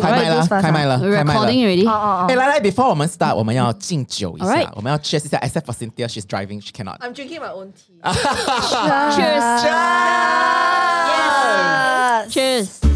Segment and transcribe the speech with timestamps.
[0.00, 1.40] 开麦啦，开麦了，开麦了。
[1.40, 1.88] Recording already。
[2.28, 5.38] 哎，来来，before 我们 start，我们要敬酒一下，我们要 cheers 一下。
[5.38, 6.98] Except for Cynthea, she's driving, she cannot.
[7.00, 8.00] I'm drinking my own tea.
[9.16, 9.44] Cheers.
[12.30, 12.70] Cheers.
[12.80, 12.89] Cheers.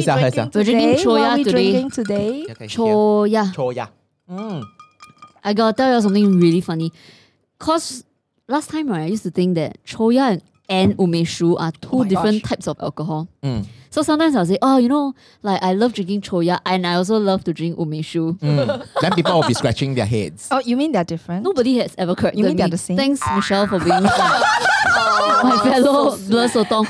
[0.00, 0.46] 一下，喝一下。
[0.46, 1.52] We're drinking choya today.
[1.52, 2.68] We drinking today?
[2.68, 3.52] Choya.
[3.54, 3.88] Choya.
[4.28, 4.64] Mm.
[5.42, 6.92] I gotta tell you something really funny.
[7.58, 8.04] Cause
[8.48, 12.04] last time right, I used to think that choya and, and umeshu are two oh
[12.04, 12.50] different gosh.
[12.50, 13.28] types of alcohol.
[13.42, 13.66] Mm.
[13.90, 17.16] So sometimes I'll say, oh, you know, like I love drinking Choya and I also
[17.18, 18.38] love to drink umeshu.
[18.38, 18.86] Mm.
[19.00, 20.48] then people will be scratching their heads.
[20.50, 21.42] Oh, you mean they're different?
[21.42, 22.58] Nobody has ever corrected You mean me.
[22.62, 22.96] they're the same?
[22.96, 26.86] Thanks, Michelle, for being my fellow blur sotong.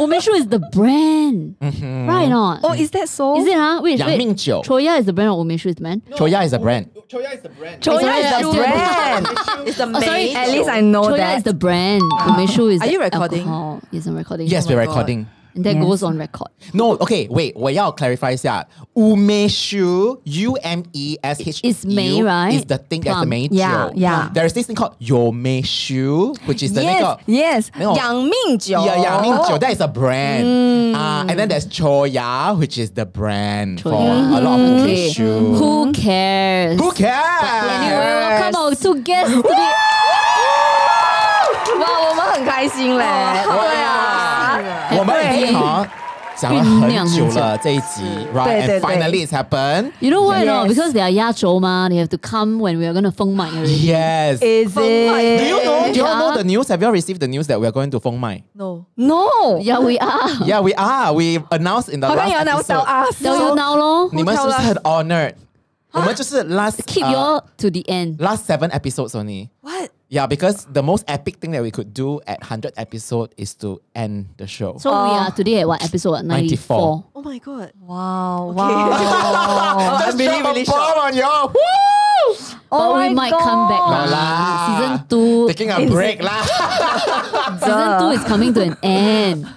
[0.00, 2.24] Umeshu is the brand, right?
[2.24, 3.38] or Not Oh, is that so?
[3.38, 3.54] is it?
[3.54, 3.80] Huh?
[3.82, 4.18] Wait, Yang wait.
[4.18, 4.54] Ming Jiu.
[4.62, 6.04] Choya is the brand or Umeshu is the brand?
[6.06, 6.90] Choya is the brand.
[7.08, 7.82] Choya is the brand.
[7.82, 9.26] Choya is the brand.
[9.68, 10.68] It's the Oh, sorry, At least.
[10.70, 11.36] I know Choya that.
[11.38, 12.02] is the brand.
[12.02, 13.40] Umeshu is Are you recording?
[13.40, 13.82] alcohol.
[13.92, 14.46] Yes, I'm recording.
[14.48, 14.88] Yes, Oh we're God.
[14.88, 15.26] recording.
[15.54, 15.84] And that yes.
[15.84, 16.48] goes on record.
[16.72, 17.52] No, okay, wait.
[17.54, 18.66] 我要 clarify 一下。
[18.94, 22.54] Umeshu, U M E S H U, is May, right?
[22.54, 23.90] Is the thing that's the main yeah.
[23.94, 28.84] Yeah, There is this thing called Yomeishu, which is the yes, 那个 yes Yangmingjiu.
[28.84, 29.58] Yeah, Yangmingjiu.
[29.60, 30.44] That is a brand.
[30.44, 30.94] Mm.
[30.94, 33.82] Uh, and then there's Choya, which is the brand Choya.
[33.82, 34.36] for mm.
[34.36, 35.10] a lot of okay.
[35.10, 35.56] Umeshu.
[35.58, 36.80] Who cares?
[36.80, 37.40] Who cares?
[37.40, 37.96] But anyway,
[38.40, 39.30] welcome out to guest
[41.80, 43.04] 哇，我们很开心嘞！
[43.44, 43.98] 对啊。
[46.41, 48.43] 讲了很久了这一集，right?
[48.45, 49.91] 对对 And 对 finally it's happened.
[49.99, 50.67] You know why not?
[50.67, 50.75] Yes.
[50.75, 51.89] Because they are 压轴 ma.
[51.89, 53.87] They have to come when we are going to 封麦 already.
[53.87, 54.39] Yes.
[54.41, 55.65] Is Do you it?
[55.65, 55.91] know?
[55.91, 56.37] Do you all know Yeah.
[56.37, 56.67] the news?
[56.69, 58.43] Have you all received the news that we are going to Feng Mai?
[58.53, 58.85] No.
[58.95, 59.57] No.
[59.59, 60.29] Yeah, we are.
[60.45, 61.13] Yeah, we are.
[61.13, 63.11] We announced in the 好像 last 有人要 tell episode.
[63.11, 63.21] us。
[63.23, 64.09] Tell you now, lor.
[64.13, 65.33] 你们是不是很 honored？
[65.93, 68.17] 我们就是 last Keep uh, your to the end.
[68.19, 69.49] last seven episodes only.
[69.61, 69.89] What?
[70.12, 73.80] Yeah, because the most epic thing that we could do at 100 episode is to
[73.96, 74.76] end the show.
[74.76, 76.20] So we are today at what episode?
[76.28, 76.28] 94.
[76.28, 77.04] 94.
[77.16, 77.72] Oh my god.
[77.80, 78.58] Wow, Okay.
[78.60, 80.04] wow.
[80.04, 80.98] I'm really, really Bomb shocked.
[81.00, 81.24] on you.
[81.24, 82.36] Woo!
[82.68, 83.80] But Oh we my might come back.
[83.80, 83.88] God.
[83.88, 84.20] No lah.
[84.20, 84.66] lah.
[84.68, 85.48] Season 2.
[85.48, 86.44] Taking a break lah.
[87.64, 89.48] Season 2 is coming to an end.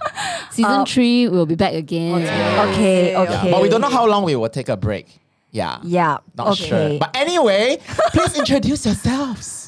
[0.51, 0.85] Season uh.
[0.87, 2.23] 3 we'll be back again.
[2.71, 3.51] Okay, okay.
[3.51, 5.19] But we don't know how long we will take a break.
[5.51, 5.83] Yeah.
[5.83, 6.23] Yeah.
[6.37, 6.63] Not okay.
[6.63, 6.89] sure.
[6.99, 7.83] But anyway,
[8.15, 9.64] please introduce yourselves.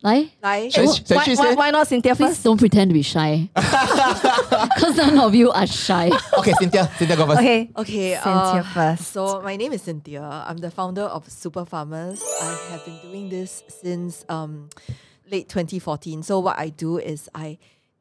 [0.00, 0.70] Why, why,
[1.54, 3.50] why, not Cynthea Please do don't pretend to be shy.
[3.56, 6.08] Because none of you are shy.
[6.38, 6.88] okay, Cynthea.
[6.96, 7.40] Cynthea, go first.
[7.40, 7.70] Okay.
[7.76, 8.14] Okay.
[8.14, 9.12] Uh, Cynthea uh, first.
[9.12, 10.22] So my name is Cynthea.
[10.22, 12.22] I'm the founder of Super Farmers.
[12.40, 14.70] I have been doing this since um,
[15.28, 16.22] late 2014.
[16.22, 17.58] So what I do is I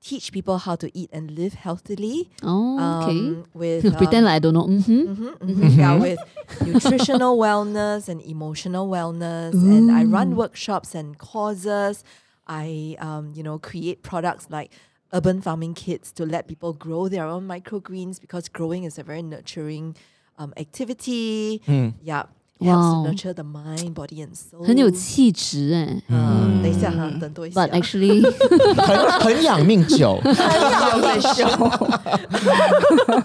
[0.07, 2.29] teach people how to eat and live healthily.
[2.43, 3.19] Oh, okay.
[3.27, 4.67] um, with pretend um, like I don't know.
[4.67, 5.01] Mm-hmm.
[5.11, 6.19] Mhm, mhm, Yeah, with
[6.65, 12.03] nutritional wellness and emotional wellness, and I run workshops and courses.
[12.47, 14.71] I, um, you know, create products like
[15.11, 19.21] urban farming kits to let people grow their own microgreens because growing is a very
[19.21, 19.95] nurturing
[20.37, 21.61] um, activity.
[22.01, 22.23] Yeah,
[22.60, 23.02] helps Wow.
[23.04, 24.64] to nurture the mind, body, and soul.
[24.64, 26.02] 很有气质哎。
[26.08, 27.60] 嗯，等一下哈，等多一下。
[27.66, 28.22] But actually,
[28.80, 30.20] 很很养命酒。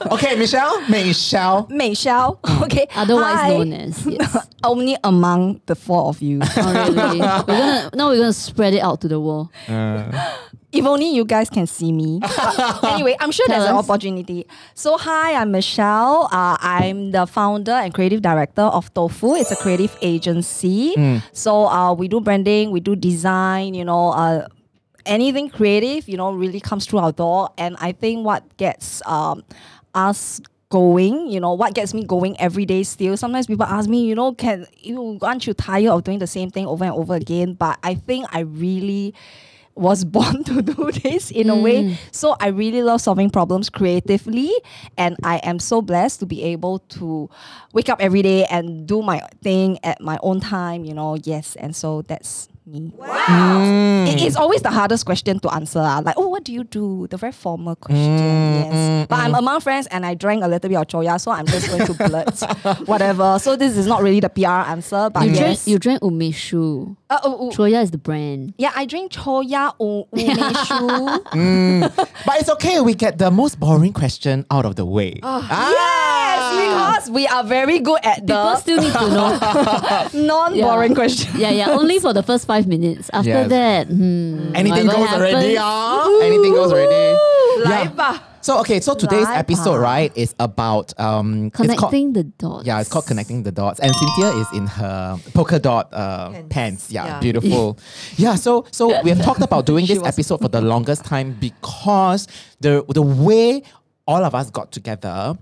[0.10, 0.82] Okay, Michelle.
[0.90, 1.66] Michelle.
[1.70, 2.88] 美肖 Okay.
[2.96, 3.52] otherwise Hi.
[3.52, 4.38] known as yes.
[4.64, 6.40] Only among the four of you.
[6.42, 7.20] Oh, really?
[7.20, 9.50] We're gonna now we're gonna spread it out to the world.
[10.73, 12.21] if only you guys can see me.
[12.83, 14.47] Anyway, I'm sure Tell there's an opportunity.
[14.75, 16.29] So, hi, I'm Michelle.
[16.33, 19.35] Uh, I'm the founder and creative director of Tofu.
[19.35, 20.95] It's a creative agency.
[21.33, 24.47] So, uh, we do branding, we do design, you know, uh,
[25.07, 27.51] anything creative, you know, really comes through our door.
[27.59, 29.43] And I think what gets um,
[29.95, 30.41] us
[30.71, 33.17] going, you know, what gets me going every day still.
[33.17, 36.51] Sometimes people ask me, you know, can you aren't you tired of doing the same
[36.51, 37.53] thing over and over again?
[37.55, 39.15] But I think I really
[39.75, 41.85] was born to do this in a way.
[41.85, 41.97] Mm.
[42.11, 44.53] So I really love solving problems creatively.
[44.97, 47.31] And I am so blessed to be able to
[47.73, 51.17] wake up every day and do my thing at my own time, you know.
[51.23, 51.57] Yes.
[51.57, 52.93] And so that's me.
[54.09, 55.81] It- it's always the hardest question to answer.
[55.81, 56.01] ah.
[56.05, 57.07] Like, oh, what do you do?
[57.11, 58.19] The very formal question.
[58.19, 58.75] Mm, yes.
[58.75, 61.31] Mm, mm, but I'm among friends and I drank a little bit of choya, so
[61.31, 62.41] I'm just going to blurt
[62.89, 63.39] whatever.
[63.41, 65.39] So this is not really the PR answer, but You yes.
[65.39, 66.97] drank you drank umeshu.
[67.11, 68.55] Uh, oh, oh, Choya is the brand.
[68.59, 71.93] yeah, I drink choya u- umeshu.
[72.27, 72.81] But it's okay.
[72.81, 75.19] We get the most boring question out of the way.
[75.23, 75.71] Oh, ah.
[75.71, 80.27] yes, because we are very good at People the still need to know.
[80.27, 80.95] non-boring Yeah.
[80.95, 81.31] question.
[81.39, 81.71] yeah, yeah.
[81.71, 83.11] Only for the first five minutes.
[83.13, 83.49] After Yes.
[83.51, 86.21] that, hmm, Anything whatever goes already, happens- ah.
[86.23, 87.19] Anything goes already.
[87.65, 87.95] 来 Yeah.
[87.95, 88.23] 吧。
[88.43, 89.87] So okay, so today's Right, episode, pa.
[89.93, 92.67] right, is about um it's called- Connecting the dots.
[92.67, 96.49] yeah, it's called connecting the dots, and Cynthea is in her polka dot uh, Pants.
[96.51, 96.83] pants.
[96.91, 97.21] Yeah, Yeah.
[97.21, 97.79] beautiful.
[98.17, 102.27] yeah, so so we have talked about doing this episode for the longest time because
[102.61, 103.63] the the way
[104.09, 105.39] all of us got together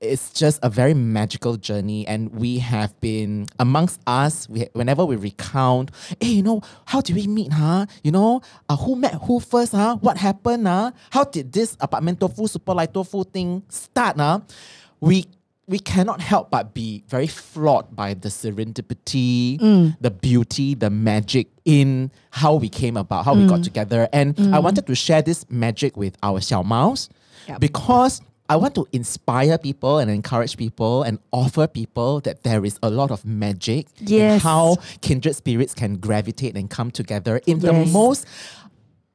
[0.00, 5.16] it's just a very magical journey and we have been amongst us we, whenever we
[5.16, 5.90] recount
[6.20, 7.86] hey you know how did we meet huh?
[8.02, 9.96] You know uh, who met who first huh?
[10.00, 10.92] What happened huh?
[11.10, 14.40] How did this apartment tofu super light tofu thing start huh?
[15.00, 15.26] We
[15.68, 19.96] we cannot help but be very flawed by the serendipity, mm.
[20.00, 23.64] the beauty, the magic in how we came about, how we got mm.
[23.64, 24.08] together.
[24.12, 24.62] And I mm.
[24.62, 27.08] wanted to share this magic with our Xiao Maos
[27.48, 27.60] Yep.
[27.60, 32.78] because I want to inspire people and encourage people and offer people that there is
[32.82, 37.72] a lot of magic in how kindred spirits can gravitate and come together in the
[37.72, 38.26] most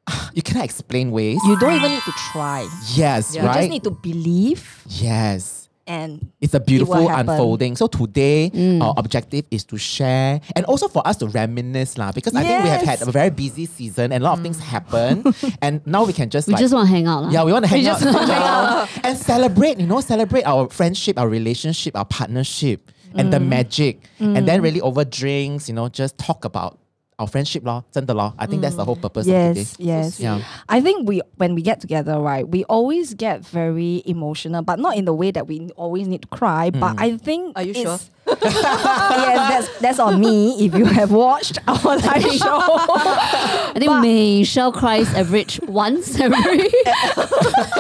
[0.33, 1.39] you cannot explain ways.
[1.45, 2.67] You don't even need to try.
[2.95, 3.55] yes, You right?
[3.61, 5.60] just need to believe yes.
[5.87, 7.29] And It's a beautiful happen.
[7.29, 7.75] unfolding.
[7.75, 8.81] So today, Mm.
[8.81, 12.11] our objective is to share and also for us to reminisce, lah.
[12.11, 14.59] Because I think we have had a very busy season and a lot of things
[14.59, 15.23] happen,
[15.61, 17.23] and now we can just We like just want to hang out.
[17.23, 17.29] lah.
[17.31, 19.79] yeah, we want to hang out, just wanna sit and celebrate.
[19.79, 23.31] You know, celebrate our friendship, our relationship, our partnership, and Mm.
[23.31, 25.67] the magic, and then really over drinks.
[25.67, 26.77] You know, just talk about
[27.21, 28.33] our friendship law, center, law.
[28.38, 28.63] I think mm.
[28.63, 30.41] that's the whole purpose yes, Yes, Yeah.
[30.68, 34.97] I think we when we get together, right, we always get very emotional, but not
[34.97, 36.71] in the way that we always need to cry.
[36.71, 36.79] Mm.
[36.79, 38.00] But I think Are you sure?
[38.27, 40.65] Yes, that's that's on me.
[40.65, 46.69] If you have watched our live show, I think Michelle cries average once every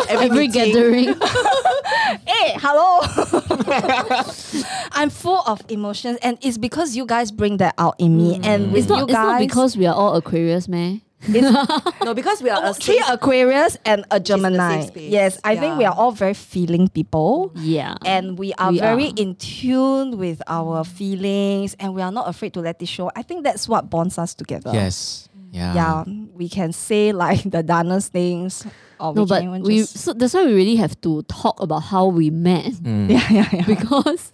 [0.09, 0.51] every meeting.
[0.51, 1.05] gathering.
[2.27, 2.99] hey, hello.
[4.91, 8.39] I'm full of emotions, and it's because you guys bring that out in me.
[8.39, 8.45] Mm.
[8.45, 11.01] And with It's not, you it's not because we are all Aquarius, man.
[12.03, 14.89] No, because we are oh, a three safe- Aquarius and a in a Gemini.
[14.95, 17.51] Yes, I think we are all very feeling people.
[17.55, 17.95] Yeah.
[18.05, 19.13] And we are We very are.
[19.17, 23.11] in tune with our feelings and we are not afraid to let it show.
[23.15, 24.71] I think that's what bonds us together.
[24.73, 25.29] Yes.
[25.51, 25.73] Yeah.
[25.75, 26.03] Yeah.
[26.33, 28.65] We can say like the dullest things.
[28.99, 31.79] Or no, we but we just, so that's why we really have to talk about
[31.79, 33.09] how we met mm.
[33.09, 33.65] yeah, yeah, yeah.
[33.65, 34.31] because,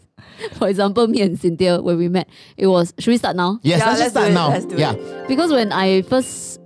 [0.55, 3.59] for example, me and Cynthea when we met, it was should we start now?
[3.63, 4.49] Yes, Yeah, let's, just let's start it, now.
[4.49, 4.79] let's do it.
[4.79, 5.25] yeah.
[5.27, 6.59] Because when I first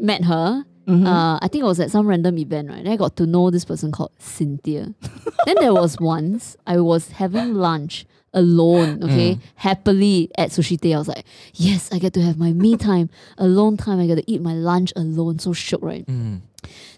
[0.00, 0.64] met her.
[0.86, 1.06] Mm-hmm.
[1.06, 2.82] Uh, I think I was at some random event, right?
[2.82, 4.94] Then I got to know this person called Cynthea.
[5.46, 9.04] then there was once I was having lunch alone, mm.
[9.04, 9.40] okay, mm.
[9.56, 10.94] happily at Sushi Tei.
[10.94, 11.24] I was like,
[11.54, 14.00] yes, I get to have my me time, alone time.
[14.00, 15.38] I get to eat my lunch alone.
[15.38, 16.06] So shook, right?
[16.06, 16.40] Mm.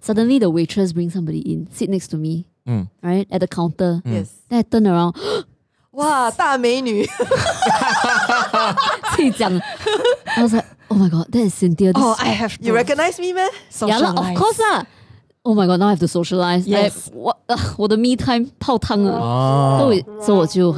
[0.00, 2.88] Suddenly the waitress brings somebody in, sit next to me, mm.
[3.02, 4.00] right, at the counter.
[4.04, 4.12] Mm.
[4.12, 4.34] Yes.
[4.48, 5.16] Then I turn around.
[5.92, 7.06] 哇，大美女！
[9.14, 9.52] 自己讲
[10.24, 11.92] ，I was like, oh my god, that is Cynthea.
[11.92, 12.58] This oh, I have.
[12.60, 13.48] You recognize me, man?
[13.86, 14.84] Yeah, lah, of course ah.
[15.44, 16.68] Oh my god, now I have to socialize.
[16.68, 17.10] Yes.
[17.12, 17.36] what?
[17.48, 19.92] 我、呃、我的 me time 泡汤了，oh.
[20.20, 20.72] so, so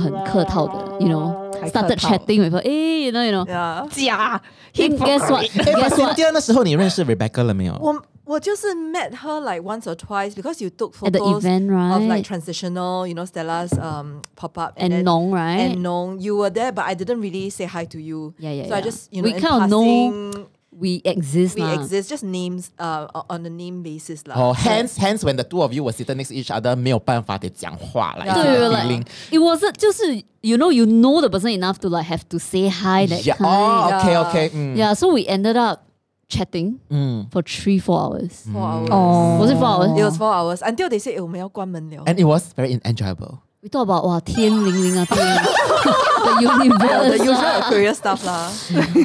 [1.09, 1.35] know,
[1.69, 2.63] started chatting with her.
[2.63, 3.45] Hey, you know, you know.
[3.47, 4.39] Yeah.
[4.73, 5.51] Guess what?
[5.53, 6.17] Guess what?
[6.33, 7.75] 那时候你认识 Rebecca 了没有？
[7.75, 7.93] 我
[8.26, 12.02] 我就是 met her like once or twice because you took At the photos event, of
[12.04, 12.24] like right?
[12.26, 15.72] transitional, you know, Stella's um pop up And then- Nong, right?
[15.72, 18.34] And Nong, you were there, but I didn't really say hi to you.
[18.38, 18.84] Yeah, yeah, So I yeah.
[18.86, 21.74] just you know We in kind of know passing, We exist we lah.
[21.74, 25.74] exist, just names uh o- on a name basis lah.哦、hence hence when the two of
[25.74, 28.24] you were sitting next to each other，没有办法得讲话了。
[28.24, 28.40] Yeah.
[28.40, 29.04] 一对 个 like feeling。
[29.32, 32.70] it wasn't 就是 you know you know the person enough to like have to say
[32.70, 33.36] hi that Yeah.
[33.38, 33.48] kind.
[33.50, 34.30] 哦，OK Yeah.
[34.30, 35.82] OK，嗯 Yeah, so we ended up
[36.28, 38.46] chatting 嗯 for three four hours.
[38.52, 38.90] Four hours.
[38.92, 39.40] Oh.
[39.40, 39.92] Was it four hours?
[40.00, 42.04] It was four hours until they said 我们要关门了。
[42.06, 43.40] ，and it was very enjoyable。
[43.62, 48.50] We talk about 哇天灵灵啊，天 灵灵 the universe, the usual ah, Aquarius stuff lah.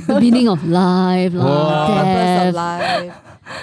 [0.07, 1.87] the meaning of life, lah, Wow.
[1.87, 2.49] purpose death.
[2.49, 3.15] of life.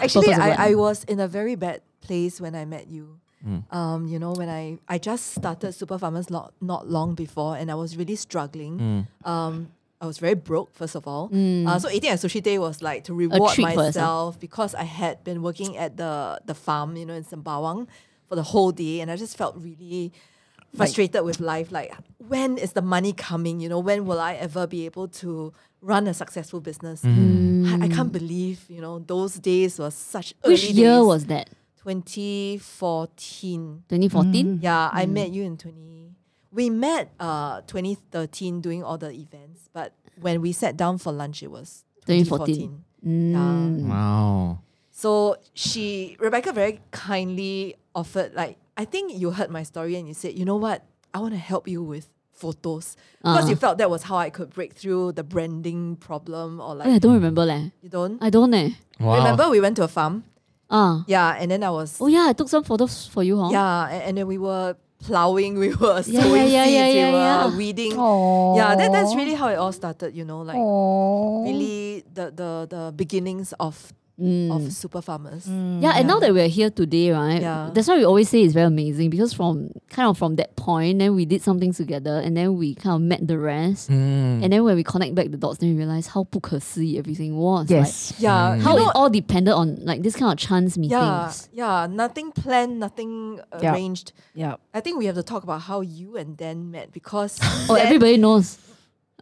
[0.02, 0.60] Actually, Purpose of life.
[0.60, 3.20] I, I was in a very bad place when I met you.
[3.48, 3.64] Mm.
[3.74, 7.72] Um, you know, when I, I just started Super Farmers not, not long before and
[7.72, 8.78] I was really struggling.
[8.78, 9.28] Mm.
[9.28, 9.70] Um,
[10.01, 11.31] I was very broke, first of all.
[11.31, 11.67] Mm.
[11.67, 14.85] Uh, so eating at Sushi Tei was like to reward treat for myself because I
[14.85, 17.89] had been working at the, the farm, you know, in Sembawang
[18.29, 20.13] for the whole day and I just felt really
[20.77, 21.73] frustrated with life.
[21.73, 23.61] Like, when is the money coming?
[23.61, 27.03] You know, when will I ever be able to run a successful business?
[27.05, 31.07] I, I can't believe, you know, those days were such Which early year days.
[31.07, 31.49] was that?
[31.79, 33.85] 2014.
[33.89, 34.59] 2014?
[34.61, 36.16] Yeah, I met you in 20.
[36.57, 41.43] We met uh 2013 doing all the events, but when we sat down for lunch,
[41.45, 42.57] it was 2014.
[42.57, 42.85] 2014.
[43.05, 43.39] Yeah.
[43.39, 43.89] Mm.
[43.93, 44.59] Wow.
[44.91, 50.15] So she, Rebecca, very kindly offered, like, I think you heard my story and you
[50.15, 50.83] said, you know what,
[51.13, 53.51] I want to help you with photos because Uh-huh.
[53.51, 56.93] you felt that was how I could break through the branding problem or like Oh,
[56.97, 57.69] I don't remember leh.
[57.85, 58.17] you don't.
[58.23, 58.71] I don't eh.
[58.99, 59.17] Wow.
[59.21, 60.25] Remember we went to a farm
[60.71, 61.05] Ah.
[61.07, 63.51] Yeah, and then I was Oh yeah, I took some photos for you, huh?
[63.53, 67.51] yeah, and, and then we were plowing, we were Yeah, sowing yeah, yeah, seeds, we
[67.53, 67.93] were weeding.
[67.97, 68.57] Oh.
[68.57, 70.15] Yeah, that, that's really how it all started.
[70.15, 71.45] You know, like Oh.
[71.45, 74.52] really the the the beginnings of Mm.
[74.54, 75.48] of super farmers.
[75.48, 77.42] Yeah, and now that we're here today, right?
[77.42, 77.72] Yeah.
[77.74, 81.00] That's why we always say it's very amazing because from kind of from that point,
[81.00, 84.44] then we did something together, and then we kind of met the rest, Mm.
[84.44, 87.66] and then when we connect back the dots, then we realize how 不可思议 everything was.
[87.72, 88.14] Yes.
[88.20, 90.92] Yeah, Like, you how know, it all depended on like this kind of chance meetings.
[90.92, 93.74] yeah, yeah, nothing planned, nothing Yeah.
[93.74, 94.12] arranged.
[94.36, 94.58] Yeah.
[94.72, 97.88] I think we have to talk about how you and Dan met because Oh, Dan-
[97.88, 98.60] everybody knows.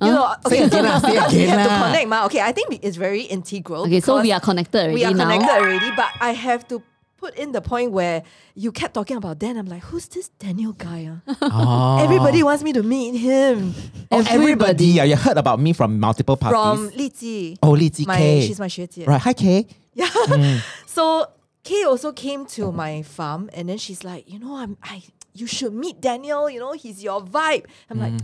[0.01, 2.25] You know, okay, you have to connect, ma.
[2.27, 3.83] Okay, I think it's very integral.
[3.83, 4.95] Okay, so we are connected already.
[4.95, 5.31] We are now.
[5.31, 6.83] connected already, but I have to
[7.17, 8.25] put in the point where
[8.55, 9.57] you kept talking about Dan.
[9.57, 11.09] I'm like, who's this Daniel guy?
[11.27, 11.35] Uh?
[11.43, 12.03] Oh.
[12.03, 13.73] Everybody wants me to meet him.
[14.11, 14.35] Oh, everybody.
[14.35, 14.87] everybody.
[14.87, 16.59] Yeah, you heard about me from multiple parties.
[16.59, 17.59] From Li Ji.
[17.63, 18.47] Oh, Li Ji K.
[18.47, 19.07] She's my 学姐.
[19.07, 19.67] Right, hi K.
[19.95, 20.07] Yeah.
[20.07, 20.61] Mm.
[20.87, 21.29] So
[21.63, 25.47] K also came to my farm and then she's like, you know, I'm, I you
[25.47, 27.67] should meet Daniel, you know, he's your vibe.
[27.89, 28.03] I'm mm.
[28.03, 28.21] like,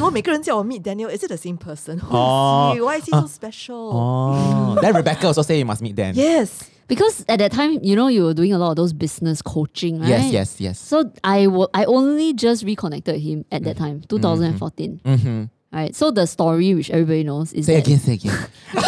[0.00, 1.08] 么每个人叫我 meet Daniel?
[1.08, 1.98] Is it the same person?
[1.98, 2.72] Who is Oh.
[2.74, 2.80] he?
[2.80, 3.90] Why is he so special?
[3.92, 4.78] Oh.
[4.80, 6.14] then Rebecca also say you must meet them.
[6.14, 6.50] Yes.
[6.88, 9.98] Because at that time, you know, you were doing a lot of those business coaching,
[10.00, 10.08] right?
[10.08, 10.78] Yes, yes, yes.
[10.78, 15.00] So I wa- I only just reconnected him at that time, 2014.
[15.04, 15.44] Mm-hmm.
[15.72, 15.94] Right.
[15.96, 18.38] So the story which everybody knows is Say that again, say again.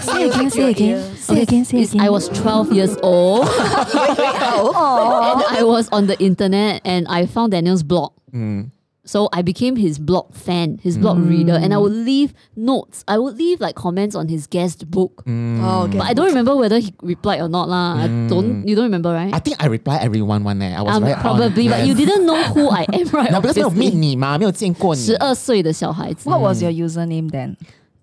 [0.00, 1.16] Say again, say again.
[1.16, 2.06] Say again, say is again.
[2.06, 7.82] I was 12 years old and I was on the internet and I found Daniel's
[7.82, 8.12] blog.
[8.34, 8.70] Mm.
[9.04, 13.02] So I became his blog fan, his blog reader, and I would leave notes.
[13.08, 15.24] I would leave like comments on his guest book.
[15.26, 15.58] Mm.
[15.64, 15.96] Oh, okay.
[15.98, 17.96] But I don't remember whether he replied or not lah.
[17.96, 18.62] I don't.
[18.68, 19.32] You don't remember, right?
[19.34, 20.76] I think I reply everyone one eh.
[20.76, 21.20] I was Um, very on.
[21.22, 21.88] probably, but Yes.
[21.88, 23.32] you didn't know who I am, right?
[23.32, 23.90] No, because 没有 obviously.
[23.90, 25.00] meet 你嘛，没有见过你。
[25.00, 27.56] 十二岁的小孩子 What was your username then?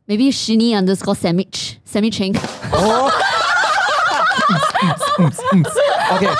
[0.07, 2.34] maybe Shinny underscore sandwich sandwich Cheng
[6.12, 6.34] Okay.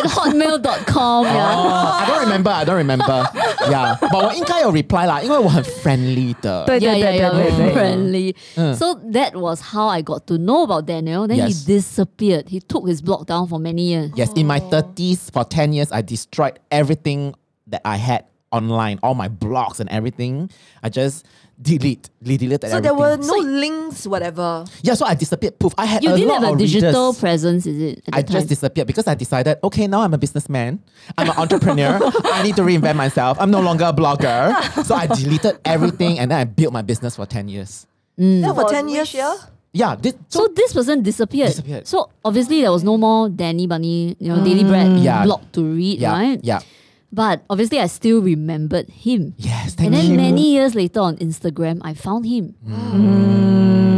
[0.00, 1.24] at hotmail.com.
[1.24, 1.54] Yeah.
[1.56, 2.50] Oh, I don't remember.
[2.50, 3.24] I don't remember.
[3.70, 6.64] yeah, but 我应该有 reply 啦，因为我很 friendly 的。
[6.66, 8.74] 对 Yeah, yeah, yeah, 对对对 very friendly.
[8.76, 11.26] So that was how I got to know about Daniel.
[11.26, 11.64] Then Yes.
[11.66, 12.48] he disappeared.
[12.48, 14.10] He took his blog down for many years.
[14.16, 17.34] Yes, in my 30s, for 10 years, I destroyed everything
[17.68, 20.48] that I had online, all my blogs and everything.
[20.82, 21.24] I just
[21.61, 22.81] delete, deleted so everything.
[22.83, 24.65] there were no links, whatever.
[24.81, 25.59] yeah, so I disappeared.
[25.59, 25.73] Poof.
[25.77, 27.19] I had You a didn't lot have a digital readers.
[27.19, 28.03] presence, is it?
[28.11, 28.33] I the time?
[28.33, 30.79] just disappeared because I decided, okay, now I'm a businessman.
[31.17, 31.99] I'm an entrepreneur.
[32.25, 33.37] I need to reinvent myself.
[33.39, 34.51] I'm no longer a blogger.
[34.85, 37.85] So I deleted everything and then I built my business for 10 years.
[38.19, 38.43] Mm.
[38.43, 39.13] So for 10 years.
[39.13, 39.33] year?
[39.73, 41.47] Yeah, this, So this person disappeared.
[41.49, 41.87] Disappeared.
[41.87, 44.67] So obviously there was no more Danny Bunny, you know, Daily mm.
[44.69, 45.23] Bread Yeah.
[45.23, 46.39] blog to read, yeah, right?
[46.43, 46.59] yeah.
[47.11, 49.33] But obviously I still remembered him.
[49.37, 49.85] Yes, thank you.
[49.87, 50.17] and then you.
[50.17, 52.55] many years later on Instagram, I found him.
[52.65, 53.90] Mm.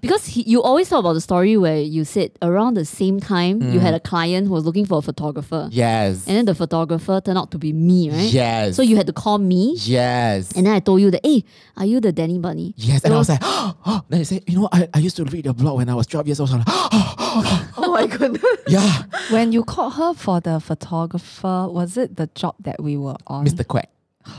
[0.00, 3.60] Because he, you always talk about the story where you said around the same time
[3.72, 3.98] you had mm.
[3.98, 5.68] a client who was looking for a photographer.
[5.70, 6.26] Yes.
[6.26, 8.32] And then the photographer turned out to be me, right?
[8.32, 8.76] Yes.
[8.76, 9.76] So you had to call me.
[9.80, 10.52] Yes.
[10.52, 11.44] And then I told you that, hey,
[11.76, 12.74] are you the Danny Bunny?
[12.76, 15.24] Yes, and I was like, oh, then he said, you know, I, I used to
[15.24, 16.50] read your blog when I was 12 years old.
[16.50, 18.06] So I'm like, oh, oh, oh my oh.
[18.06, 18.42] goodness.
[18.68, 23.16] yeah, When you called her for the photographer, was it the job that we were
[23.26, 23.46] on?
[23.46, 23.66] Mr.
[23.66, 23.90] Quack.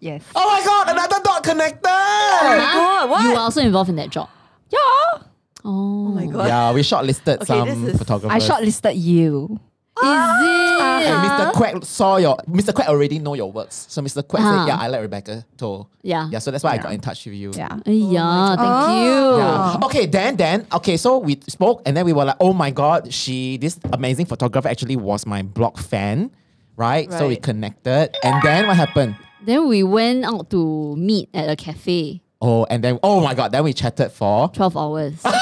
[0.00, 0.24] Yes.
[0.34, 1.86] Oh my God, another dot connected.
[1.86, 2.72] Huh?
[2.72, 3.22] God, what?
[3.22, 4.30] You were also involved in that job.
[4.70, 4.78] Yeah.
[4.78, 5.20] Oh,
[5.64, 6.46] Oh my god.
[6.48, 8.48] Yeah, we shortlisted Okay, some this is- photographers.
[8.48, 9.58] I shortlisted you.
[10.02, 10.80] Is it?
[10.80, 11.52] And Mr.
[11.52, 12.72] Quack saw your, Mr.
[12.74, 13.84] Quack already know your works.
[13.90, 14.26] So Mr.
[14.26, 14.64] Quack Ah.
[14.64, 15.86] said, yeah, I like Rebecca to.
[16.02, 16.28] Yeah.
[16.32, 17.52] Yeah, so that's why I got in touch with you.
[17.54, 17.76] Yeah.
[17.84, 19.04] Yeah, thank Oh.
[19.04, 19.38] you.
[19.38, 19.76] Yeah.
[19.86, 23.12] Okay, then then okay, so we spoke and then we were like, oh my god,
[23.12, 26.30] she this amazing photographer actually was my blog fan,
[26.76, 27.10] right?
[27.12, 27.42] So we Right.
[27.42, 29.16] connected, and then what happened?
[29.44, 32.22] Then we went out to meet at a cafe.
[32.40, 35.14] Oh, and then oh my god, then we chatted for 12 hours.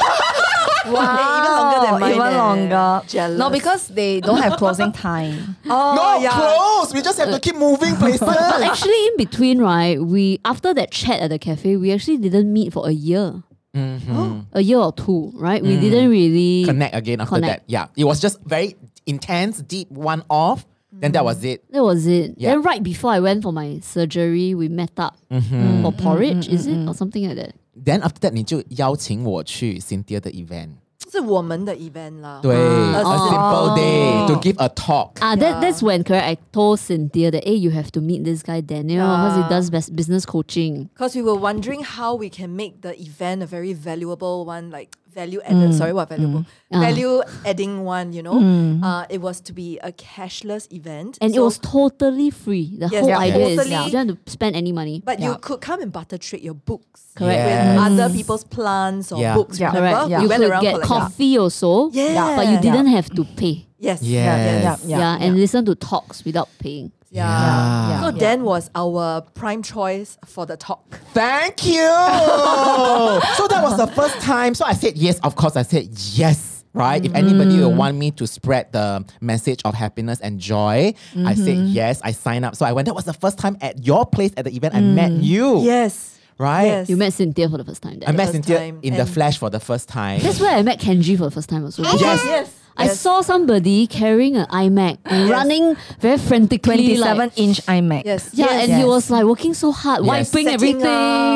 [0.87, 1.40] Wow.
[1.40, 2.12] even longer than mine.
[2.12, 2.38] Even eh.
[2.38, 3.07] longer.
[3.09, 3.38] Jealous.
[3.38, 5.57] No, because they don't have closing time.
[5.67, 6.31] oh, no yeah.
[6.31, 6.95] close.
[6.95, 8.21] We just have to keep moving places.
[8.21, 12.52] but actually, in between, right, we after that chat at the cafe, we actually didn't
[12.52, 13.43] meet for a year.
[13.75, 15.62] A year or two, right?
[15.62, 17.67] We didn't really connect again after Connect.
[17.67, 17.71] that.
[17.71, 18.75] Yeah, it was just very
[19.07, 20.67] intense, deep one off.
[21.00, 21.52] Then that was mm.
[21.52, 21.73] it.
[21.73, 22.35] That was it.
[22.37, 22.50] Yeah.
[22.50, 25.83] Then right before I went for my surgery, we met up mm-hmm.
[25.83, 26.02] for mm-hmm.
[26.02, 26.55] porridge, mm-hmm.
[26.55, 26.76] is it?
[26.76, 26.88] Mm-hmm.
[26.88, 27.55] Or something like that.
[27.75, 30.71] Then after that, 你就邀请我去 Cynthea 的 event。
[31.11, 35.12] 是我们的 event 啦，对、oh,，a simple day to give a talk.
[35.21, 36.26] Ah, that that's when correct.
[36.26, 39.71] I told Cynthea that hey, you have to meet this guy Daniel because he does
[39.71, 40.90] best business coaching.
[40.93, 44.99] Because we were wondering how we can make the event a very valuable one, like
[45.15, 45.75] value added.
[45.75, 46.45] Sorry, what valuable?
[46.73, 46.81] Ah.
[46.81, 48.12] Value adding one.
[48.12, 48.83] You know, Mm.
[48.85, 52.77] uh, it was to be a cashless event, And it was totally free.
[52.79, 53.19] The Yes, whole yeah.
[53.19, 53.85] idea is Totally.
[53.87, 55.03] you don't have to spend any money.
[55.05, 57.38] But you could come and butter trade your books Correct.
[57.45, 57.81] with Yes.
[57.81, 59.35] other people's plants or Yeah.
[59.35, 59.59] books.
[59.59, 59.69] Yeah.
[59.75, 60.11] Remember, Correct.
[60.11, 60.19] Yeah.
[60.19, 60.99] we You went could around get collecting.
[60.99, 61.91] coffee also.
[61.91, 62.37] Yeah.
[62.37, 63.67] But you didn't have to pay.
[63.79, 64.03] Yes.
[64.03, 64.03] Yes.
[64.03, 65.19] Yeah, Yeah, yeah.
[65.25, 66.91] and listen to talks without paying.
[67.11, 67.88] Yeah.
[67.88, 68.00] Yeah.
[68.03, 71.00] So Dan was our prime choice for the talk.
[71.12, 71.73] Thank you.
[73.37, 74.55] so that was the first time.
[74.55, 75.19] So I said yes.
[75.21, 76.65] Of course, I said yes.
[76.75, 77.05] Right.
[77.05, 77.79] If anybody will mm-hmm.
[77.79, 81.67] want me to spread the message of happiness and joy, I said mm-hmm.
[81.69, 82.00] yes.
[82.05, 82.57] I signed up.
[82.57, 82.87] So I went.
[82.87, 84.75] That was the first time at your place at the event.
[84.75, 85.25] I met mm.
[85.25, 85.62] you.
[85.62, 86.19] Yes.
[86.38, 86.67] Right.
[86.67, 86.88] Yes.
[86.88, 88.00] You met Cynthea for the first time.
[88.07, 88.81] I met first Cynthea time.
[88.83, 90.21] in the And- flesh for the first time.
[90.21, 91.83] That's where I met Kenji for the first time also.
[91.83, 92.23] Yes.
[92.25, 92.55] Yes.
[92.79, 95.31] I saw somebody carrying an iMac and Yes.
[95.31, 96.95] running very frantically.
[96.97, 98.03] 27 like, inch iMac.
[98.05, 98.31] Yes.
[98.33, 98.69] Yeah, yes.
[98.69, 100.09] and he was like working so hard, Yes.
[100.33, 100.87] wiping Setting everything.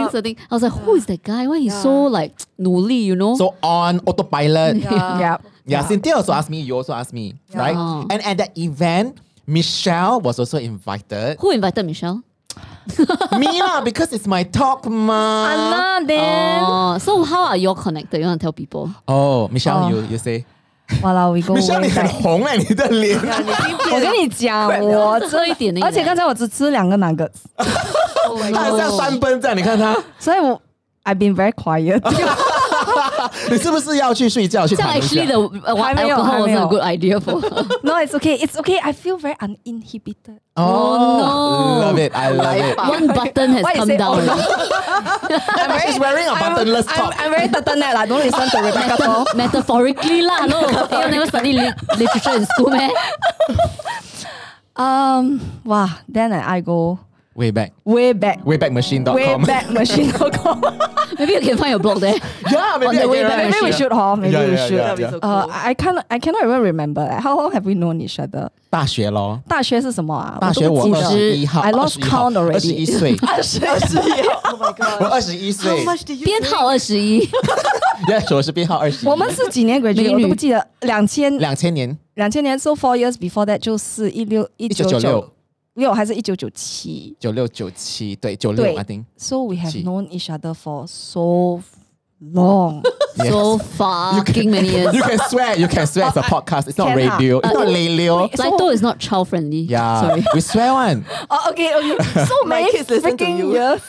[0.07, 0.13] up.
[0.13, 0.37] Setting.
[0.51, 1.47] I was like, who is that guy?
[1.47, 3.35] Why he's so like 努力, you know?
[3.37, 4.77] So on autopilot.
[4.83, 5.19] Yeah.
[5.19, 5.37] Yeah.
[5.65, 7.77] Yeah, Cynthea also asked me, you also asked me, right?
[7.77, 8.07] Oh.
[8.11, 11.37] And at that event, Michelle was also invited.
[11.39, 12.23] who invited Michelle?
[13.39, 15.47] me lah, because it's my talk, ma.
[15.47, 16.63] Anna then.
[16.67, 18.19] Oh, so how are you all connected?
[18.19, 18.91] You want to tell people?
[19.07, 19.89] Oh, Michelle, Oh.
[19.89, 20.45] you you say.
[21.01, 23.19] 哇啦，我一个，你笑你很红哎、你的脸，
[23.93, 30.61] 我跟你讲，我这一点的，而且刚才我只吃两个哪个，他像三分在，你看他，所以我
[31.05, 32.01] I've been very quiet。
[33.50, 36.68] 你是不是要去睡觉去这样躺一下 actually the uh, 还没有， alcohol 还 wasn't 没 a 有。
[36.68, 37.50] good idea for her.
[37.84, 38.36] No, it's okay.
[38.38, 38.80] It's okay.
[38.82, 40.40] I feel very uninhibited.
[40.56, 41.80] Oh, no.
[41.86, 42.78] Love it, I love it.
[42.78, 44.18] One button has Why you come say, down.
[44.18, 44.34] oh, no?
[45.62, 47.14] And she's wearing a buttonless I'm, top.
[47.20, 47.94] I'm very turtleneck.
[47.96, 49.26] I don't listen to Rebecca Toh.
[49.36, 50.62] Metaphorically lah, no.
[51.06, 52.90] you never study li- literature in school, man.
[54.76, 55.90] Um, wow.
[56.08, 57.00] Then I go
[57.38, 59.14] Way back, way back, waybackmachine.com.
[59.16, 60.60] way back machine.com.
[61.20, 62.16] Maybe you can find your blog there.
[62.52, 63.52] yeah, maybe On the I way can, back, right?
[63.54, 64.16] Maybe we should, huh?
[64.16, 64.78] Maybe Yeah, we yeah, should.
[64.78, 65.10] yeah, That'd be yeah.
[65.12, 65.52] so Uh, cool.
[65.54, 66.00] I can't.
[66.10, 67.02] I cannot even remember.
[67.02, 68.50] Like, how long have we known each other?
[68.72, 70.40] 大学咯，大学是什么啊？
[70.42, 75.14] 大学我二我都不记得十一号 I lost 21号 count already 二十一岁，二十 oh my 我 god.
[75.14, 77.22] 二十一 How 岁， much did you 编号二十一，
[78.08, 79.08] yes，我是编号二十一。
[79.10, 79.96] 我们是几年 graduate？
[79.96, 80.68] 美女我都不记得。
[80.82, 85.26] 两千两千年两千年，so four years before that 就是一六一九九1996
[85.75, 87.17] 六还是一九九七？
[87.19, 89.05] 九六九七，对，九六，I think。
[89.17, 91.63] So we have known each other for so
[92.21, 92.85] long,
[93.17, 94.93] so fucking many years.
[94.95, 96.09] You can swear, you can swear.
[96.09, 96.69] It's a oh, podcast.
[96.69, 97.39] It's not radio.
[97.39, 98.29] It's uh, not radio.
[98.29, 99.61] Lito is not child friendly.
[99.63, 100.25] Yeah, sorry.
[100.35, 101.07] We swear one.
[101.31, 102.25] Oh, okay, okay.
[102.27, 103.83] So many freaking years.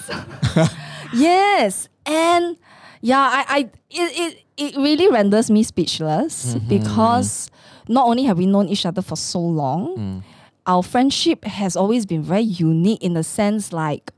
[1.14, 2.58] Yes, and
[3.02, 6.68] yeah, I, I, it, it, it really renders me speechless mm-hmm.
[6.70, 7.50] because
[7.90, 10.22] not only have we known each other for so long mm
[10.66, 14.12] our friendship has always been very unique in the sense like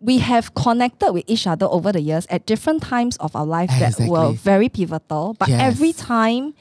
[0.00, 3.70] we have connected with each other over the years at different times of our life
[3.78, 5.60] that were very pivotal, but Yes.
[5.62, 6.52] every time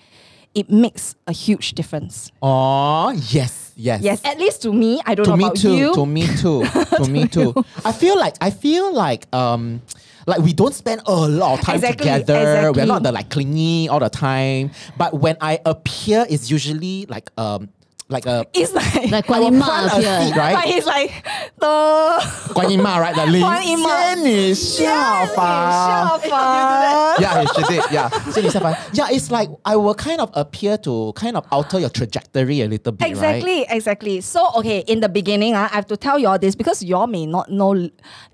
[0.55, 2.31] it makes a huge difference.
[2.41, 4.01] Oh, yes, yes.
[4.01, 5.01] Yes, at least to me.
[5.05, 5.75] I don't to know me about too.
[5.75, 5.93] you.
[5.93, 6.63] To me too.
[6.97, 7.53] to me too.
[7.83, 9.81] I feel like I feel like um
[10.25, 12.71] like we don't spend a lot of time Exactly, together.
[12.71, 14.71] We're not the like clingy all the time.
[14.95, 17.69] But when I appear, it's usually like um
[18.12, 20.20] like a It's like Like I will Guan Yima plant a appear.
[20.24, 20.54] seed, right?
[20.56, 21.10] But he's like
[21.58, 23.14] the 观音妈 right?
[23.14, 25.36] The 林观音妈仙女下凡。
[25.36, 27.16] 下凡。
[27.20, 27.82] yeah, she did.
[27.92, 31.90] Yeah, 仙女下凡 Yeah, it's like I will kind of appear to kind of alter your
[31.90, 33.10] trajectory a little bit, right?
[33.10, 34.20] Exactly, exactly.
[34.22, 36.96] So okay, in the beginning, uh, I have to tell you all this because you
[36.96, 37.76] all may not know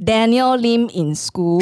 [0.03, 1.61] Daniel Lim in school.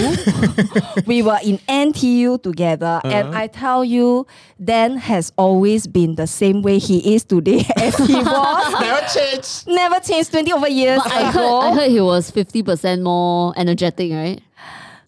[1.07, 3.39] we were in NTU together, and Uh-huh.
[3.43, 4.27] I tell you,
[4.63, 8.81] Dan has always been the same way he is today as he was.
[8.81, 9.49] Never change.
[9.67, 11.61] Never changed 20 over years But I ago.
[11.63, 14.41] heard, I heard he was 50% more energetic, right?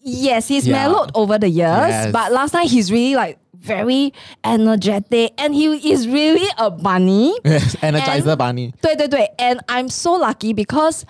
[0.01, 0.83] Yes, he's Yeah.
[0.87, 2.11] mellowed over the years, Yes.
[2.11, 7.33] but last time he's really like very energetic and he is really a bunny.
[7.43, 8.73] Yes, Energizer And- bunny.
[8.81, 11.05] 对对对 and I'm so lucky because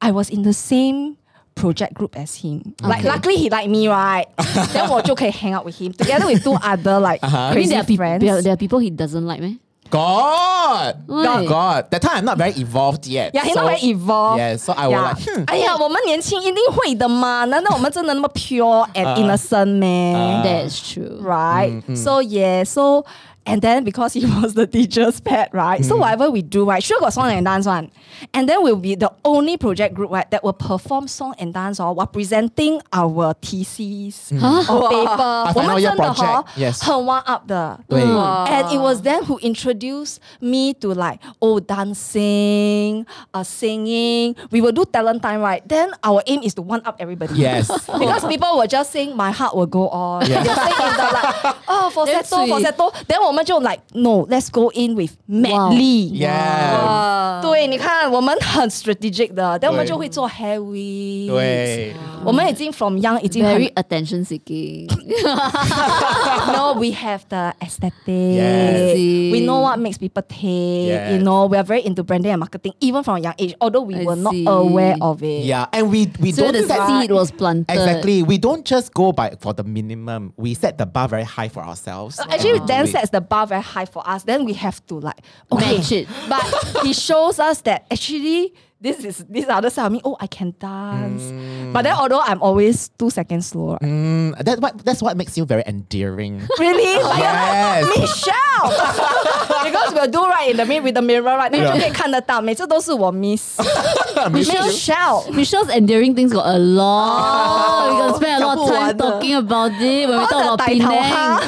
[0.00, 1.16] I was in the same
[1.54, 2.74] project group as him.
[2.80, 3.08] Like Okay.
[3.08, 4.26] luckily he like me, right?
[4.72, 7.36] then 我就可以 hang out with him together with two other like Uh-huh.
[7.36, 8.20] I mean, crazy there are, peop- friends.
[8.24, 9.58] there, are, there are people he doesn't like, man.
[9.92, 11.46] God, Why?
[11.46, 11.90] God.
[11.90, 13.30] That time I'm not very evolved yet.
[13.34, 14.38] yeah, he's so, not very evolved.
[14.38, 15.02] Yeah, so I will Yeah.
[15.12, 15.44] like, hmm.
[15.46, 17.44] 哎呀，我们年轻一定会的嘛？
[17.46, 20.14] 难道我们真的那么 pure and innocent 咩？
[20.14, 21.20] Uh, That's true.
[21.22, 21.82] right?
[21.88, 23.04] Mm, So yeah, so
[23.46, 25.82] And then because he was the teacher's pet, right?
[25.82, 27.90] So whatever we do, right, sure got song and dance one.
[28.34, 31.80] And then we'll be the only project group, right, that will perform song and dance
[31.80, 34.32] or while presenting our TCs
[34.68, 35.52] or paper.
[35.54, 37.80] 我们 final year 真的 project, 哦 yes 很 one up 的。
[37.88, 44.36] 对 And it was them who introduced me to like oh dancing, uh, singing.
[44.50, 45.66] We will do talent time, right?
[45.66, 47.34] Then our aim is to one up everybody.
[47.40, 47.68] Yes.
[47.86, 50.26] because people will just sing my heart will go on.
[50.26, 50.42] Yeah.
[50.42, 52.50] They'll sing in the like oh That's falsetto, sweet.
[52.50, 52.92] falsetto.
[53.06, 56.10] Then 我 们就 like no, let's go in with medley.
[56.12, 57.40] Yeah.
[57.40, 61.28] 对，你看我们很 strategic 的，但我们对就会做 heavy。
[61.28, 61.94] 对，
[62.24, 64.88] 我们已经 from young 已经很 Very attention seeking.
[66.52, 67.92] no, we have the aesthetic.
[68.06, 68.94] Yes.
[69.32, 70.88] We know what makes people take.
[70.88, 71.12] Yes.
[71.12, 73.82] You know, we are very into branding and marketing, even from a young age, although
[73.82, 74.44] we I were not see.
[74.46, 75.44] aware of it.
[75.44, 77.70] Yeah, and we we so don't the set seed was planted.
[77.70, 78.22] exactly.
[78.22, 80.32] We don't just go by for the minimum.
[80.36, 82.16] We set the bar very high for ourselves.
[82.16, 82.92] So actually, and Dan do it.
[82.92, 84.23] sets the bar very high for us.
[84.23, 85.77] Then we have to like okay.
[85.77, 86.07] Match it.
[86.29, 86.43] But
[86.83, 90.00] he shows us that actually this is this other side of me.
[90.04, 91.32] Oh, I can dance.
[91.72, 93.72] But then although I'm always two seconds slow.
[93.72, 93.82] right?
[93.82, 96.46] Mm, that what that's what makes you very endearing.
[96.58, 97.02] Really?
[97.02, 97.84] Like, yes.
[97.98, 98.70] Michelle!
[99.66, 101.50] because we'll do right in the mirror with the mirror, right?
[101.50, 101.72] 那 Yeah.
[101.74, 105.24] 就可以看得到，每次都是我 miss。Michelle.
[105.32, 107.90] Michelle's endearing things got a lot.
[107.90, 109.04] we can spend a lot of time 讲不完的。
[109.20, 111.42] talking about it when we 我 talk 的 about 大头 Penang.
[111.42, 111.44] 虾。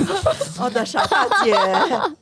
[0.64, 1.54] 哦的傻大姐，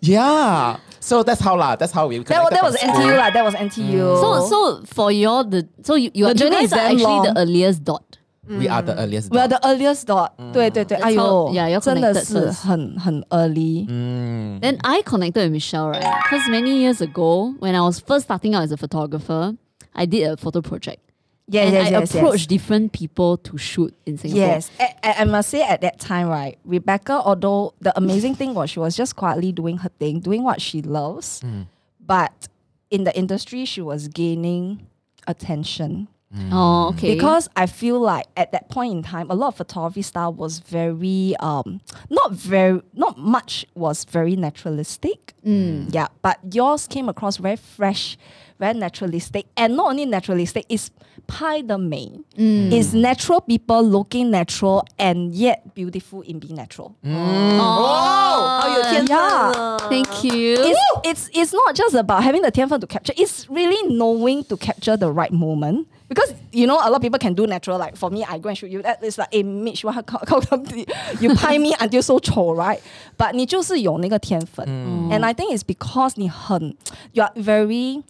[0.02, 0.76] Yeah.
[1.02, 1.76] So that's how lah.
[1.76, 2.18] That's how we.
[2.18, 3.02] That, was- connected that was from school.
[3.06, 3.30] NTU lah.
[3.30, 4.20] That was NTU.
[4.20, 6.92] So so for your the so you you, The you journey guys is are damn
[6.96, 7.22] actually long.
[7.24, 8.04] the earliest dot.
[8.48, 9.30] We are the earliest.
[9.30, 9.60] we are dot.
[9.62, 10.32] the earliest dot.
[10.54, 12.66] 对对对， That's 哎 how- 呦 yeah, you're 真的 connected 是 first.
[12.66, 13.86] 很很 early。
[13.86, 14.60] Mm.
[14.60, 16.00] Then I connected with Michelle, right?
[16.24, 19.54] Because many years ago, when I was first starting out as a photographer,
[19.94, 21.00] I did a photo project.
[21.47, 22.47] Yes, and yes, I yes, approached yes.
[22.47, 24.47] different people to shoot in Singapore.
[24.47, 28.53] Yes, I, I I must say at that time, right, Rebecca, although the amazing thing
[28.53, 31.67] was she was just quietly doing her thing, doing what she loves, mm.
[31.99, 32.47] but
[32.89, 34.87] in the industry, she was gaining
[35.27, 36.07] attention.
[36.35, 36.49] Mm.
[36.51, 37.13] Oh, okay.
[37.13, 40.59] Because I feel like at that point in time, a lot of photography style was
[40.59, 45.33] very um not very not much was very naturalistic.
[45.45, 45.93] Mm.
[45.93, 48.17] Yeah, but yours came across very fresh,
[48.62, 50.90] very naturalistic, and not only naturalistic, it's
[51.26, 52.24] pie the main.
[52.36, 56.94] It's natural people looking natural and yet beautiful in being natural.
[57.02, 60.56] 好有天分啊 Thank you.
[60.62, 63.14] It's, it's it's not just about having the 天分 to capture.
[63.16, 65.86] It's really knowing to capture the right moment.
[66.08, 67.78] Because you know, a lot of people can do natural.
[67.78, 68.82] Like for me, I go and shoot you.
[68.82, 69.94] That is like a Mitch, what
[71.20, 72.80] you pie me until so 丑 right?
[73.18, 74.66] But 你就是有那个天分.
[75.10, 76.74] And I think it's because 你很
[77.12, 78.02] you are very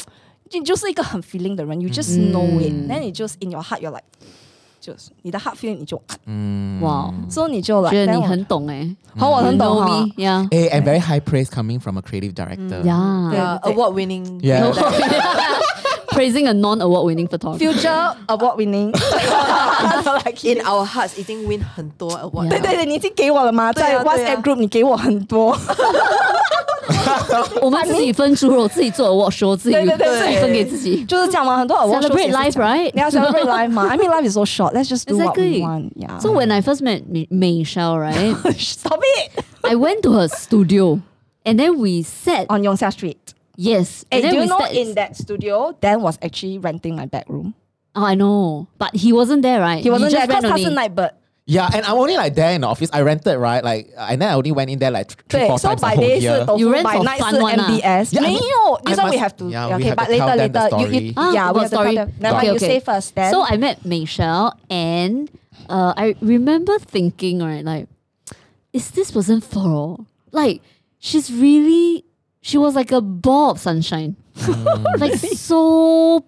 [0.53, 2.73] 你就是一个很 feeling 的人 You just know it.
[2.91, 4.05] Then 你 just in your heart, you're like
[4.81, 6.01] 就是你的 heart feeling 你就
[6.81, 7.13] wow.
[7.29, 10.49] so 你就 like 觉得 then 你我很懂哎，好我 You 很懂 know 哈 me, yeah.
[10.51, 12.81] Eh, and very high praise coming from a creative director.
[12.85, 13.59] Yeah.
[16.14, 17.60] praising a non-award winning photographer.
[17.60, 18.94] Future award-winning.
[20.44, 22.64] In our hearts 已经 win 很多 award 对了。
[22.64, 23.72] 对对，你已经给我了吗？
[23.74, 25.58] 对在啊对啊 WhatsApp group 你给我很多，
[27.62, 31.04] 我们自己分猪肉，自己做 award show，自己对对对自己分给自己。
[31.06, 32.92] 就是这样嘛，很多 award shows Celebrate life, 这样 right？
[32.94, 34.74] 你要 celebrate life 嘛？I mean life is so short.
[34.74, 35.92] Let's just do what we want.
[35.96, 36.20] Yeah.
[36.20, 41.00] So when I first met Michelle, right, stop it I went to her studio,
[41.46, 43.33] and then we sat on Yong Siak Street.
[43.56, 44.06] Yes.
[44.12, 47.54] And, and do you know start, in that studio, Dan was actually renting my bedroom.
[47.96, 48.68] Oh, I know.
[48.78, 49.84] But he wasn't there, right?
[49.84, 51.12] He wasn't there because he's a night bird.
[51.46, 52.90] Yeah, and I'm only like there in the office.
[52.94, 53.62] I rented, right?
[53.62, 56.02] Like, and then I only went in there like three, four so times by the
[56.02, 56.46] whole day year.
[56.56, 57.68] You rent by night fun one, ah.
[57.68, 58.14] MBS.
[58.14, 59.50] Yeah, no, no, this one we have to.
[59.50, 60.70] Yeah, okay, but later, later.
[60.80, 61.90] You, you, ah, yeah, we have story?
[61.90, 62.16] to tell them.
[62.20, 62.66] Never okay, mind, okay.
[62.66, 63.16] you say first.
[63.16, 63.32] Then.
[63.34, 65.30] So I met Michelle, and
[65.68, 67.90] uh, I remember thinking, right, like,
[68.72, 70.08] is this person for all?
[70.32, 70.62] Like,
[71.00, 72.06] she's really
[72.43, 74.17] she was like a ball of sunshine,
[74.99, 76.25] like so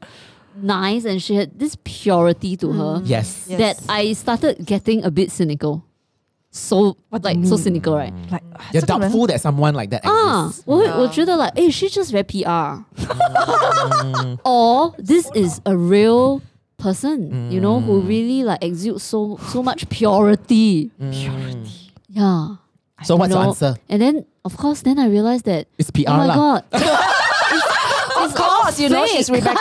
[0.61, 3.47] nice, and she had this purity to her Yes.
[3.49, 3.59] Yes.
[3.59, 5.85] that I started getting a bit cynical.
[6.53, 7.63] So What do you like so mean?
[7.63, 8.13] cynical, right?
[8.31, 10.63] like You're 这个人 doubtful that someone like that Ah, exists.
[10.67, 10.99] 我会 Yeah.
[10.99, 12.85] 我觉得 like, eh, she just very PR.
[14.45, 16.43] or this is a real
[16.79, 20.91] person, you know, who really like exudes so so much purity.
[20.99, 21.93] Purity.
[22.09, 22.57] Yeah.
[23.05, 23.51] So what's you your know?
[23.51, 23.77] answer?
[23.89, 26.35] And then of course then I realized that It's PR oh my lah.
[26.35, 26.63] god.
[28.21, 29.17] Of course, you know fake.
[29.17, 29.57] she's Rebecca.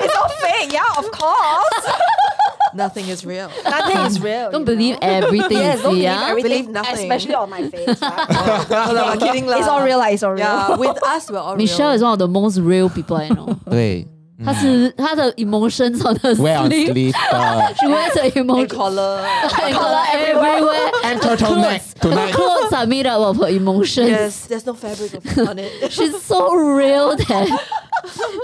[0.00, 0.72] it's all fake.
[0.72, 1.86] Yeah, of course.
[2.74, 3.50] Nothing is real.
[3.64, 4.50] Nothing is real.
[4.52, 5.08] Don't you believe know?
[5.24, 6.28] everything Yes, you don't see, believe yeah?
[6.30, 7.10] everything, Believe nothing.
[7.10, 8.00] especially on my face.
[8.00, 8.66] right?
[8.70, 9.58] No, no, I'm kidding lah.
[9.58, 10.06] it's all real, lah.
[10.14, 10.44] It's all real.
[10.46, 11.96] Yeah, with us we're all Michelle real.
[11.96, 13.58] is one of the most real people I know.
[13.68, 14.06] 对
[14.44, 16.92] 她是她的 emotions on her wear on sleeve.
[16.92, 19.26] sleeve uh, She wears her and emotions collar.
[19.26, 20.90] and color everywhere.
[21.02, 22.32] and turtleneck tonight.
[22.32, 24.09] Clothes are made up of her emotions.
[24.09, 25.91] Yes, there's no fabric of- on it.
[25.91, 27.59] She's so real that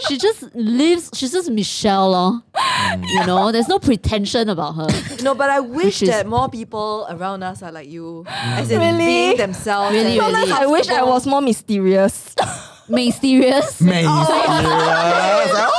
[0.07, 1.09] she just lives.
[1.15, 2.41] She's just Michelle, lor.
[3.07, 4.87] You know, there's no pretension about her.
[5.23, 8.97] No, but I wish that more people around us are like you, as in Really?
[9.05, 9.93] being themselves.
[9.93, 10.51] Really, really.
[10.51, 12.35] I wish I was more mysterious.
[12.89, 13.81] Mysterious.
[13.81, 14.05] Amazing.
[14.11, 15.75] Oh.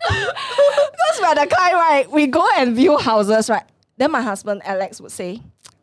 [0.00, 2.10] Because we're the kind, right?
[2.10, 3.62] We go and view houses, right?
[3.96, 5.40] Then my husband Alex would say,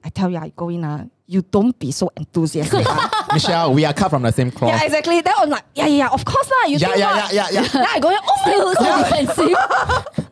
[0.09, 2.83] I tell you, I go in, uh, you don't be so enthusiastic.
[2.89, 4.71] ah." Michelle, we are cut from the same cloth.
[4.73, 5.21] yeah, exactly.
[5.21, 6.65] Then I'm like, yeah, yeah, of course lah.
[6.67, 7.33] You yeah, think yeah, what?
[7.33, 7.67] yeah, yeah, yeah.
[7.77, 9.03] Then I go in, oh my Still so god.
[9.05, 9.57] defensive.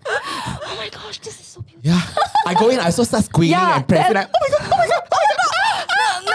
[0.69, 1.91] Oh my gosh, this is so beautiful.
[1.91, 2.01] Yeah.
[2.47, 4.65] I go in, I also start squealing Yeah, and pressing then- like, oh my god,
[4.65, 6.31] oh my god, oh my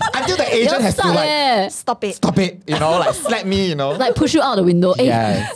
[0.00, 0.20] god.
[0.22, 1.68] Until the agent has to Stop like, eh.
[1.68, 2.14] Stop it.
[2.16, 3.90] stop it, you know, like slap me, you know.
[3.92, 4.92] Like push you out the window.
[4.92, 5.52] Eh, yes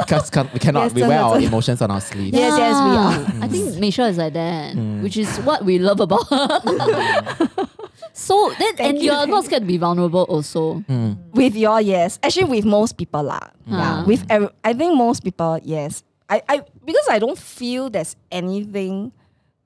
[0.00, 2.36] because can, we cannot yes, we wear our emotions on our sleeves.
[2.36, 3.44] Yes, yes, we are.
[3.44, 3.80] I think mm.
[3.80, 5.02] Meisha is like that, mm.
[5.02, 6.48] which is what we love about her.
[6.60, 7.68] Mm.
[8.12, 9.12] so then, and you.
[9.12, 10.84] are not scared to be vulnerable also.
[10.88, 11.16] Mm.
[11.32, 13.50] With your yes, actually with most people lah.
[13.66, 14.04] Yeah, ah.
[14.06, 14.24] with
[14.64, 16.02] I think most people yes.
[16.28, 19.12] I, I because I don't feel there's anything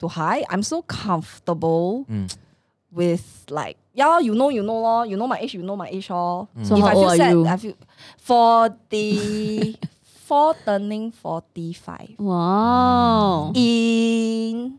[0.00, 0.44] to hide.
[0.50, 2.34] I'm so comfortable mm.
[2.90, 5.88] with like yeah, you know, you know, law, you know my age, you know my
[5.88, 6.48] age, all.
[6.56, 6.66] Mm.
[6.66, 7.46] So if how I feel old sad, are you?
[7.46, 7.74] I feel
[8.18, 9.76] for the
[10.28, 13.52] for turning forty five Wow.
[13.56, 14.76] in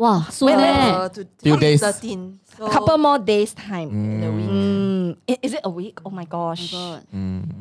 [0.00, 0.24] Wow.
[0.32, 0.90] So Wait, wait, eh.
[0.96, 1.80] Uh, to Few days.
[1.84, 2.40] 13.
[2.56, 3.92] So a couple more days time.
[3.92, 4.48] in a week.
[4.48, 6.00] Mm, i- is it a week?
[6.06, 6.72] Oh my gosh.
[6.72, 7.04] God.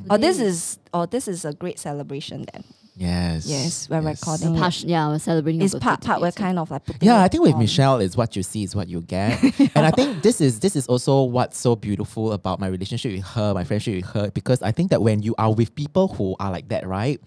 [0.09, 2.63] Oh, this is oh, this is a great celebration then.
[2.99, 3.45] Yes.
[3.45, 4.53] Yes, we're recording.
[4.55, 5.61] The pas- yeah, we're celebrating.
[5.61, 6.19] It's part part.
[6.19, 6.47] We're together.
[6.47, 7.59] kind of like putting Yeah, I think with on.
[7.59, 9.41] Michelle is what you see is what you get.
[9.73, 13.23] and I think this is this is also what's so beautiful about my relationship with
[13.23, 16.35] her, my friendship with her, because I think that when you are with people who
[16.41, 17.21] are like that, right?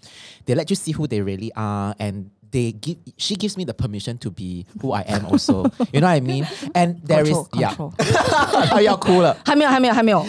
[0.45, 3.74] They let you see who they really are and they give she gives me the
[3.74, 5.64] permission to be who I am also.
[5.92, 6.46] you know what I mean?
[6.74, 7.94] And there is Control, control.
[7.98, 8.66] yeah.
[8.70, 9.36] 他 要哭了。
[9.44, 10.20] 还没有还没有还没有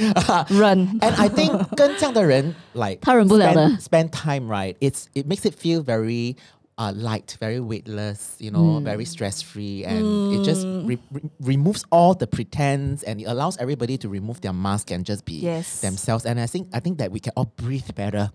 [0.49, 0.99] run.
[0.99, 5.82] And I think 跟这样的人 like 他忍不了的 spend, spend time right it's it makes it feel
[5.84, 6.36] very
[6.76, 8.84] uh, light very weightless you know Hmm.
[8.84, 13.56] very stress free and it just re- re- removes all the pretense and it allows
[13.58, 15.80] everybody to remove their mask and just be Yes.
[15.82, 18.30] themselves and I think I think that we can all breathe better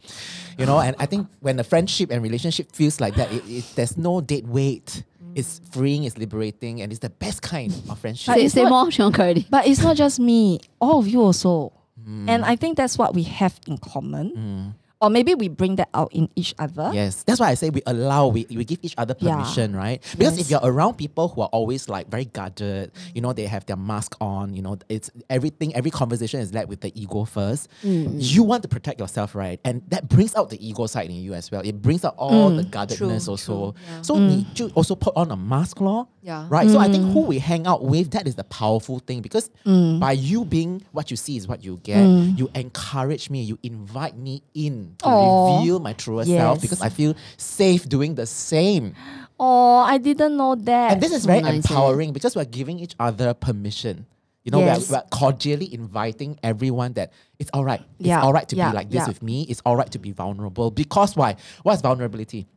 [0.57, 3.65] you know and I think when a friendship and relationship feels like that it, it,
[3.75, 5.03] there's no dead weight
[5.35, 8.71] it's freeing it's liberating and it's the best kind of friendship Say, it's say not-
[8.71, 9.11] more, Sean.
[9.49, 10.59] But it's not just me.
[10.81, 11.71] All of you also.
[12.03, 12.27] Hmm.
[12.27, 14.73] And I think that's what we have in common.
[15.01, 16.91] Or maybe we bring that out in each other.
[16.93, 19.35] Yes, that's why I say we allow, we, we give each other Yeah.
[19.37, 20.01] permission, right?
[20.17, 20.45] Because Yes.
[20.45, 23.77] if you're around people who are always like very guarded, you know, they have their
[23.77, 27.69] mask on, you know, it's everything, every conversation is led with the ego first.
[27.81, 28.15] Mm.
[28.19, 29.61] You want to protect yourself, right?
[29.63, 31.61] And that brings out the ego side in you as well.
[31.61, 32.57] It brings out all mm.
[32.57, 33.71] the guardedness True, also.
[33.71, 34.01] true, yeah.
[34.01, 34.45] So mm.
[34.59, 36.07] you you also put on a mask, law.
[36.21, 36.45] Yeah.
[36.49, 36.69] Right.
[36.69, 40.11] So I think who we hang out with, that is the powerful thing because by
[40.11, 44.43] you being what you see is what you get, you encourage me, you invite me
[44.53, 45.59] in to Aw.
[45.59, 48.95] reveal my truer self because I feel safe doing the same.
[49.39, 50.91] Oh, I didn't know that.
[50.93, 51.55] And this is very nice, eh?
[51.57, 54.05] empowering because we're giving each other permission.
[54.43, 54.89] You know, Yes.
[54.89, 57.81] we're, we're cordially inviting everyone that it's all right.
[57.99, 59.07] It's Yeah, all right to yeah, be like this yeah.
[59.07, 59.43] with me.
[59.43, 60.71] It's all right to be vulnerable.
[60.71, 61.35] Because why?
[61.63, 62.47] What's vulnerability?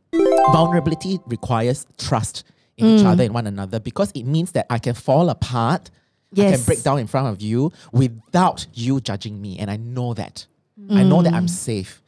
[0.51, 2.43] Vulnerability requires trust
[2.77, 2.99] in Mm.
[2.99, 5.89] each other and one another because it means that I can fall apart.
[6.33, 6.53] Yes.
[6.53, 9.57] I can break down in front of you without you judging me.
[9.59, 10.47] And I know that.
[10.89, 12.01] I know that I'm safe.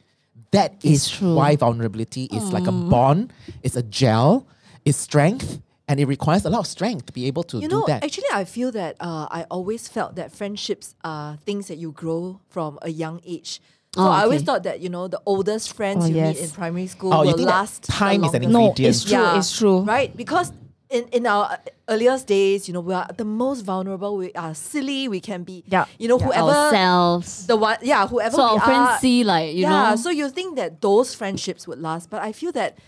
[0.52, 0.92] That is.
[1.08, 1.34] It's true.
[1.34, 3.32] why vulnerability is like a bond,
[3.62, 4.46] it's a gel,
[4.84, 7.76] it's strength, and it requires a lot of strength to be able to You do
[7.80, 8.04] know, that.
[8.04, 12.40] actually, I feel that uh, I always felt that friendships are things that you grow
[12.48, 13.60] from a young age.
[13.94, 16.34] So Oh, I always thought that you know the oldest friends Oh, you yes.
[16.36, 17.82] meet in primary school Oh, you will think that last.
[17.86, 18.52] the time is an longest.
[18.52, 19.38] no, it's true.
[19.38, 19.80] It's true.
[19.80, 20.14] Right?
[20.14, 20.52] Because
[20.90, 21.56] in, in our uh,
[21.88, 24.16] earliest days, you know, we are the most vulnerable.
[24.16, 25.08] We are silly.
[25.08, 25.86] We can be, Yeah.
[25.98, 26.26] you know, Yeah.
[26.26, 27.46] whoever Ourselves.
[27.46, 28.98] the one, yeah, whoever So we our friends are.
[28.98, 29.70] see like, you know.
[29.70, 29.96] yeah, know.
[29.96, 32.78] so you think that those friendships would last, but I feel that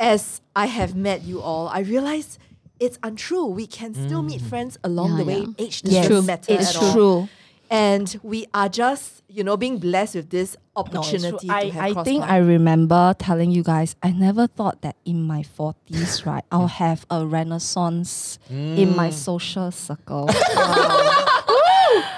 [0.00, 2.38] as I have met you all, I realize
[2.78, 3.46] it's untrue.
[3.46, 5.46] We can still meet friends along Yeah, the way.
[5.58, 6.22] Age doesn't Yes, true.
[6.22, 7.28] matter it's at all.
[7.68, 7.76] True.
[7.76, 11.96] And we are just, you know, being blessed with this No, opportunity to I, have
[11.96, 12.24] I think.
[12.24, 17.06] I remember telling you guys, I never thought that in my 40s, right, I'll have
[17.10, 19.12] a renaissance in my mm.
[19.12, 20.28] social circle.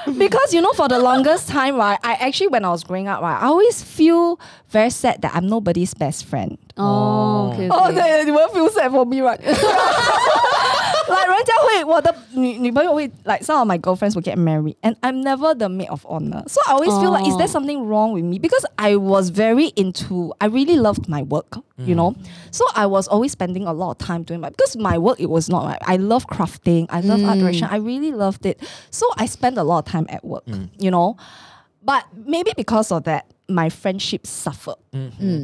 [0.18, 3.20] because, you know, for the longest time, right, I actually, when I was growing up,
[3.22, 6.58] right, I always feel very sad that I'm nobody's best friend.
[6.76, 7.92] oh, okay, oh, okay.
[7.92, 9.40] Oh, they, you won't feel sad for me, right?
[11.09, 15.89] like 人家会我的女女朋友会 like some of my girlfriends will get married and I'm never the maid
[15.89, 16.43] of honor.
[16.47, 17.51] So I always feel like is there Oh.
[17.51, 21.95] something wrong with me because I was very into I really loved my work, you
[21.95, 22.15] know.
[22.51, 25.29] So I was always spending a lot of time doing my because my work it
[25.29, 25.81] was not right.
[25.86, 27.67] I love crafting, I love art direction.
[27.71, 28.59] I really loved it.
[28.91, 30.43] So I spent a lot of time at work,
[30.79, 31.17] you know.
[31.86, 34.77] But maybe because of that, my friendships suffered,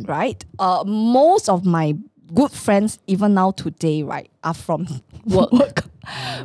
[0.08, 0.44] right?
[0.58, 1.96] Uh, most of my
[2.33, 4.87] good friends, even now today, right, are from
[5.27, 5.85] work.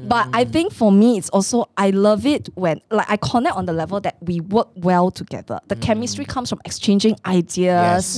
[0.07, 3.65] But I think for me, it's also I love it when like I connect on
[3.65, 5.59] the level that we work well together.
[5.67, 8.17] The chemistry comes from exchanging ideas,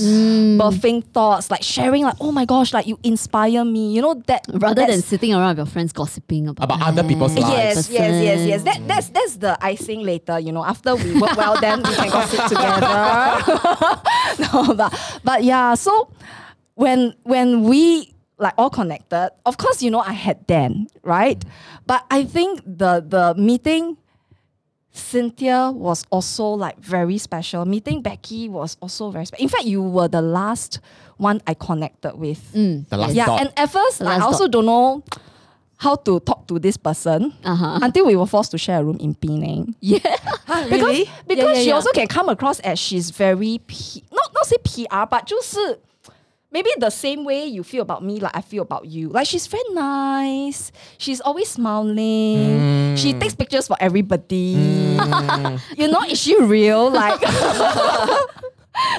[0.60, 3.92] birthing thoughts, like sharing, like oh my gosh, like you inspire me.
[3.92, 7.34] You know that Rather than sitting around with your friends gossiping about, About other people's
[7.36, 7.52] "Eh, lives.
[7.56, 8.62] Yes, person." yes, yes, yes.
[8.62, 10.38] That that's that's the icing later.
[10.38, 13.42] You know, after we work well, then we can gossip together.
[14.52, 15.74] no, but but yeah.
[15.74, 16.08] So
[16.74, 21.42] when when we like all connected, of course, you know, I had Dan, right?
[21.86, 23.96] But I think the the meeting.
[24.94, 27.64] Cynthea was also like very special.
[27.64, 29.42] Meeting Becky was also very special.
[29.42, 30.80] In fact, you were the last
[31.16, 32.52] one I connected with.
[32.52, 32.88] Mm.
[32.90, 33.40] The last Yeah, dot.
[33.40, 35.02] and at first, like, I last also don't know
[35.78, 37.78] how to talk to this person Uh-huh.
[37.80, 39.74] until we were forced to share a room in Penang.
[39.80, 39.98] Yeah.
[40.46, 41.10] Huh, Because, really?
[41.26, 41.74] because Yeah, yeah, she yeah.
[41.74, 45.80] also can come across as she's very P, not not say PR, but 就是
[46.52, 49.08] maybe the same way you feel about me, like I feel about you.
[49.08, 50.70] Like she's very nice.
[50.98, 52.96] She's always smiling.
[52.96, 54.54] She takes pictures for everybody.
[55.76, 56.90] you know, is she real?
[56.90, 57.20] Like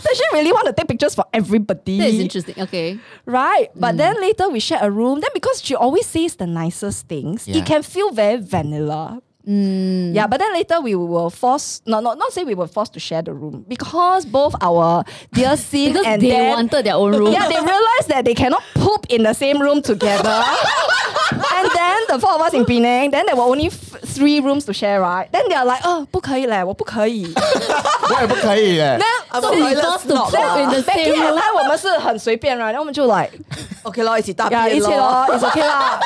[0.03, 1.97] Does she really want to take pictures for everybody?
[1.97, 2.55] That is interesting.
[2.61, 2.99] Okay.
[3.25, 3.73] Right.
[3.75, 3.79] Mm.
[3.79, 5.19] But then later we share a room.
[5.19, 7.57] Then because she always says the nicest things, Yeah.
[7.57, 9.21] it can feel very vanilla.
[9.47, 10.15] Mm.
[10.15, 12.99] Yeah, but then later we were forced, no, no, not say we were forced to
[12.99, 15.03] share the room because both our
[15.33, 17.33] dear Sin Because and they Dan, wanted their own room.
[17.33, 20.29] yeah, they realized that they cannot poop in the same room together.
[21.31, 24.64] and then the four of us in Penang, then there were only f- three rooms
[24.66, 25.30] to share, right?
[25.32, 27.32] Then they are like, oh, 不可以嘞，我不可以。
[27.34, 28.98] 我也不可以耶。
[28.98, 31.38] then So we forced to poop in the Becky same and room.
[31.38, 32.60] I 我们是很随便，right？
[32.66, 33.30] 然后我们就 like。
[33.84, 35.26] OK 咯，一起大 Yeah, 便 it's 咯。
[35.28, 36.00] okay, it's okay lah.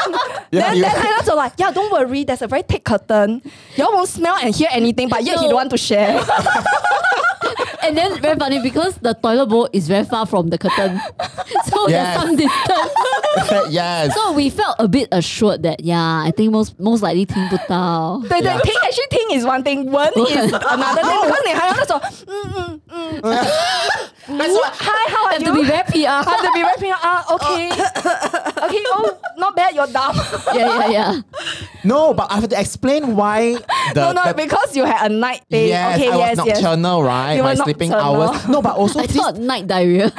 [0.50, 0.90] Yeah, then yeah.
[0.94, 3.40] then 他就 like, yeah, don't worry, there's a very thick curtain.
[3.76, 5.52] You all won't smell and hear anything, but yet he No.
[5.52, 6.20] don't want to share.
[7.82, 11.00] And then very funny because the toilet bowl is very far from the curtain.
[11.66, 11.90] so Yes.
[11.90, 12.92] there's some distance.
[13.70, 14.14] yes.
[14.14, 18.20] So we felt a bit assured that yeah, I think most most likely 听不到。
[18.28, 21.20] 对对，听 actually 听 is one thing, 闻 is another thing.
[21.26, 23.46] Because 你还有那种嗯嗯嗯，
[24.27, 25.65] That's hi, how are Have to be you?
[25.65, 26.19] very PR.
[26.27, 26.91] Have to be rapping.
[26.93, 27.71] Ah, okay,
[28.67, 28.83] okay.
[28.91, 29.73] Oh, not bad.
[29.75, 30.15] You're dumb.
[30.53, 31.21] yeah, yeah, yeah.
[31.83, 33.53] No, but I have to explain why
[33.93, 35.69] the, no, no, the because you had a night thing.
[35.69, 36.61] Yes, okay, I was yes, yes.
[36.61, 37.35] nocturnal, right?
[37.35, 38.21] You My were sleeping nocturnal.
[38.31, 38.47] hours.
[38.47, 40.11] No, but also I this thought night diarrhea.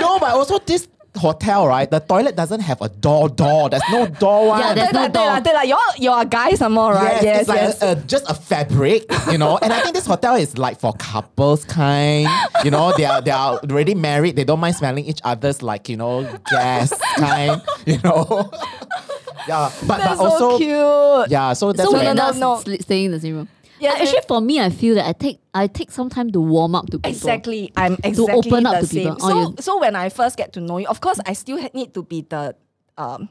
[0.00, 3.70] no, but also this hotel, right, the toilet doesn't have a door door.
[3.70, 4.58] There's no door.
[4.58, 5.40] Yeah, there's no door.
[5.40, 7.22] Like, you're, you're a guy right?
[7.22, 7.82] Yes, yes it's like yes.
[7.82, 9.58] A, a, just a fabric, you know.
[9.58, 12.28] and I think this hotel is like for couples kind.
[12.64, 14.36] You know, they are they are already married.
[14.36, 18.50] They don't mind smelling each other's like, you know, gas kind, you know.
[19.48, 21.30] yeah, but, that's but also so cute.
[21.30, 22.60] Yeah, so that's so they're not no.
[22.60, 23.48] staying in the same room.
[23.78, 26.74] Yeah, actually, for me, I feel that I take I take some time to warm
[26.74, 27.10] up to people.
[27.10, 29.18] Exactly, I'm exactly open up the to people.
[29.20, 29.20] same.
[29.20, 31.58] Oh, So, you- so when I first get to know you, of course, I still
[31.74, 32.56] need to be the,
[32.96, 33.28] um,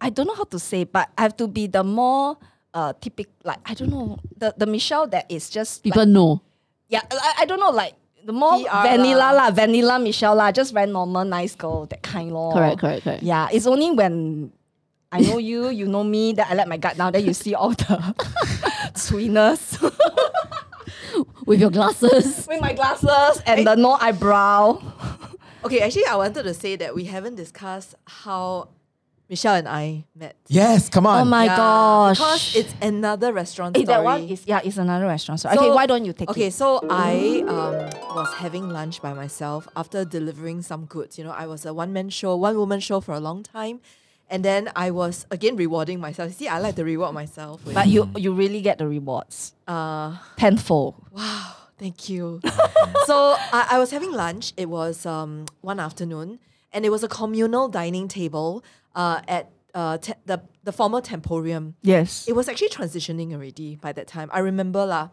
[0.00, 2.36] I don't know how to say, but I have to be the more
[2.72, 6.40] uh typical, like I don't know, the the Michelle that is just People like, know.
[6.88, 9.32] yeah, I, I don't know, like the more PR vanilla lah.
[9.32, 12.52] lah, vanilla Michelle lah, just very normal, nice girl, that kind lor.
[12.52, 13.22] Correct, correct, correct.
[13.22, 14.52] Yeah, it's only when
[15.10, 17.54] I know you, you know me, that I let my guard down, then you see
[17.54, 17.96] all the
[18.98, 19.78] sweetness
[21.46, 22.46] With your glasses.
[22.48, 24.80] with my glasses and the no eyebrow.
[25.64, 28.68] Okay, actually, I wanted to say that we haven't discussed how
[29.28, 30.36] Michelle and I met.
[30.46, 31.20] yes, come on.
[31.22, 32.18] Oh my Yeah, gosh.
[32.18, 33.86] Because it's another restaurant Eh, story.
[33.96, 35.40] that one is yeah, it's another restaurant.
[35.40, 36.44] So, So- okay, why don't you take okay, it?
[36.44, 37.74] Okay, so I um,
[38.14, 41.18] was having lunch by myself after delivering some goods.
[41.18, 43.80] You know, I was a one man show, one woman show for a long time.
[44.30, 46.32] And then I was again rewarding myself.
[46.34, 47.64] See, I like to reward myself.
[47.64, 50.94] With, But you you really get the rewards uh, tenfold.
[51.12, 52.40] wow, thank you.
[53.06, 54.52] so I, I was having lunch.
[54.56, 56.38] It was um, one afternoon,
[56.72, 58.62] and it was a communal dining table
[58.94, 61.76] uh, at uh, te- the the former Temporium.
[61.80, 62.28] Yes.
[62.28, 64.28] It was actually transitioning already by that time.
[64.32, 65.08] I remember lah.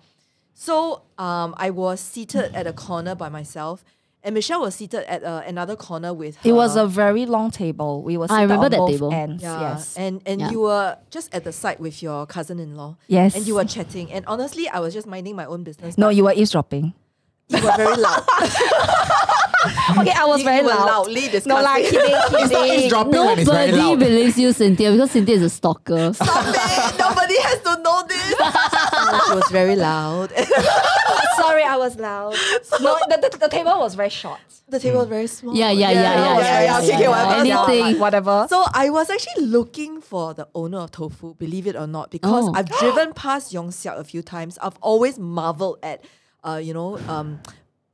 [0.54, 3.84] So um, I was seated at a corner by myself,
[4.26, 6.50] and Michelle was seated at uh, another corner with her.
[6.50, 8.02] It was a very long table.
[8.04, 9.14] We were I remember on that both table.
[9.14, 9.42] ends.
[9.44, 9.96] yeah, Yes.
[9.96, 10.52] and and Yeah.
[10.52, 12.98] you were just at the side with your cousin-in-law.
[13.08, 13.36] Yes.
[13.36, 14.12] and you were chatting.
[14.12, 15.98] And honestly, I was just minding my own business.
[15.98, 16.94] no, but you were eavesdropping.
[17.48, 18.24] You were very loud.
[20.00, 20.86] okay, I was You- very you loud.
[20.86, 22.02] loudly No, like discussing.
[22.02, 23.26] kidding, It's not- it's kidding.
[23.26, 24.00] when it's very Nobody loud.
[24.00, 26.14] believes you, Cynthea, because Cynthea is a stalker.
[26.14, 27.00] Stop it!
[27.00, 28.30] Nobody has to know this.
[29.28, 30.32] she was very loud.
[31.38, 32.34] Sorry, I was loud.
[32.82, 34.40] No, the, the, the table was very short.
[34.70, 35.56] the table was very small.
[35.56, 37.10] Yeah, yeah, yeah, yeah, yeah, yeah, yeah, yeah, okay, yeah.
[37.10, 37.70] whatever.
[37.76, 38.00] Anything.
[38.00, 38.48] whatever.
[38.50, 42.46] So I was actually looking for the owner of Tofu, believe it or not, because
[42.50, 42.54] Oh.
[42.56, 44.58] I've driven past Yong Siak a few times.
[44.64, 46.04] I've always marveled at,
[46.46, 47.40] uh, you know, um,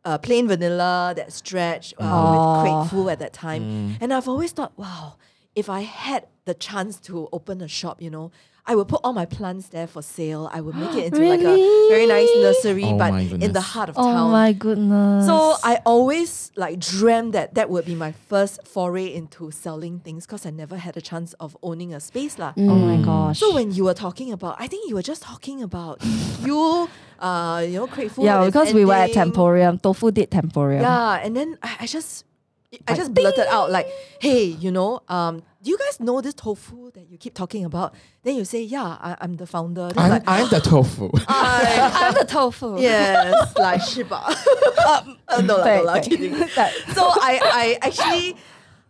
[0.04, 2.32] uh, plain vanilla, that stretch uh, Oh.
[2.32, 3.98] with crate full at that time.
[4.02, 5.16] And I've always thought, wow,
[5.56, 8.32] if I had the chance to open a shop, you know,
[8.66, 10.50] I would put all my plants there for sale.
[10.54, 11.56] I would make it into like a
[11.90, 14.30] very nice nursery, Oh but in the heart of Oh town.
[14.30, 15.26] Oh my goodness.
[15.26, 20.26] So I always like dreamt that that would be my first foray into selling things
[20.26, 22.54] because I never had a chance of owning a space lah.
[22.58, 23.40] oh my gosh.
[23.40, 25.98] So when you were talking about, I think you were just talking about
[26.46, 26.88] you,
[27.20, 28.26] uh, you know, crate food.
[28.26, 29.16] yeah, and because we were at ending.
[29.34, 29.80] Temporium.
[29.80, 30.82] Tofu did Temporium.
[30.84, 32.26] Yeah, and then I, I just,
[32.74, 33.88] I Like, just blurted out like,
[34.22, 37.94] "Hey, you know, um, do you guys know this tofu that you keep talking about?"
[38.24, 41.10] Then you say, "Yeah, I, I'm the founder." Then I'm, like, I'm the tofu.
[41.28, 42.80] I, I'm the tofu.
[42.80, 44.16] yes, like Shiba.
[44.88, 46.32] um, uh, no, lah, no, lah, kidding.
[46.56, 48.38] That- So I, I actually,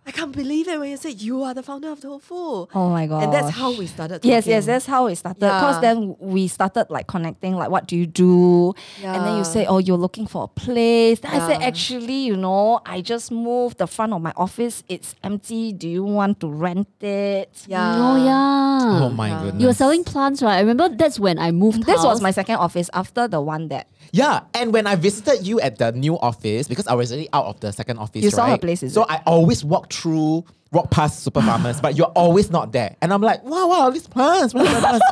[0.03, 2.33] I can't believe it when you said you are the founder of Tofu.
[2.73, 3.23] oh my god.
[3.23, 4.15] And that's how we started.
[4.15, 4.31] Talking.
[4.31, 4.73] Yes, yes, talking.
[4.73, 5.41] that's how we started.
[5.45, 5.59] Yeah.
[5.59, 8.73] Because then we started like connecting, like, what do you do?
[8.99, 9.13] Yeah.
[9.15, 11.19] And then you say, oh, you're looking for a place.
[11.19, 14.83] Then I said, actually, you know, I just moved the front of my office.
[14.89, 15.71] It's empty.
[15.71, 17.63] Do you want to rent it?
[17.67, 17.95] Yeah.
[17.95, 19.05] Oh yeah.
[19.05, 19.43] oh my Yeah.
[19.43, 19.61] goodness.
[19.61, 20.55] You were selling plants, right?
[20.57, 21.85] I remember that's when I moved.
[21.85, 25.61] This was my second office after the one that yeah, and when I visited you
[25.61, 28.35] at the new office, because I was already out of the second office, you right?
[28.35, 29.11] saw her place, is so it?
[29.11, 32.97] I always walk through, walk past Super Farmers, but you're always not there.
[33.01, 35.05] And I'm like, wow, wow, these plants, wow, plants.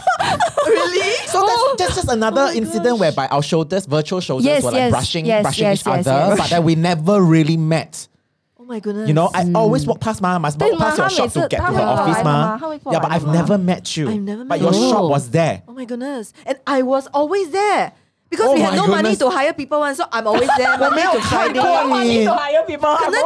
[0.68, 1.14] really?
[1.28, 3.00] So that's, oh that's, just another oh incident gosh.
[3.00, 6.50] whereby our shoulders, virtual shoulders, yes, were like yes, brushing, yes, brushing each other, but
[6.50, 8.06] that we never really met.
[8.60, 9.08] Oh my goodness.
[9.08, 9.56] You know, I mm.
[9.56, 12.91] always walk past my must walk past your shop to get to her office, ma.
[12.91, 14.10] Yeah, but I've never met you.
[14.10, 15.64] I've never met but your shop was there.
[15.70, 16.34] Oh my goodness.
[16.45, 17.93] And I was always there.
[18.30, 19.18] Because Oh we had my no money goodness.
[19.18, 20.76] to hire people one, so I'm always there.
[20.76, 21.61] Monday to Friday.
[21.61, 22.26] 过你。
[22.26, 23.20] 可能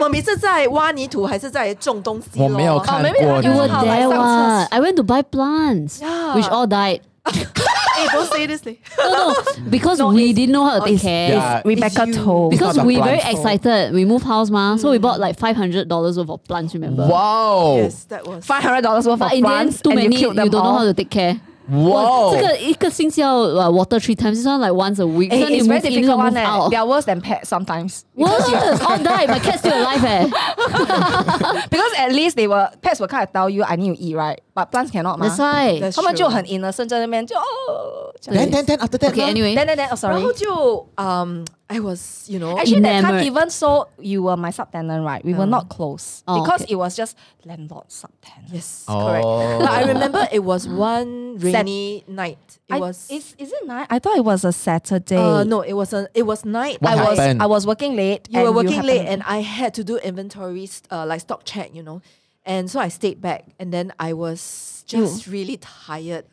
[0.00, 2.44] 我每次在挖泥土还是在种东西咯。
[2.44, 4.68] 我没有看 maybe 过 I You 你 were 好来 there 上厕 what?
[4.72, 6.34] I went to buy plants, Yeah.
[6.36, 7.00] which all died.
[7.26, 8.78] Hey, don't say this thing.
[8.98, 9.34] No, no,
[9.70, 11.30] because we didn't know how to take care.
[11.30, 11.62] Yeah.
[11.64, 12.24] Rebecca It's you.
[12.24, 12.52] told.
[12.52, 13.38] It's Because not the we very plants.
[13.38, 13.94] excited.
[13.94, 14.76] We moved house, ma.
[14.76, 16.74] So we bought like five hundred dollars worth of plants.
[16.74, 17.06] Remember?
[17.06, 17.76] Wow.
[17.76, 18.44] Yes, that was.
[18.44, 20.08] five hundred dollars worth But of in the end, plants too and many.
[20.16, 20.78] you You, killed them don't know all.
[20.78, 21.40] how to take care.
[21.70, 22.34] Wow.
[22.34, 24.38] 这个一个星期要 uh, water three times.
[24.38, 25.30] This one like once a week.
[25.30, 26.26] This Eh, one you it's very move in, difficult you one.
[26.34, 26.44] move Eh.
[26.44, 26.70] out.
[26.72, 28.04] They are worse than pets sometimes.
[28.14, 28.42] What?
[28.82, 29.28] All died.
[29.30, 30.02] My cat's still alive.
[30.04, 30.26] Eh.
[31.70, 34.16] Because at least they were pets will kind of tell you I need to eat
[34.16, 35.26] right, but plants cannot 嘛。
[35.28, 35.78] That's why.
[35.80, 36.34] That's 他们就 true.
[36.34, 38.12] 很 innocent 在那边就哦。
[38.20, 39.22] 这样 Then, then, then after that, Okay.
[39.22, 39.28] ma?
[39.30, 39.54] Anyway.
[39.54, 40.22] then then then oh 然 sorry.
[40.22, 45.03] 后就 um I was you know Actually, that time even so, you were my subtenant,
[45.03, 45.25] right?
[45.25, 46.73] We were not close Oh, because okay.
[46.73, 48.51] it was just landlord subtenant.
[48.53, 49.05] yes Oh.
[49.07, 49.25] correct.
[49.61, 52.59] But I remember it was one Sat- rainy night.
[52.69, 53.87] It I, was is is it night?
[53.89, 55.17] I thought it was a Saturday.
[55.17, 56.81] uh, no it was a it was night.
[56.83, 57.41] What I was happened?
[57.41, 58.27] I was working late.
[58.29, 61.81] you were working late and I had to do inventories, uh, like stock check, you
[61.81, 62.01] know.
[62.45, 66.25] And so I stayed back and then I was just really tired.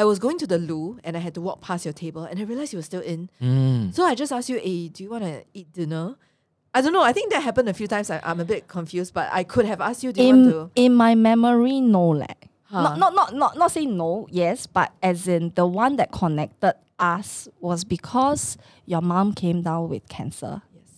[0.00, 2.40] I was going to the loo and I had to walk past your table and
[2.40, 3.28] I realized you were still in.
[3.42, 3.94] Mm.
[3.94, 6.16] So I just asked you, hey, do you want to eat dinner?
[6.74, 7.02] I don't know.
[7.02, 8.10] I think that happened a few times.
[8.10, 10.74] I, I'm a bit confused, but I could have asked you, do you in want
[10.74, 10.82] to?
[10.84, 12.26] in my memory, no leh.
[12.64, 12.82] Huh.
[12.82, 16.74] Not, not not not not saying no, yes, but as in the one that connected
[17.00, 20.62] us was because your mom came down with cancer.
[20.72, 20.90] Yes.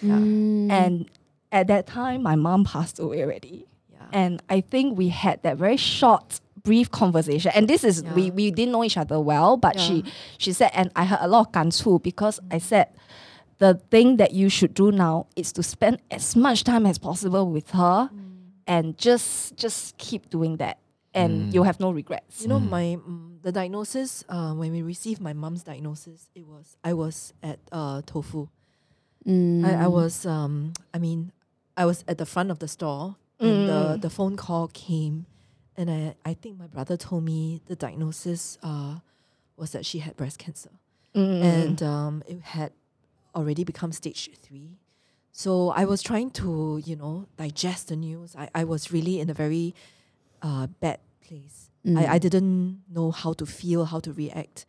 [0.00, 0.16] Yeah.
[0.16, 0.70] Mm.
[0.70, 1.10] and
[1.52, 3.66] at that time my mom passed away already.
[3.92, 4.06] yeah.
[4.10, 7.50] And I think we had that very short, brief conversation.
[7.54, 8.30] And this is we Yeah.
[8.32, 10.04] we didn't know each other well, but she
[10.38, 12.88] she said, and I had a lot of ganchu because I said
[13.58, 17.48] the thing that you should do now is to spend as much time as possible
[17.50, 18.10] with her
[18.66, 20.78] and just just keep doing that.
[21.14, 22.40] And you'll have no regrets.
[22.40, 26.78] You know, my mm, the diagnosis, uh, when we received my mom's diagnosis, it was,
[26.82, 28.48] I was at uh, Tofu.
[29.26, 29.62] Mm.
[29.64, 31.30] I, I was um I mean
[31.76, 35.26] I was at the front of the store and the, the phone call came
[35.76, 38.96] and I, I think my brother told me the diagnosis uh
[39.56, 40.70] was that she had breast cancer.
[41.14, 41.42] Mm.
[41.42, 42.72] And um it had
[43.34, 44.78] already become stage three.
[45.32, 48.36] So I was trying to, you know, digest the news.
[48.36, 49.74] I, I was really in a very
[50.42, 51.70] uh bad place.
[51.86, 51.98] Mm.
[51.98, 54.66] I, I didn't know how to feel, how to react.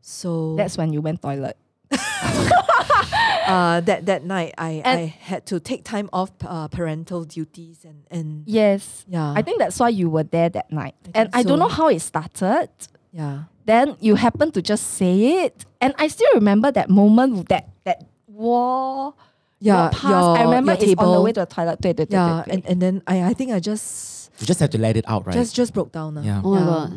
[0.00, 1.56] So That's when you went toilet.
[3.47, 7.85] uh, that that night I, And- I had to take time off uh, parental duties
[7.85, 9.05] and and Yes.
[9.07, 10.95] yeah I think that's why you were there that night.
[11.13, 11.75] I and think I don't know so.
[11.75, 12.69] how it started.
[13.11, 17.47] yeah then you happen to just say it and i still remember that moment with
[17.49, 19.17] that that wall
[19.59, 20.03] Yeah, walk past.
[20.11, 21.23] your- I remember your it's on the table.
[21.23, 21.77] way to the toilet.
[21.81, 24.77] 对对对 Yeah, 对对 and, and then I, I think I just You just have to
[24.77, 25.33] let it out, right?
[25.33, 26.17] just just broke down.
[26.19, 26.21] ah.
[26.21, 26.41] Yeah.
[26.43, 26.89] Oh my Yeah.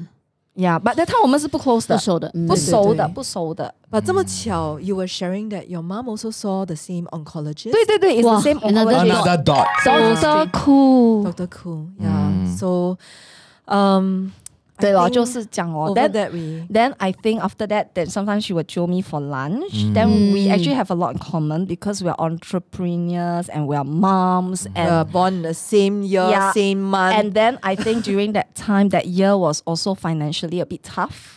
[0.54, 3.74] god， yeah, but that time 我们是不 close 的，不熟的，嗯不对对对熟的，不熟的。
[3.90, 7.72] But 这么巧, you were sharing that your mom also saw the same oncologist.
[7.72, 9.22] 对对对，it's the 哇 same another oncologist.
[9.22, 9.66] Another dot.
[9.84, 11.24] Doctor Cool。
[11.24, 11.46] Dr.
[11.46, 11.88] Koo.
[12.00, 12.08] Yeah.
[12.08, 12.56] Mm.
[12.56, 12.98] So,
[13.66, 14.41] um, I
[14.80, 15.90] 对咯， think 就是这样哦。
[15.90, 19.02] over Then that we then I think after that, then sometimes she would jio me
[19.02, 19.74] for lunch.
[19.92, 20.52] Then we Mm.
[20.52, 24.88] actually have a lot in common because we are entrepreneurs and we are moms and
[24.90, 26.52] were born in the same year, Yeah.
[26.52, 27.14] same month.
[27.16, 31.34] and then I think during that time, that year was also financially a bit tough.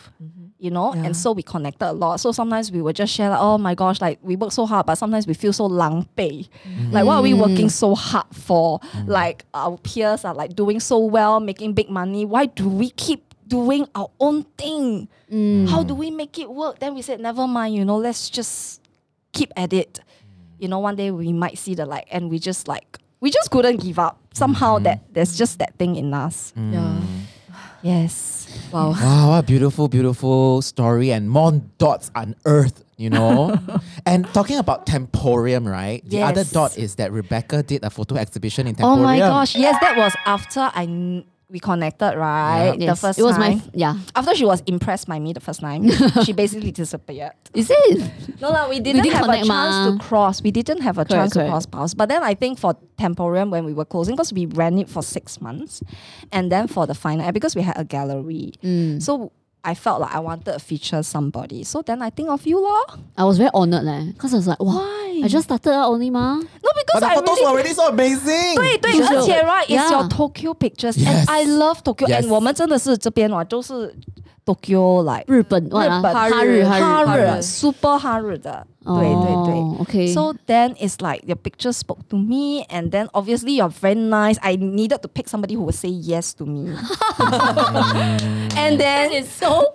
[0.58, 1.06] You know, Yeah.
[1.06, 2.20] and so we connected a lot.
[2.20, 4.86] So sometimes we would just share like, oh my gosh, like we work so hard,
[4.86, 6.46] but sometimes we feel so lang pei.
[6.92, 8.78] Like what are we working so hard for?
[9.08, 12.24] Like our peers are like doing so well, making big money.
[12.24, 15.07] Why do we keep doing our own thing?
[15.31, 15.69] Mm.
[15.69, 16.79] How do we make it work?
[16.79, 18.81] Then we said, never mind, you know, let's just
[19.31, 19.99] keep at it.
[19.99, 20.61] Mm.
[20.61, 23.49] You know, one day we might see the light and we just like we just
[23.49, 24.19] couldn't give up.
[24.33, 24.83] Somehow mm-hmm.
[24.83, 26.53] that there's just that thing in us.
[26.57, 26.73] Mm.
[26.73, 27.01] yeah.
[27.83, 28.47] Yes.
[28.71, 28.91] Wow.
[28.91, 33.57] Wow, what a beautiful, beautiful story and more dots unearthed, you know?
[34.05, 36.03] and talking about Temporium, right?
[36.09, 38.99] The other dot is that Rebecca did a photo exhibition in Temporium.
[38.99, 39.55] Oh my gosh.
[39.55, 42.73] Yes, that was after I kn- we connected, right?
[42.77, 43.57] The Yes, first it was time.
[43.57, 43.95] my yeah.
[44.15, 45.89] after she was impressed by me the first time,
[46.25, 47.31] she basically disappeared.
[47.53, 48.11] Is it?
[48.41, 49.91] No, no, we didn't, didn't have a chance ma.
[49.91, 50.43] to cross.
[50.43, 51.93] We didn't have a Correct, chance to cross paths.
[51.93, 55.01] But then I think for Temporium, when we were closing, because we ran it for
[55.01, 55.81] six months,
[56.33, 59.01] and then for the final, because we had a gallery, Mm.
[59.01, 59.31] so
[59.66, 61.62] I felt like I wanted to feature somebody.
[61.62, 62.84] So then I think of you, lor.
[63.16, 65.20] I was very honored leh, because I was like, wow, Why?
[65.24, 66.34] I just started out only ma.
[66.34, 68.56] No, because But the I photos really were already so amazing.
[68.56, 69.90] 对对，就是而且 right is Yeah.
[69.92, 71.06] your Tokyo pictures Yes.
[71.06, 72.24] and I love Tokyo Yes.
[72.24, 73.94] and 我们真的是这边哦，都是
[74.44, 79.52] Tokyo like 日本日 what 啊本哈日哈哈日日 super 哈日的， 对对对。
[79.54, 84.38] 哦，OK， So then it's like your picture spoke to me, and then obviously you're very nice.
[84.42, 86.74] I needed to pick somebody who would say yes to me.
[88.56, 89.72] and then it's so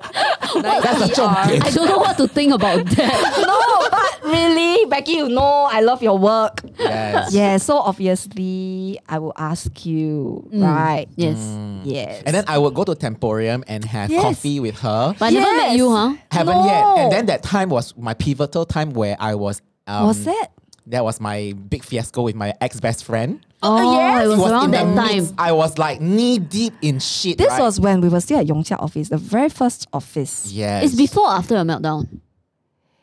[0.62, 1.32] That's a joke.
[1.36, 3.18] I don't know what to think about that.
[3.40, 6.62] no, but really, Becky, you know I love your work.
[6.80, 7.34] Yes.
[7.34, 11.08] Yeah, so obviously I will ask you, right?
[11.16, 11.38] Yes,
[11.84, 12.24] Yes.
[12.26, 14.22] And then I would go to Temporium and have Yes.
[14.24, 15.16] coffee with her.
[15.20, 15.78] but I never met Yes.
[15.78, 16.14] you, huh?
[16.32, 16.82] Haven't yet.
[16.82, 16.96] No.
[16.98, 19.61] And then that time was my pivotal time where I was.
[19.87, 20.49] Um, was that?
[20.87, 23.41] That was my big fiasco with my ex best friend.
[23.65, 24.25] Oh, yes.
[24.25, 25.17] it was, It was around in that the time.
[25.17, 27.39] midst- I was like knee deep in shit.
[27.39, 27.61] This right?
[27.61, 30.51] was when we were still at Yong Siak office, the very first office.
[30.53, 30.85] yes.
[30.85, 32.09] It's before or after a meltdown.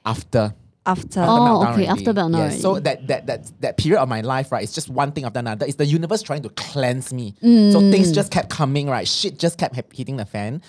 [0.05, 0.53] after.
[0.85, 1.87] After Oh, meltdown okay, already.
[1.87, 2.61] after meltdown Yes.
[2.61, 5.39] So that that that that period of my life, right, it's just one thing after
[5.39, 5.65] another.
[5.65, 7.35] It's the universe trying to cleanse me.
[7.43, 7.71] Mm.
[7.73, 9.07] So things just kept coming, right?
[9.07, 10.61] Shit just kept hitting the fan.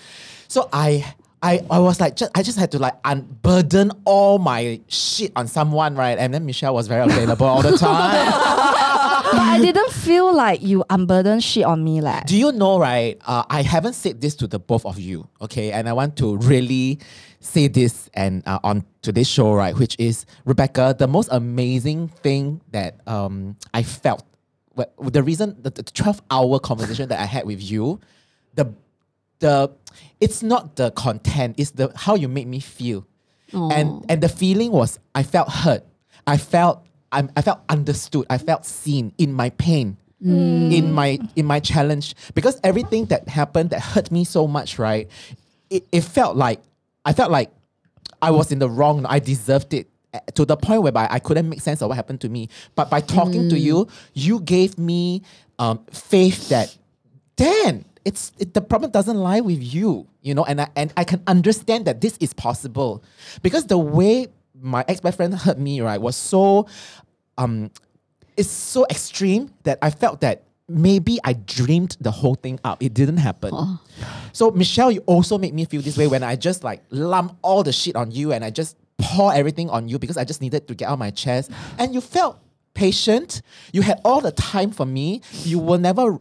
[0.47, 0.87] So I
[1.41, 5.47] I I was like, just, I just had to like unburden all my shit on
[5.47, 6.17] someone, right?
[6.17, 8.31] And then Michelle was very available all the time.
[9.31, 12.25] but I didn't feel like you unburdened shit on me, like.
[12.25, 13.19] Do you know, right?
[13.25, 15.71] Uh, I haven't said this to the both of you, okay?
[15.71, 16.99] And I want to really
[17.39, 19.75] say this and uh, on today's show, right?
[19.75, 24.23] Which is Rebecca, the most amazing thing that um I felt.
[24.99, 27.99] The reason the, the twelve hour conversation that I had with you,
[28.55, 28.73] the
[29.41, 29.71] the
[30.21, 33.05] it's not the content, it's the how you make me feel.
[33.53, 35.83] And and the feeling was I felt hurt.
[36.25, 38.25] I felt I'm, I felt understood.
[38.29, 42.15] I felt seen in my pain, in my in my challenge.
[42.33, 45.09] Because everything that happened that hurt me so much, right?
[45.69, 46.61] It, it felt like
[47.03, 47.51] I felt like
[48.21, 49.05] I was in the wrong.
[49.05, 52.21] I deserved it eh, to the point whereby I couldn't make sense of what happened
[52.21, 52.47] to me.
[52.75, 55.23] But by talking to you, you gave me
[55.59, 56.77] um, faith that,
[57.35, 61.03] Dan, it's it, the problem doesn't lie with you, you know, and I and I
[61.03, 63.03] can understand that this is possible
[63.41, 64.27] because the way
[64.59, 66.67] my ex boyfriend hurt me, right, was so
[67.37, 67.71] um
[68.37, 72.81] it's so extreme that I felt that maybe I dreamed the whole thing up.
[72.81, 73.51] It didn't happen.
[74.33, 77.63] So Michelle, you also make me feel this way when I just like lump all
[77.63, 80.67] the shit on you and I just pour everything on you because I just needed
[80.67, 81.51] to get out my chest.
[81.77, 82.39] And you felt
[82.73, 83.41] patient.
[83.73, 85.21] You had all the time for me.
[85.43, 86.19] You were never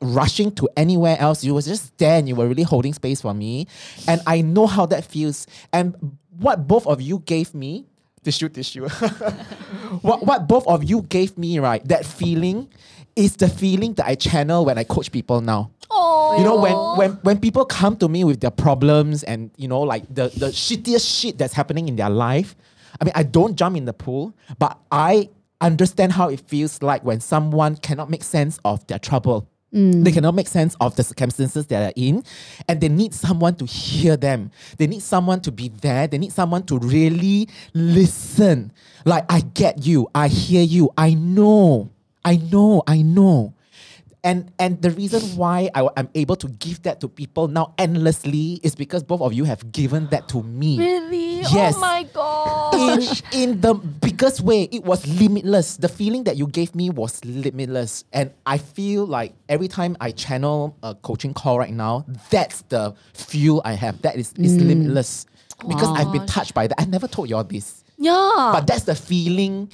[0.00, 1.44] rushing to anywhere else.
[1.44, 3.66] You was just there and you were really holding space for me.
[4.06, 5.46] And I know how that feels.
[5.72, 7.86] And what both of you gave me,
[8.22, 8.88] tissue, tissue.
[10.02, 11.86] what what both of you gave me, right?
[11.88, 12.68] That feeling
[13.16, 15.70] is the feeling that I channel when I coach people now.
[16.38, 19.80] You know, when when when people come to me with their problems and you know,
[19.82, 22.56] like the the shittiest shit that's happening in their life.
[23.00, 25.30] I mean, I don't jump in the pool, but I
[25.60, 29.48] understand how it feels like when someone cannot make sense of their trouble.
[29.74, 30.04] Mm.
[30.04, 32.24] They cannot make sense of the circumstances they are in.
[32.68, 34.50] And they need someone to hear them.
[34.78, 36.06] They need someone to be there.
[36.06, 38.72] They need someone to really listen.
[39.04, 40.08] Like, I get you.
[40.14, 40.90] I hear you.
[40.96, 41.90] I know.
[42.24, 42.82] I know.
[42.86, 43.54] I know.
[44.24, 48.60] And and the reason why I, am able to give that to people now endlessly
[48.62, 50.78] is because both of you have given that to me.
[50.78, 51.42] Really?
[51.44, 51.74] Oh yes.
[51.76, 53.22] Oh my gosh.
[53.32, 55.76] In, in the biggest way, it was limitless.
[55.76, 58.04] The feeling that you gave me was limitless.
[58.12, 62.94] And I feel like every time I channel a coaching call right now, that's the
[63.14, 64.02] fuel I have.
[64.02, 64.68] That is, is mm.
[64.68, 65.26] limitless.
[65.66, 66.80] Because I've been touched by that.
[66.80, 67.82] I never told y'all this.
[67.98, 68.50] yeah.
[68.52, 69.72] But that's the feeling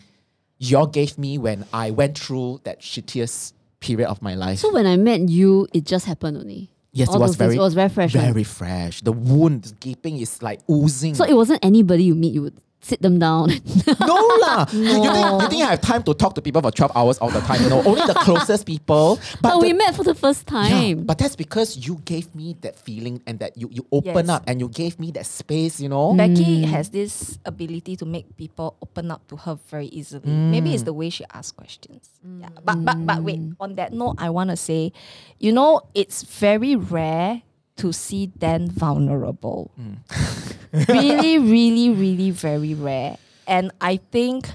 [0.58, 4.58] y'all gave me when I went through that shittiest period of my life.
[4.58, 6.70] So when I met you, it just happened only.
[6.92, 8.14] yes, All it was very, it was very fresh.
[8.14, 8.24] right?
[8.24, 9.00] Very fresh.
[9.02, 11.14] The wound, the gaping is like oozing.
[11.14, 13.48] So it wasn't anybody you meet, you would sit them down.
[14.00, 14.66] no lah.
[14.72, 17.18] You, you think, you think I have time to talk to people for 12 hours
[17.18, 17.68] all the time?
[17.68, 19.18] No, only the closest people.
[19.42, 21.04] But but the- we met for the first yeah, time.
[21.04, 24.28] but that's because you gave me that feeling and that you, you open Yes.
[24.28, 26.14] up and you gave me that space, you know?
[26.14, 30.30] Becky has this ability to make people open up to her very easily.
[30.30, 30.74] Maybe Mm.
[30.74, 32.08] it's the way she asks questions.
[32.22, 32.48] Yeah.
[32.64, 34.92] But but but wait, on that note, I wanna say,
[35.38, 37.42] you know, it's very rare
[37.78, 39.70] to see them vulnerable.
[39.80, 40.88] Mm.
[40.88, 43.16] really, really, really very rare.
[43.46, 44.50] And I think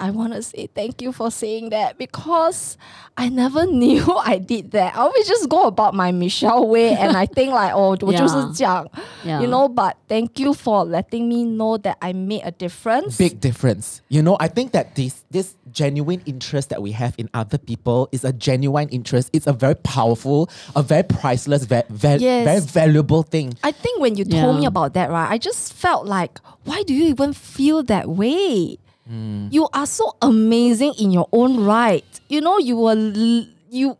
[0.00, 2.76] I want to say thank you for saying that because
[3.16, 4.94] I never knew I did that.
[4.94, 7.96] I always just go about my Michelle way and I think like, oh,
[8.58, 8.84] yeah.
[9.24, 9.40] yeah.
[9.40, 13.16] you know, but thank you for letting me know that I made a difference.
[13.16, 14.00] Big difference.
[14.08, 18.08] You know, I think that this this genuine interest that we have in other people
[18.12, 19.30] is a genuine interest.
[19.32, 22.44] It's a very powerful, a very priceless, very, very, yes.
[22.44, 23.54] very valuable thing.
[23.64, 24.42] I think when you yeah.
[24.42, 28.08] told me about that, right, I just felt like, why do you even feel that
[28.08, 28.78] way?
[29.10, 29.52] Mm.
[29.52, 32.04] You are so amazing in your own right.
[32.28, 33.96] You know, you were you.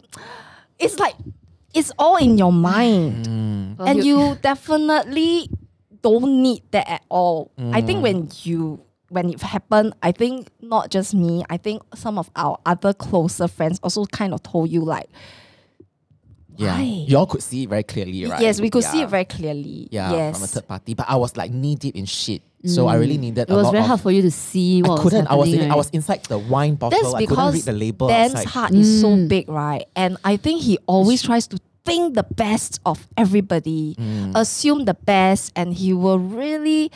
[0.78, 1.14] It's like
[1.74, 3.78] it's all in your mind, mm.
[3.78, 5.48] Well, and you definitely
[6.02, 7.50] don't need that at all.
[7.58, 8.02] I think mm.
[8.02, 11.44] when you when it happened, I think not just me.
[11.48, 15.08] I think some of our other closer friends also kind of told you like,
[16.56, 16.76] Yeah.
[16.76, 16.82] Why?
[16.82, 18.40] You all could see it very clearly, right?
[18.40, 19.88] yes, we could see it very clearly.
[19.90, 20.36] Yeah, yes.
[20.36, 20.94] from a third party.
[20.94, 22.42] But I was like knee deep in shit.
[22.65, 24.81] So I really needed it a was lot very of hard for you to see
[24.81, 25.27] what I couldn't.
[25.27, 25.71] I was was in, happening.
[25.71, 25.95] I was right?
[25.95, 26.95] inside the wine bottle.
[26.97, 28.47] That's I couldn't read because the label Dan's outside.
[28.47, 29.27] heart is so Mm.
[29.27, 29.83] big, right?
[29.97, 34.31] And I think he always tries to think the best of everybody, Mm.
[34.35, 36.89] assume the best, and he will really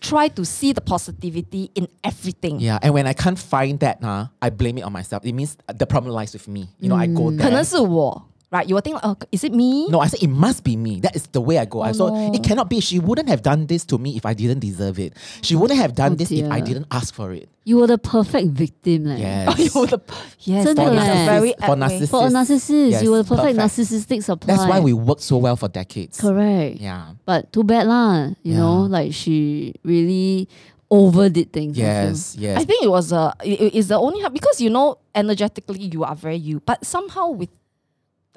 [0.00, 2.58] try to see the positivity in everything.
[2.58, 5.22] Yeah, and when I can't find that, huh, I blame it on myself.
[5.24, 6.66] It means the problem lies with me.
[6.82, 7.38] You know, I go there.
[7.46, 8.20] 可能是我
[8.51, 8.67] Right?
[8.67, 9.87] You will think, oh, is it me?
[9.89, 10.99] No, I said it must be me.
[11.01, 11.81] That is the way I go.
[11.81, 12.33] I Oh, so no.
[12.33, 12.79] it cannot be.
[12.79, 15.13] She wouldn't have done this to me if I didn't deserve it.
[15.41, 17.49] She wouldn't have done Oh, this if I didn't ask for it.
[17.65, 19.05] You were the perfect victim.
[19.05, 19.19] Like.
[19.19, 19.47] Yes.
[19.75, 19.99] Oh, you're the,
[20.39, 22.09] yes, For that is a narcissists- very for narcissists.
[22.09, 23.77] For a narcissist, Yes, you were the perfect, perfect.
[23.91, 24.55] narcissistic supply.
[24.55, 26.19] That's why we worked so well for decades.
[26.21, 26.79] Correct.
[26.79, 27.13] Yeah.
[27.25, 28.29] But too bad lah.
[28.43, 30.47] You know, like she really
[30.89, 31.77] overdid things.
[31.77, 31.81] I.
[31.83, 32.57] Yes, yes.
[32.59, 36.03] I think it was a it, it- it's the only because you know energetically you
[36.05, 37.49] are very you, but somehow with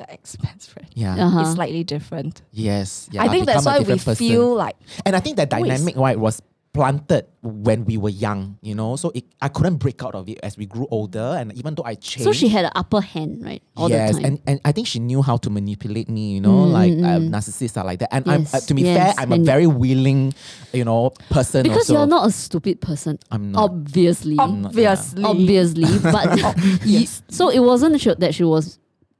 [0.01, 1.27] the ex-best friend, yeah.
[1.27, 1.41] Uh-huh.
[1.41, 2.43] it's slightly different.
[2.53, 3.09] Yes.
[3.13, 3.23] Yeah.
[3.23, 4.27] I think that's why we different person.
[4.27, 5.71] feel like And I think that Always.
[5.71, 6.41] dynamic, right, was
[6.73, 8.95] planted when we were young, you know.
[8.97, 11.37] So it, I couldn't break out of it as we grew older.
[11.39, 12.25] And even though I changed.
[12.25, 13.63] So she had an upper hand, right?
[13.77, 14.25] All yes, the time.
[14.25, 17.77] and, and I think she knew how to manipulate me, you know, like um, narcissists
[17.77, 18.15] are like that.
[18.15, 20.33] And I'm, uh, to be yes, fair, I'm a very willing,
[20.73, 21.65] you know, person.
[21.65, 21.95] because also.
[21.95, 23.19] you're not a stupid person.
[23.31, 23.65] I'm not.
[23.65, 24.37] Obviously.
[24.39, 25.99] obviously, Obviously.
[25.99, 28.79] But you, so it wasn't that she was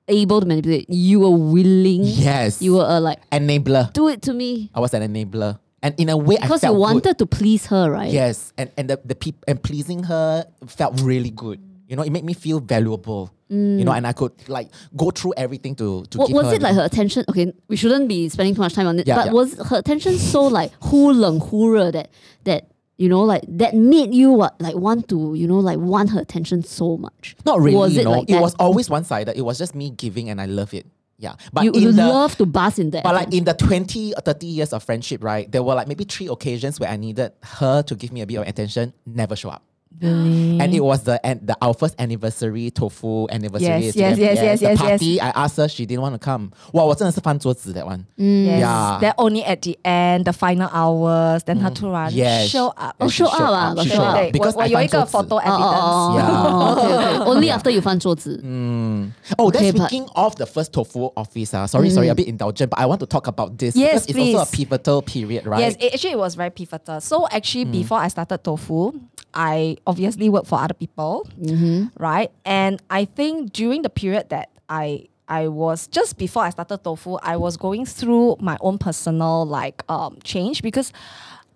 [0.10, 0.90] able to manipulate.
[0.90, 2.04] You were willing.
[2.04, 2.62] Yes.
[2.62, 3.92] You were uh, like, enabler.
[3.94, 4.70] do it to me.
[4.74, 6.82] I was an enabler, and in a way, I Because you felt good.
[6.82, 8.12] wanted to please her, right?
[8.12, 11.60] Yes, and and the the peop- and pleasing her felt really good.
[11.88, 13.32] You know, it made me feel valuable.
[13.48, 16.54] You know, and I could like go through everything to to Wa- give was her
[16.56, 17.24] it like her attention?
[17.30, 19.06] Okay, we shouldn't be spending too much time on it.
[19.06, 19.34] Yeah, but yeah.
[19.34, 22.08] was her attention so like 忽冷忽热 that
[22.46, 22.64] that
[23.01, 26.21] you know like that made you what like want to you know like want her
[26.21, 27.35] attention so much?
[27.47, 27.77] Not really.
[27.77, 28.43] Was it no, like it that?
[28.43, 29.37] was always one sided.
[29.37, 30.87] It was just me giving, and I love it.
[31.17, 33.05] Yeah, but you you the love to bask in that.
[33.05, 35.51] but like in the 20 or 30 years of friendship, right?
[35.51, 38.37] There were like maybe three occasions where I needed her to give me a bit
[38.37, 38.93] of attention.
[39.07, 39.63] Never show up.
[40.02, 43.86] And it was the and the our first anniversary tofu anniversary.
[43.86, 44.22] Yes, together.
[44.22, 44.82] yes, yes, yes, the yes, yes.
[44.82, 46.52] party, I asked her, she didn't want to come.
[46.74, 48.04] Wow, 我真的是翻桌子 that one.
[48.18, 48.60] Yes.
[48.60, 49.00] Yeah.
[49.00, 52.50] Then only at the end, the final hours, then 她突然 Yes.
[52.50, 52.94] show up.
[53.00, 54.16] Oh, she show up ah, got She show showed up.
[54.26, 56.20] up because 我 I 我有一个 翻桌子 photo 哦 evidence.
[56.20, 56.28] ，Yeah.
[56.28, 58.36] 哦，OK OK。Only after you 翻桌子。
[59.38, 62.28] Oh, then Okay, but- speaking of the first tofu office, uh, sorry, sorry, a bit
[62.28, 64.66] indulgent, but I want to talk about this Yes, because it's also a please.
[64.66, 65.62] pivotal period, right?
[65.62, 67.00] Yes, it, actually it was very pivotal.
[67.00, 68.92] So actually, before I started Tofu,
[69.34, 71.29] I obviously work for other people,
[71.99, 72.31] right?
[72.45, 77.17] And I think during the period that I I was just before I started tofu,
[77.23, 80.93] I was going through my own personal like um change because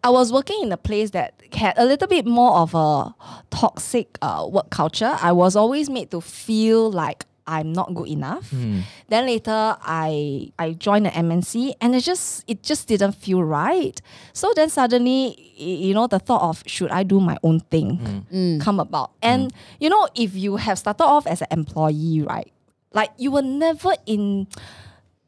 [0.05, 3.15] I was working in a place that had a little bit more of a
[3.51, 5.17] toxic uh, work culture.
[5.21, 8.51] I was always made to feel like I'm not good enough.
[8.51, 8.81] Hmm.
[9.09, 14.01] Then later I I joined the MNC and it just it just didn't feel right.
[14.33, 18.37] So then suddenly you know the thought of should I do my own thing hmm.
[18.37, 18.61] mm.
[18.61, 19.13] come about.
[19.23, 19.59] And hmm.
[19.81, 22.51] you know if you have started off as an employee, right?
[22.93, 24.47] Like you will never in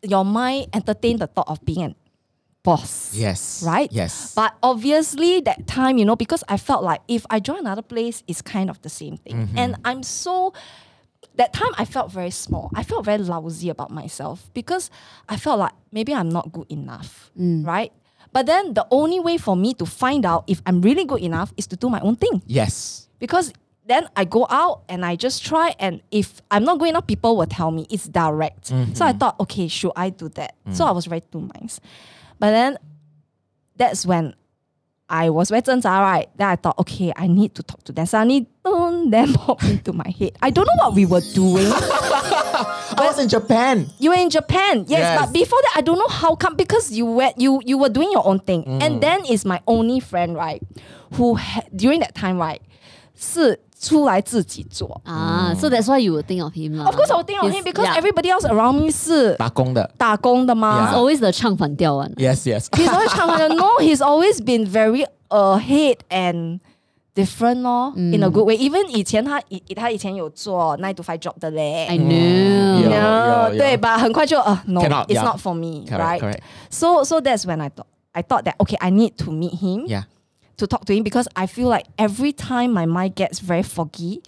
[0.03, 1.95] your mind entertain the thought of being an
[2.67, 3.15] boss.
[3.15, 3.63] Yes.
[3.65, 3.89] Right?
[3.93, 4.35] Yes.
[4.35, 8.25] But obviously, that time, you know, because I felt like if I join another place,
[8.27, 9.47] it's kind of the same thing.
[9.47, 9.59] Mm-hmm.
[9.59, 10.53] And I'm so,
[11.37, 12.71] that time I felt very small.
[12.75, 14.91] I felt very lousy about myself because
[15.29, 17.67] I felt like maybe I'm not good enough, mm.
[17.67, 17.93] right?
[18.33, 21.53] But then the only way for me to find out if I'm really good enough
[21.57, 23.09] is to do my own thing yes.
[23.19, 23.53] because
[23.87, 27.37] then I go out and I just try and if I'm not good enough, people
[27.37, 28.67] will tell me it's direct.
[28.67, 29.19] So I mm-hmm.
[29.19, 30.57] thought, okay, should I do that?
[30.73, 30.89] So mm.
[30.89, 31.81] I was very two minds.
[32.39, 32.79] But then
[33.77, 34.35] that's when
[35.09, 36.29] I was very 挣扎, right?
[36.37, 38.07] Then I thought, okay, I need to talk to them.
[38.07, 40.33] Suddenly, dun, then popped into my head.
[40.43, 41.71] I don't know what we were doing.
[41.73, 43.87] I was in Japan.
[43.99, 45.21] You were in Japan, yes, Yes.
[45.21, 48.11] but before that, I don't know how come because you were you you were doing
[48.11, 49.01] your own thing, and mm.
[49.01, 50.63] then is my only friend right,
[51.15, 52.61] who ha- during that time right,
[53.16, 55.02] 是出来自己做。
[55.06, 56.86] Ah, so that's why you would think of him lah.
[56.88, 57.98] Of course, I would think of He's- him because yeah.
[57.98, 59.90] everybody else around me 是打工的。
[59.98, 60.88] 打工的嘛。
[60.92, 62.14] He's always the 唱反调 one.
[62.16, 62.68] Yes, yes.
[62.72, 63.78] He's always trying to no.
[63.80, 66.60] He's always been very ahead and
[67.16, 68.56] different 咯、in a good way.
[68.58, 71.88] Even 以前他以他以前有做 nine to five job 的嘞。
[71.88, 72.10] I know.
[72.12, 72.90] Yeah.
[72.90, 73.58] Yeah, yeah.
[73.58, 73.98] 对吧？
[73.98, 75.24] 很快就呃、no, Cannot, it's yeah.
[75.24, 76.20] not for me, Correct, right?
[76.22, 76.40] correct.
[76.70, 79.86] So so that's when I thought I thought that okay, I need to meet him
[79.88, 80.04] Yeah.
[80.57, 84.23] to talk to him because I feel like every time my mind gets very foggy,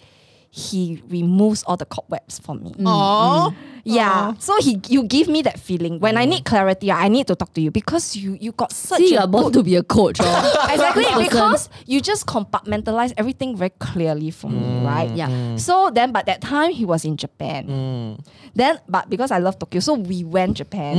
[0.51, 2.71] he removes all the cobwebs for me.
[2.71, 2.77] Aww.
[2.79, 3.55] Mm, mm.
[3.86, 4.32] Yeah.
[4.38, 6.00] So he you give me that feeling.
[6.00, 8.98] When I need clarity, I need to talk to you because you you got such
[8.98, 10.18] See, you a are born good to be a coach.
[10.22, 10.68] oh.
[10.72, 11.22] exactly Person.
[11.22, 15.10] because you just compartmentalize everything very clearly for me, right?
[15.14, 15.56] Yeah.
[15.56, 18.16] So then, but that time he was in Japan.
[18.54, 20.96] Then, but because I love Tokyo, so we went Japan.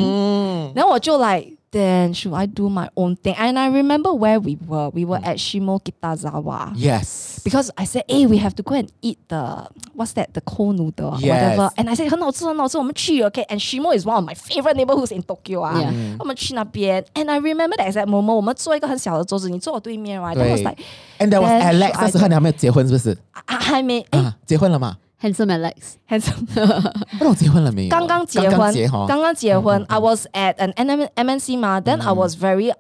[0.76, 3.36] Then 我就 like, then should I do my own thing?
[3.38, 4.90] And I remember where we were.
[4.94, 6.72] We were at Shimo Kitazawa.
[6.76, 7.42] Yes.
[7.44, 10.34] Because I said, hey, we have to go and eat the what's that?
[10.34, 11.30] The cold noodle, or Yes.
[11.58, 11.70] whatever.
[11.78, 13.46] And I said, 很好吃,很好吃, 我们去, okay.
[13.48, 15.62] And Shimo is one of my favorite neighborhoods in Tokyo.
[15.64, 15.76] Ah.
[15.80, 16.16] Yeah.
[16.20, 17.04] 我们去那边.
[17.14, 18.34] And I remember that exact moment.
[18.34, 20.36] 我们坐一个很小的桌子，你坐我对面, right?
[20.36, 20.78] Then I was 对 like,
[21.20, 23.18] And there was Then Alex， should I 那时候你还没有结婚是不是？
[23.32, 24.98] 啊还没哎啊，结婚了吗？
[25.22, 25.96] Handsome Alex.
[26.10, 27.90] handsome，不知道结婚了没有？
[27.90, 29.06] 刚刚结婚，刚刚结哈。
[29.08, 29.86] 刚刚结婚。
[29.88, 32.72] I was at an M MNC 嘛，then I was very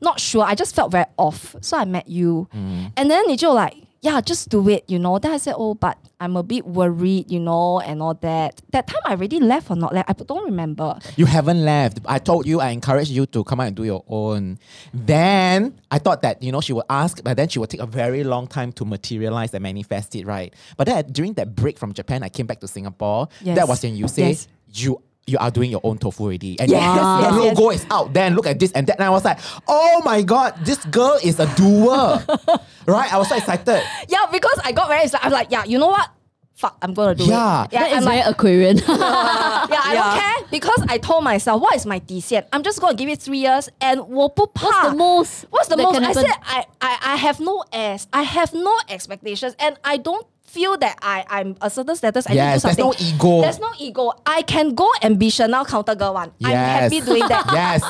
[0.00, 0.42] not sure.
[0.44, 1.56] I just felt very off.
[1.60, 2.46] So I met you,
[2.94, 5.17] and then 你就 like yeah, just do it, you know.
[5.17, 8.61] Then I said, oh, but I'm a bit worried, you know, and all that.
[8.71, 10.99] That time I already left or not left, I don't remember.
[11.15, 11.99] You haven't left.
[12.05, 14.59] I told you, I encouraged you to come out and do your own.
[14.93, 17.85] Then I thought that, you know, she would ask, but then she would take a
[17.85, 20.53] very long time to materialize and manifest it, right?
[20.75, 23.29] But then during that break from Japan, I came back to Singapore.
[23.41, 23.55] Yes.
[23.57, 24.47] That was when you say Yes.
[24.73, 26.59] you you are doing your own tofu already.
[26.59, 27.81] And yes, yes, the logo yes.
[27.81, 28.13] is out.
[28.13, 28.97] Then look at this and that.
[28.97, 32.23] And I was like, oh my God, this girl is a doer.
[32.87, 33.13] right?
[33.13, 33.83] I was so excited.
[34.09, 35.25] Yeah, because I got very excited.
[35.25, 36.09] I'm like, yeah, you know what?
[36.55, 37.63] Fuck, I'm gonna do yeah.
[37.65, 37.73] it.
[37.73, 38.77] Yeah, that I'm like, Aquarian.
[38.77, 39.93] yeah, yeah, I yeah.
[39.93, 42.47] don't care because I told myself, what is my DCN?
[42.53, 45.45] I'm just gonna give it three years and what's the most?
[45.49, 45.99] What's the most?
[45.99, 48.07] I said I, I I have no ass.
[48.13, 52.26] I have no expectations and I don't feel that I I'm a certain status.
[52.28, 53.08] I Yes, need to do there's something.
[53.10, 53.40] no ego.
[53.42, 54.12] There's no ego.
[54.26, 56.30] I can go ambition now counter girl one.
[56.42, 56.80] I'm Yes.
[56.82, 57.44] happy doing that.
[57.52, 57.82] Yes.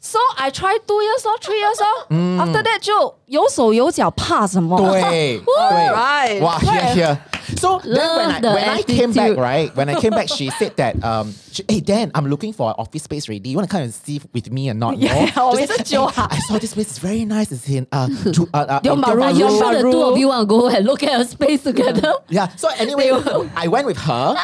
[0.00, 2.38] So I tried two years or three years or Mm.
[2.40, 4.78] after that 就有手有脚怕什么？
[4.78, 6.40] 对，对 Right.
[6.40, 7.18] Wow, here, here.
[7.61, 9.75] So then when I, the when I came back, right?
[9.75, 12.75] When I came back, she said that, um, she, hey Dan, I'm looking for an
[12.79, 13.49] office space ready.
[13.49, 14.97] You want to come and see with me or not?
[15.01, 15.41] Yeah, no?
[15.43, 16.13] always Just a joke.
[16.13, 16.87] "Hey, I saw this place.
[16.89, 17.51] It's very nice.
[17.51, 20.17] It's in uh, Ju- uh, uh, Tiong Bahru, Tiong you Tiong sure the two of
[20.17, 22.13] you want to go and look at a space together?
[22.29, 22.47] Yeah.
[22.55, 23.09] So anyway,
[23.55, 24.35] I went with her,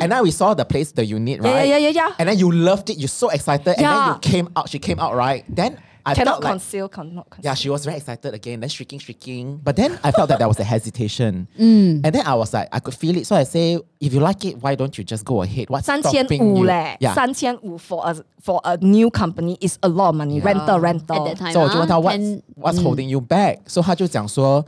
[0.00, 1.68] and then we saw the place, the unit, Yeah, right?
[1.68, 2.14] yeah, yeah, yeah, yeah.
[2.18, 2.96] And then you loved it.
[2.98, 4.68] You're so excited, and then you came out.
[4.70, 5.44] She came out, right?
[5.48, 7.51] Then I Cannot felt like conceal, cannot conceal.
[7.51, 9.59] Yeah, she was very excited again, then shrieking, shrieking.
[9.61, 11.49] But then I felt that there was a hesitation.
[11.59, 11.99] Mm.
[12.05, 13.27] And then I was like, I could feel it.
[13.27, 15.69] So I say, if you like it, why don't you just go ahead?
[15.69, 16.65] What's 三千 stopping 五 you?
[16.65, 17.13] 嘞， Yeah.
[17.13, 20.39] 三千五 for a for a new company is a lot of money.
[20.39, 21.27] Rental, rental.
[21.27, 23.57] At that time, So 我就问他 ah, what's can- what's holding you back?
[23.67, 24.65] So 他就讲说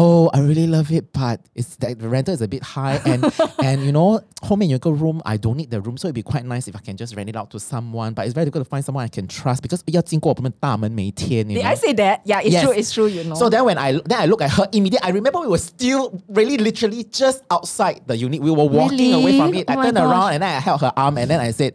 [0.00, 3.24] oh, I really love it, but it's that the rental is a bit high, and
[3.62, 6.68] and you know, 后面有个 room, I don't need the room, so it'd be quite nice
[6.68, 8.12] if I can just rent it out to someone.
[8.14, 11.68] But it's very difficult to find someone I can trust because 要经过我们大门每天, you Did know.
[11.72, 12.20] I say that?
[12.24, 12.62] Yeah, it's Yes.
[12.64, 12.72] true.
[12.74, 13.06] It's true.
[13.08, 13.34] You know.
[13.36, 16.12] So then when I then I look at her immediately, I remember we were still
[16.28, 18.40] really literally just outside the unit.
[18.42, 19.60] We were walking away from Really?
[19.62, 19.70] it.
[19.70, 20.10] I Oh my turned gosh.
[20.12, 21.74] around and then I held her arm and then I said,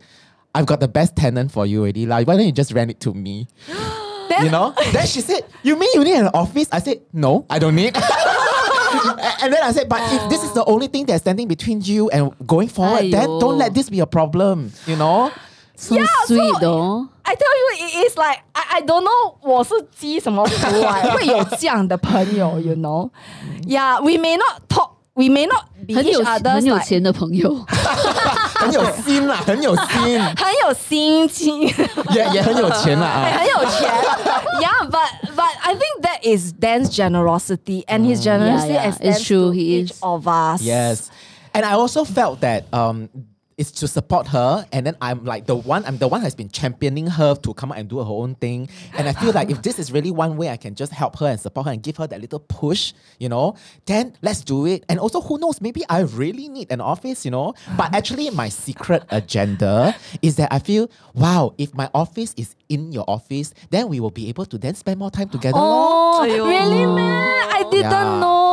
[0.53, 2.05] I've got the best tenant for you already.
[2.05, 3.47] Like, why don't you just rent it to me?
[4.29, 4.73] Then- you know?
[4.93, 6.67] then she said, You mean you need an office?
[6.71, 7.95] I said, No, I don't need.
[8.85, 11.81] A- and then I said, but if this is the only thing that's standing between
[11.81, 13.39] you and going forward, then Aiyo.
[13.39, 14.71] don't let this be a problem.
[14.85, 15.31] You know?
[15.75, 17.07] So Yeah, sweet so- though.
[17.23, 23.09] I tell you, it is like I I don't know 我是积什么福啊，会有这样的朋友，you know?
[23.65, 26.85] Yeah, we may not talk, we may not be 很 each 有 other's 很有 like-
[26.85, 27.49] 钱的朋友，
[28.65, 31.73] 很有心啦，很有心，很有心机，
[32.13, 33.31] 也也很有钱啦啊。
[33.37, 33.89] 很有钱。
[34.59, 39.27] yeah, but but I think that is Dan's generosity, and his generosity Yeah, yeah, extends it's
[39.27, 39.99] true, to he each is.
[40.01, 40.61] of us.
[40.61, 41.09] Yes.
[41.53, 43.09] And I also felt that um
[43.58, 46.50] it's to support her and then I'm like the one I'm the one has been
[46.50, 48.68] championing her to come out and do her own thing.
[48.98, 51.26] And I feel like if this is really one way I can just help her
[51.26, 54.84] and support her and give her that little push, you know, then let's do it.
[54.90, 57.54] And also who knows, maybe I really need an office, you know.
[57.78, 62.92] But actually my secret agenda is that I feel, wow, if my office is in
[62.92, 65.56] your office, then we will be able to then spend more time together.
[65.58, 67.48] Oh, really, man?
[67.52, 68.20] I didn't Yeah.
[68.20, 68.45] know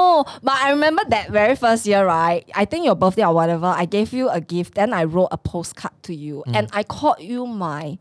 [0.43, 2.45] But I remember that very first year, right?
[2.55, 4.75] I think your birthday or whatever, I gave you a gift.
[4.75, 6.43] Then I wrote a postcard to you.
[6.47, 6.57] Mm.
[6.57, 7.99] And I called you my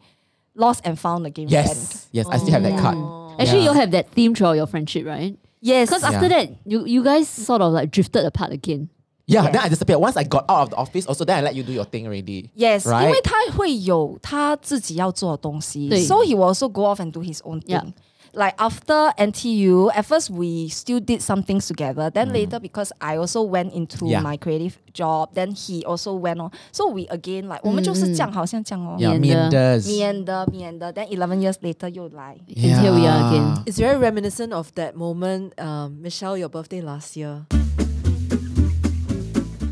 [0.55, 1.67] lost and found again friend.
[1.67, 2.07] Yes.
[2.11, 2.97] Yes, I still have that card.
[3.39, 3.65] Actually, Yeah.
[3.65, 5.37] you'll have that theme throughout your friendship, right?
[5.61, 5.89] Yes.
[5.89, 6.45] Because after Yeah.
[6.45, 8.89] that, you you guys sort of like drifted apart again.
[9.29, 9.51] Yeah, Yes.
[9.53, 9.99] then I disappeared.
[9.99, 12.07] Once I got out of the office, also then I let you do your thing
[12.07, 12.49] already.
[12.55, 13.05] Yes, Right?
[13.05, 17.75] 因为他会有他自己要做的东西对，so he will also go off and do his own thing.
[17.75, 17.93] Yeah.
[18.33, 22.11] Like after NTU, at first we still did some things together.
[22.11, 24.11] Then later, because I also went into Mm.
[24.11, 24.21] Yeah.
[24.21, 26.51] my creative job, then he also went on.
[26.71, 28.95] So we again like 我们就是这样，好像这样哦。
[28.99, 29.49] Yeah, Meander.
[29.49, 29.87] meanders.
[29.87, 33.55] meander meander then eleven years later 又来 And here we are again.
[33.55, 33.63] Yeah.
[33.65, 37.45] It's very reminiscent of that moment, um, Michelle, your birthday last year.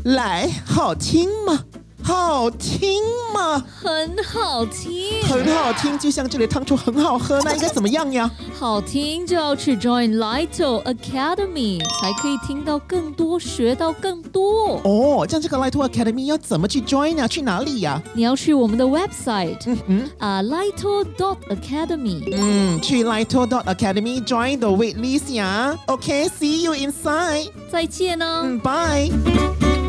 [0.04, 1.64] 来，好听吗？
[2.03, 3.01] 好听
[3.33, 3.63] 吗？
[3.81, 8.29] 很好听，很好听，就像这里汤醋很好喝，那应该怎么样呀？
[8.57, 14.81] 好听就要去 join Lito Academy，才可以听到更多，学到更多。
[14.83, 17.27] 哦，这样这个 Light Academy 要怎么去 join 啊？
[17.27, 18.01] 去哪里呀？
[18.13, 19.77] 你要去我们的 website
[20.17, 22.23] 啊、lito dot academy。
[22.33, 25.77] 嗯，去 Light dot Academy join the wait list 呀。
[25.87, 27.49] OK，see you inside。
[27.71, 28.41] 再见哦。
[28.43, 29.80] 嗯，bye。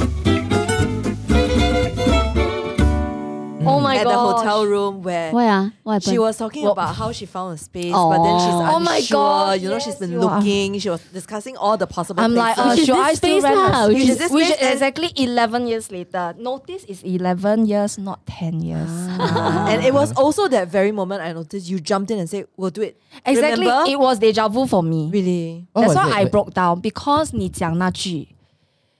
[3.69, 4.11] Oh my at god!
[4.13, 5.73] the hotel room where Why 啊？
[5.83, 6.21] What she happened?
[6.21, 8.75] was talking Well- about how she found a space, but then she's Oh.
[8.75, 9.17] Oh my unsure.
[9.17, 10.37] God, You know, yes, she's been you are.
[10.37, 10.79] looking.
[10.79, 12.63] She was discussing all the possible I'm like, places.
[12.63, 14.09] uh, Which is should this I still space rent lah, a which space?
[14.09, 16.35] is this which space is and- exactly 11 years later.
[16.37, 18.89] Notice it's 11 years, not 10 years.
[19.19, 19.65] Ah.
[19.67, 22.69] and it was also that very moment I noticed you jumped in and said, "We'll
[22.71, 23.89] do it." Exactly, Remember?
[23.91, 25.09] it was deja vu for me.
[25.11, 25.65] really.
[25.73, 26.15] What That's was why it?
[26.15, 26.31] I Wait.
[26.31, 28.29] broke down because 你讲那句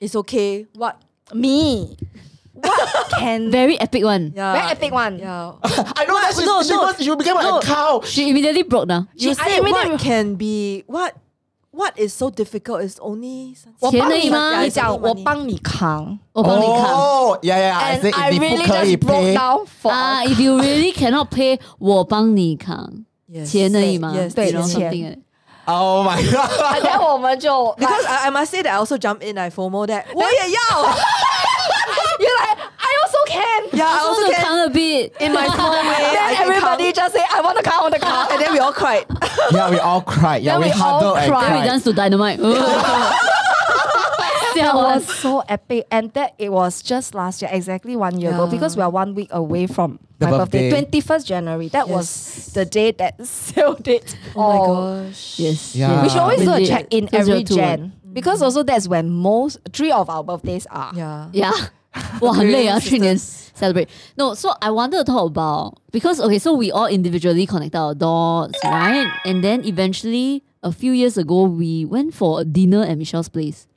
[0.02, 0.66] It's okay.
[0.76, 0.98] What?
[1.34, 1.96] me
[2.62, 4.34] what can Very epic one.
[4.36, 4.54] Yeah.
[4.54, 5.20] very epic one.
[5.20, 5.54] Yeah.
[5.96, 6.82] I know that she, No, she, no.
[6.84, 7.60] was, she became like No.
[7.60, 8.02] a cow.
[8.04, 9.08] She immediately broke down.
[9.14, 11.14] You She- I said immediately- what can be what?
[11.72, 15.24] What is so difficult is only 我钱帮你而已吗你讲 Yeah, it's only 我 money.
[15.24, 16.94] 帮你扛我帮你看。
[16.96, 17.78] Oh, yeah, yeah.
[17.78, 19.38] I and said I 你不 really 可以 just broke pay.
[19.38, 23.46] down for 啊、i f you really cannot pay，我帮你扛， Yes.
[23.52, 24.12] 钱而已嘛。
[24.16, 25.20] Yes, 对 you know 钱 something like that.
[25.72, 26.50] Oh my god.
[26.78, 29.38] and then 我们就 Because I, I must say that I also jump in.
[29.38, 30.06] I FOMO that.
[30.16, 30.98] 我也要.
[32.21, 34.45] You're like I also can yeah, I also Also can.
[34.45, 35.15] 扛 a bit。
[35.21, 36.97] In my small way, then can everybody count.
[36.97, 39.07] just say I want to count I want to count and then we all cried.
[39.53, 40.43] yeah, we all cried.
[40.43, 41.43] Yeah, Then we, we all huddled and cried.
[41.45, 41.67] Then we cried.
[41.67, 42.39] dance to dynamite.
[44.55, 48.31] that Siao was so epic and that it was just last year exactly one year
[48.31, 51.01] ago because we are one week away from The my birthday, birthday.
[51.01, 51.97] 21st January that Yes.
[51.97, 54.59] was the day that sealed it Oh my
[55.09, 55.39] gosh.
[55.39, 55.75] Yes.
[55.75, 56.03] Yeah.
[56.03, 57.57] we should always do a check in every 2021.
[57.57, 58.45] Jan because mm.
[58.45, 61.29] also that's when most three of our birthdays are Yeah.
[61.33, 61.53] Yeah.
[62.22, 62.78] 哇，很累啊！
[62.80, 62.90] Sisters.
[62.90, 63.88] 去年 celebrate.
[64.18, 67.96] No, so I wanted to talk about because okay, so we all individually connect our
[67.96, 69.08] dots, right?
[69.26, 73.68] And then eventually, a few years ago, we went for a dinner at Michelle's place.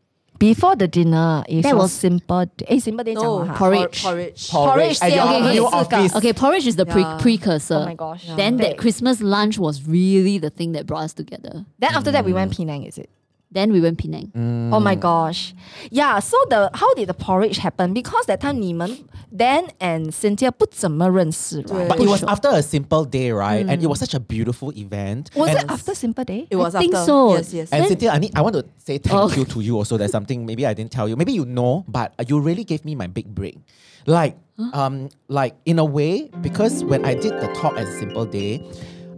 [0.41, 4.03] before the dinner is That your was- simple eh simple day No, 讲了哈 porridge.
[4.03, 4.49] Porridge.
[4.51, 5.77] Porridge at your still okay, new okay.
[5.77, 6.17] office.
[6.17, 7.19] Okay, porridge is the pre- Yeah.
[7.21, 7.75] precursor.
[7.77, 11.13] oh my gosh Then that That- Christmas lunch was really the thing that brought us
[11.13, 11.67] together.
[11.79, 13.11] then after that we went Penang is it
[13.52, 14.32] Then we went Penang.
[14.36, 14.74] Mm.
[14.74, 15.54] Oh my gosh.
[15.90, 17.94] Yeah, so the how did the porridge happen?
[17.94, 21.88] Because that time Nieman, Dan and Cynthea 不怎么认识, right?
[21.88, 23.66] But it was after a simple day, right?
[23.66, 23.72] Mm.
[23.72, 23.90] And it mm.
[23.90, 25.30] was such a beautiful event.
[25.36, 26.48] Was and it after simple day?
[26.50, 27.06] It was I think after.
[27.06, 27.36] so.
[27.36, 27.70] Yes, yes.
[27.72, 29.34] And then, Cynthea, I need I want to say thank oh.
[29.36, 29.98] you to you also.
[29.98, 31.16] There's something maybe I didn't tell you.
[31.16, 33.58] Maybe you know, but you really gave me my big break.
[34.06, 34.70] Like huh?
[34.74, 38.62] um like in a way because when I did the talk at Simple Day,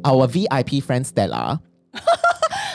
[0.06, 1.62] our VIP friend Stella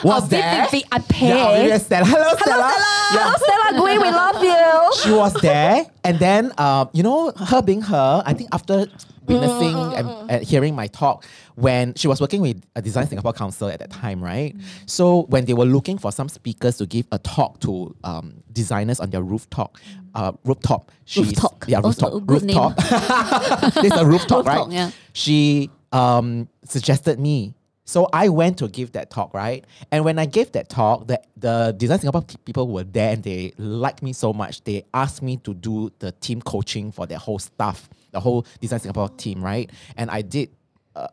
[0.04, 0.66] was Our there.
[0.70, 0.82] VIP.
[1.20, 2.04] Yeah, our VIP Stella.
[2.06, 2.58] Hello, Stella.
[2.58, 3.34] Yeah.
[3.34, 5.02] Hello, Stella Gui, we love you.
[5.02, 8.86] she was there, and then um, you know, her being her, I think after
[9.26, 11.24] witnessing and, and hearing my talk,
[11.54, 14.54] when she was working with a Design Singapore Council at that time, right?
[14.86, 18.98] So when they were looking for some speakers to give a talk to um, designers
[19.00, 19.76] on their rooftop,
[20.14, 21.64] uh, rooftop, she's Rooftop.
[21.68, 22.56] yeah, rooftop, a good name.
[22.58, 23.74] rooftop.
[23.74, 24.70] There's a rooftop, right?
[24.70, 24.90] Yeah.
[25.12, 27.54] She um, suggested me.
[27.84, 29.64] So I went to give that talk, right?
[29.90, 33.22] And when I gave that talk, the, the Design Singapore pe- people were there and
[33.22, 34.62] they liked me so much.
[34.64, 38.78] They asked me to do the team coaching for their whole staff, the whole Design
[38.80, 39.68] Singapore team, right?
[39.96, 40.50] And I did.
[40.94, 41.08] Uh,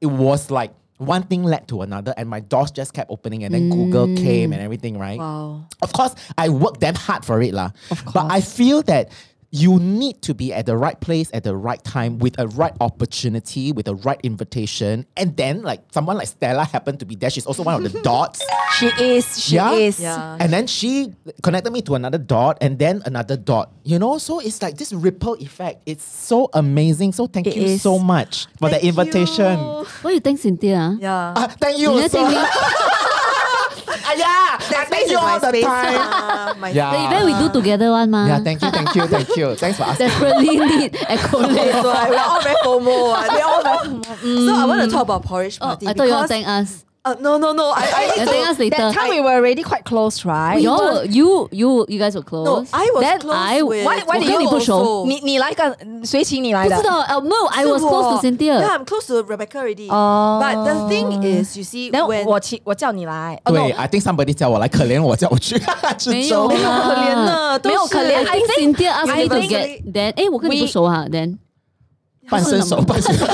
[0.00, 3.54] it was like one thing led to another, and my doors just kept opening, and
[3.54, 5.18] then Google came and everything, right?
[5.20, 5.66] Wow.
[5.80, 7.70] Of course, I worked damn hard for it, lah.
[8.12, 9.12] But I feel that
[9.50, 12.74] you need to be at the right place at the right time with a right
[12.82, 17.30] opportunity, with a right invitation, and then like someone like Stella happened to be there.
[17.30, 18.44] She's also one of the dots.
[18.78, 19.72] She is, she Yeah?
[19.72, 20.00] is.
[20.00, 20.36] Yeah.
[20.38, 23.72] And then she connected me to another dot and then another dot.
[23.84, 25.80] You know, so it's like this ripple effect.
[25.86, 27.12] It's so amazing.
[27.12, 27.82] So thank It you is.
[27.82, 29.58] so much for Thank the invitation.
[29.58, 29.86] you.
[30.02, 30.76] do you think, Cynthea?
[30.76, 30.96] ah?
[31.00, 31.32] Yeah.
[31.36, 31.90] Ah, thank you.
[31.94, 32.18] You never
[34.12, 34.28] so- thank.
[34.28, 35.64] Ah, yeah, I That thank you is my all the space.
[35.64, 36.60] time.
[36.64, 36.90] My Yeah.
[36.92, 38.26] The event we do together one ma.
[38.26, 39.54] Yeah, thank you, thank you, thank you.
[39.62, 40.06] Thanks for asking.
[40.08, 41.82] Desperately need accolades.
[41.82, 42.96] So like, we're all very FOMO.
[43.12, 43.28] ah.
[43.30, 44.46] We're all very FOMO.
[44.46, 45.86] So I want to talk about porridge Oh, party.
[45.86, 46.84] I thought you all because- thank us.
[47.08, 47.70] Uh, no, no, no.
[47.70, 48.76] I, I need to, us later.
[48.76, 50.60] That time I, we were already quite close, right?
[50.60, 52.46] you were, you you you guys were close.
[52.46, 55.04] No, I was then close I, with why, why did you 你不熟？
[55.06, 56.76] 你你来个谁请你来的？
[56.76, 57.00] 不知道。
[57.02, 58.60] Uh, no, I was close to Cynthea.
[58.60, 59.88] Yeah, I'm close to Rebecca already.
[59.90, 60.40] Oh.
[60.40, 63.40] But the thing is, you see, then when 我请我叫你来。
[63.44, 65.56] 哦 no, 对，I think somebody 叫我来，可怜我叫我去
[66.10, 68.16] 没有没有可怜了，都没有可怜。
[68.16, 70.12] I I think think Cynthea asked me to get then.
[70.16, 71.38] 哎，我跟你不熟啊，then
[72.28, 73.24] 半生熟，半生熟。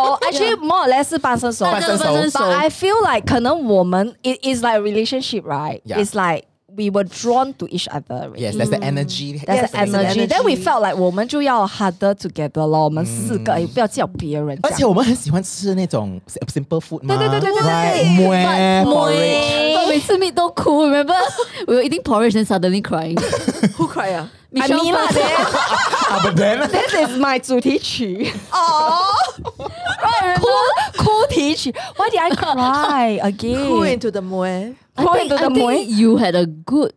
[0.00, 4.80] 熟， actually more or less 是半生熟，半生熟半生熟 But I feel like 可能我们 it is like a
[4.80, 5.80] relationship, right?
[5.84, 5.98] Yeah.
[5.98, 6.44] It's like
[6.76, 8.14] we were drawn to each other.
[8.26, 8.42] Already.
[8.42, 9.38] Yes, that's the energy.
[9.38, 10.26] That's Yes, the that's the energy.
[10.26, 10.64] Then we energy.
[10.64, 14.74] felt like 我们就要 harder together 咯，我们四个也不要叫别人这样。
[14.74, 16.20] 而且我们很喜欢吃那种
[16.52, 18.04] simple food 嘛，对对对对对对 right?
[18.18, 19.74] Mueh, But- porridge.
[19.76, 21.14] But 每次 meet 都哭，remember
[21.66, 23.16] we were eating porridge and suddenly crying.
[23.78, 24.28] who cry 啊？
[24.54, 25.36] I Michelle mean lah, first- then
[26.08, 29.04] Ah, but then this is my 主题曲，哦
[30.40, 30.46] 哭
[31.31, 31.71] peach?
[31.95, 33.67] Why did I cry again?
[33.67, 34.75] Go into the moe.
[34.97, 35.69] Go into the moe.
[35.69, 36.93] You had a good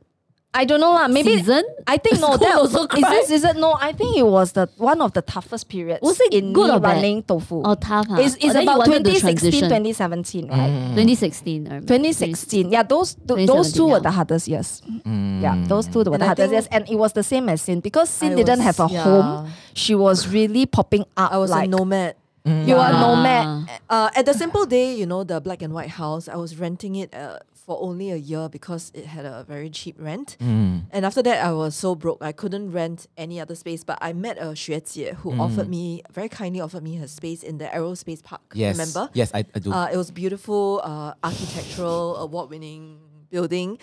[0.55, 1.09] I don't know lah.
[1.09, 1.65] Maybe season?
[1.87, 2.37] I think no.
[2.37, 3.03] That also cried.
[3.03, 3.57] is this is it?
[3.57, 6.01] No, I think it was the one of the toughest periods.
[6.01, 7.29] Was it in good or running bad?
[7.29, 7.63] tofu?
[7.65, 8.07] Oh, tough.
[8.07, 8.21] Huh?
[8.21, 10.71] It's, it's oh, about 2016, 2017, right?
[10.71, 10.89] Mm.
[10.95, 12.71] 2016, 2016.
[12.71, 13.93] Yeah, those th- those two yeah.
[13.93, 14.81] were the hardest years.
[15.05, 15.43] Mm.
[15.43, 17.81] Yeah, those two were and the hardest years, and it was the same as Sin
[17.81, 19.03] because Sin didn't have a yeah.
[19.03, 19.51] home.
[19.75, 21.33] She was really popping up.
[21.33, 22.15] I was like, a nomad
[22.45, 23.01] you are Ah.
[23.01, 23.69] nomad.
[23.89, 26.95] Uh, at the simple day, you know, the black and white house, I was renting
[26.97, 30.37] it uh, for only a year because it had a very cheap rent.
[30.41, 30.83] Mm.
[30.93, 33.83] And after that, I was so broke, I couldn't rent any other space.
[33.85, 37.57] But I met a 学姐 who offered me, very kindly offered me her space in
[37.57, 38.43] the aerospace park.
[38.53, 39.09] yes, Remember?
[39.15, 39.73] Yes, I, I do.
[39.73, 42.99] Uh, it was beautiful, uh, architectural, award-winning
[43.31, 43.79] building.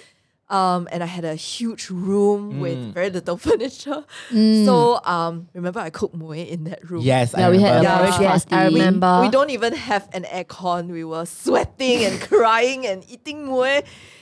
[0.52, 4.04] Um, and I had a huge room with very little furniture.
[4.30, 7.02] So um, remember, I cooked moe in that room.
[7.02, 7.98] yes, Yeah, I we had a remember.
[8.12, 8.74] porridge yes, I party.
[8.76, 9.20] remember.
[9.22, 10.88] We don't even have an aircon.
[10.92, 13.82] We were sweating and crying and eating moe.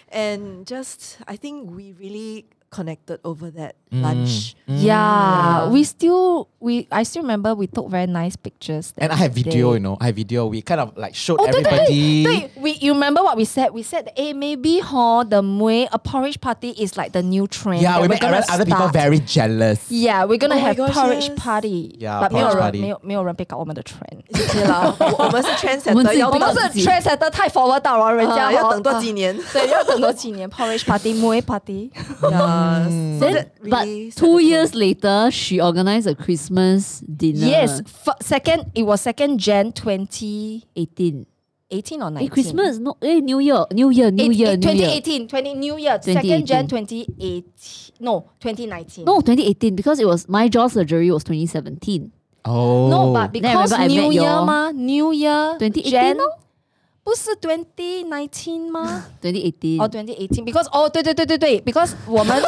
[0.10, 4.03] And just, I think we really connected over that Mm.
[4.03, 4.57] lunch.
[4.67, 5.71] Yeah, Yeah.
[5.71, 8.91] we still we I still remember we took very nice pictures.
[8.97, 9.79] that And I have video, day.
[9.79, 10.47] you know, I have video.
[10.51, 12.25] We kind of like showed Oh, 对对 everybody.
[12.25, 13.71] 对，we you remember what we said?
[13.71, 17.83] We said, hey, maybe huh, the mui a porridge party is like the new trend.
[17.83, 18.93] Yeah, that we we're made gonna other, other people start.
[18.93, 19.79] very jealous.
[19.89, 21.39] Yeah, we're gonna Oh my have gosh, porridge yes.
[21.39, 21.95] party.
[22.01, 22.81] Yeah, but 没有 porridge 人 party.
[22.81, 24.19] 没有没有人 pick up 我们的 trend。
[24.35, 29.37] Okay 啦，我我们是 trendsetter，我们自己要等我们是不知道自己 trendsetter 太 forward 到了，人家啊要哦等多几年。
[29.53, 31.93] 对，要等多几年 porridge party、mui party。
[32.60, 32.84] Yeah,
[33.20, 33.86] so Then, that but
[34.16, 37.46] two years later, she organized a Christmas dinner.
[37.48, 41.26] Yes, f- second it was second Jan 2018
[41.72, 42.02] 18.
[42.02, 42.28] or eh, 19.
[42.28, 44.88] Hey, Christmas, no, hey, New Year, New Year, New Eight- Year, eight- New Year.
[44.90, 47.44] 2018, 20 New Year, second Jan 2018.
[48.00, 49.06] No, 2019.
[49.06, 52.12] No, 2018 because it was my jaw surgery was 2017.
[52.46, 52.90] Oh.
[52.90, 54.46] No, but because New Year y'all.
[54.46, 56.32] ma, New Year, 2018 Jan, no?
[57.03, 59.07] 不是 twenty nineteen 吗？
[59.23, 59.81] 2018。
[59.83, 62.43] 哦，twenty eighteen because 哦，对对对对对，because 我们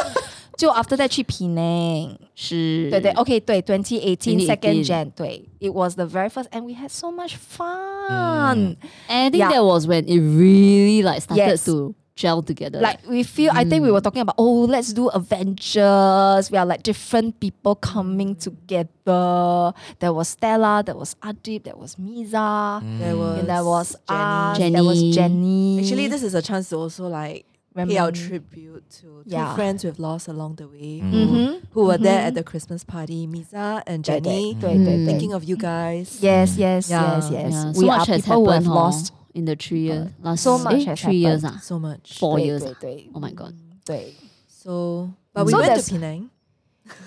[0.57, 6.63] 就 after that 去 Penang，是，对对，OK 对，twenty eighteen second 2018 Jan，对，it was the very first and
[6.63, 8.07] we had so much fun。
[8.09, 8.77] And
[9.07, 9.49] I think Yeah.
[9.51, 11.65] that was when it really like started Yes.
[11.65, 12.80] to gel together.
[12.80, 13.58] Like we feel, mm.
[13.58, 14.04] I think we were mm.
[14.04, 16.50] talking about, oh, let's do adventures.
[16.50, 19.74] We are like different people coming together.
[19.98, 22.98] There was Stella, there was Adip, there was Miza, mm.
[23.00, 24.06] there was, there was Jenny.
[24.08, 24.72] Us, Jenny.
[24.72, 25.80] there was Jenny.
[25.80, 27.44] Actually, this is a chance to also like
[27.74, 27.92] Remember.
[27.92, 29.48] pay our tribute to yeah.
[29.48, 31.10] two friends we've lost along the way mm.
[31.10, 31.66] who, mm-hmm.
[31.72, 32.04] who, were mm-hmm.
[32.04, 34.54] there at the Christmas party, Miza and Jenny.
[34.54, 35.06] Mm.
[35.06, 36.18] Thinking of you guys.
[36.22, 37.16] Yes, yes, yeah.
[37.16, 37.52] yes, yes.
[37.52, 37.72] Yeah.
[37.72, 40.09] We so are people happened, who have lost in the three years.
[40.21, 41.59] Last So much eh, has three years happened.
[41.61, 41.65] ah.
[41.65, 42.17] So much.
[42.19, 42.61] Four 对 years.
[42.63, 42.75] 对 ah.
[42.81, 43.53] 对 Oh my god.
[43.85, 44.13] 对
[44.49, 46.29] So, but we So went that's- to Penang.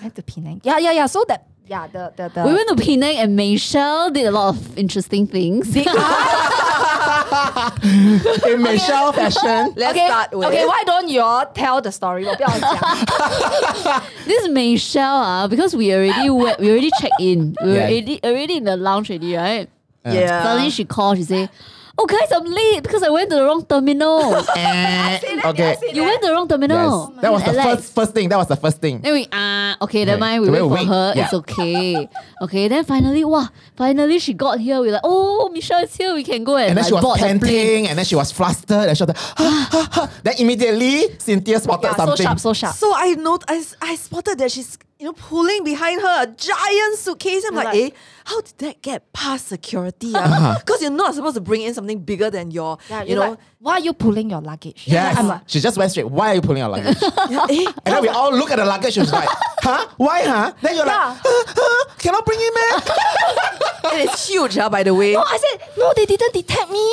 [0.03, 0.61] Went to Penang.
[0.65, 1.07] Yeah, yeah, yeah.
[1.07, 4.49] So that yeah, the the the we went to Penang and Michelle did a lot
[4.55, 5.69] of interesting things.
[8.47, 9.73] In Michelle fashion.
[9.77, 10.49] Let's okay, start with.
[10.49, 12.25] okay, why don't you all tell the story?
[12.27, 14.03] 我不要讲。
[14.27, 17.55] this Michelle ah, because we already went, we already checked in.
[17.63, 17.89] We were Yeah.
[17.89, 19.69] already already in the lounge already, right?
[20.05, 20.43] Yeah.
[20.43, 21.51] Suddenly she called, she said,
[21.98, 24.36] Oh guys, I'm late because I went to the wrong terminal.
[24.58, 25.78] Eh, okay.
[25.94, 26.52] you went to the wrong Yes.
[26.60, 27.08] terminal.
[27.22, 27.66] That was the Alex.
[27.66, 28.28] first first thing.
[28.28, 29.00] That was the first thing.
[29.00, 30.20] Then we ah okay, never Okay.
[30.20, 30.42] mind.
[30.42, 30.88] We So wait we for wait.
[30.88, 31.14] her.
[31.16, 31.24] Yeah.
[31.24, 32.10] It's okay.
[32.42, 32.68] Okay.
[32.68, 33.48] Then finally, wow!
[33.78, 34.82] Finally, she got here.
[34.82, 36.14] We're like, oh, Michelle is here.
[36.14, 37.40] We can go and, And then like, she was board the plane.
[37.40, 41.16] panting, and then she was flustered, and she was like, "Ha, ha, ha." then immediately
[41.18, 42.26] Cynthea spotted Yeah, so something.
[42.26, 42.76] sharp, so sharp.
[42.76, 46.27] So I know I, s- I spotted that she's you know pulling behind her a
[46.27, 47.45] giant suitcase.
[47.49, 47.91] I'm like, like- eh,
[48.25, 50.13] how did that get past security?
[50.15, 50.57] Uh-huh.
[50.59, 53.31] Because you're not supposed to bring in something bigger than your, Yeah, you you're know.
[53.31, 54.83] like, why are you pulling your luggage?
[54.87, 56.09] Yes, I'm like, she just went straight.
[56.11, 56.97] Why are you pulling your luggage?
[57.31, 58.95] yeah, eh, And then we all look at the luggage.
[58.95, 59.29] She was like,
[59.61, 59.87] "Huh?
[59.97, 60.23] Why?
[60.25, 61.09] Huh?" Then you're Yeah.
[61.09, 65.13] like, huh, huh, "Cannot bring it, man." and it's huge, huh, by the way.
[65.15, 66.85] no, I said, no, they didn't detect me.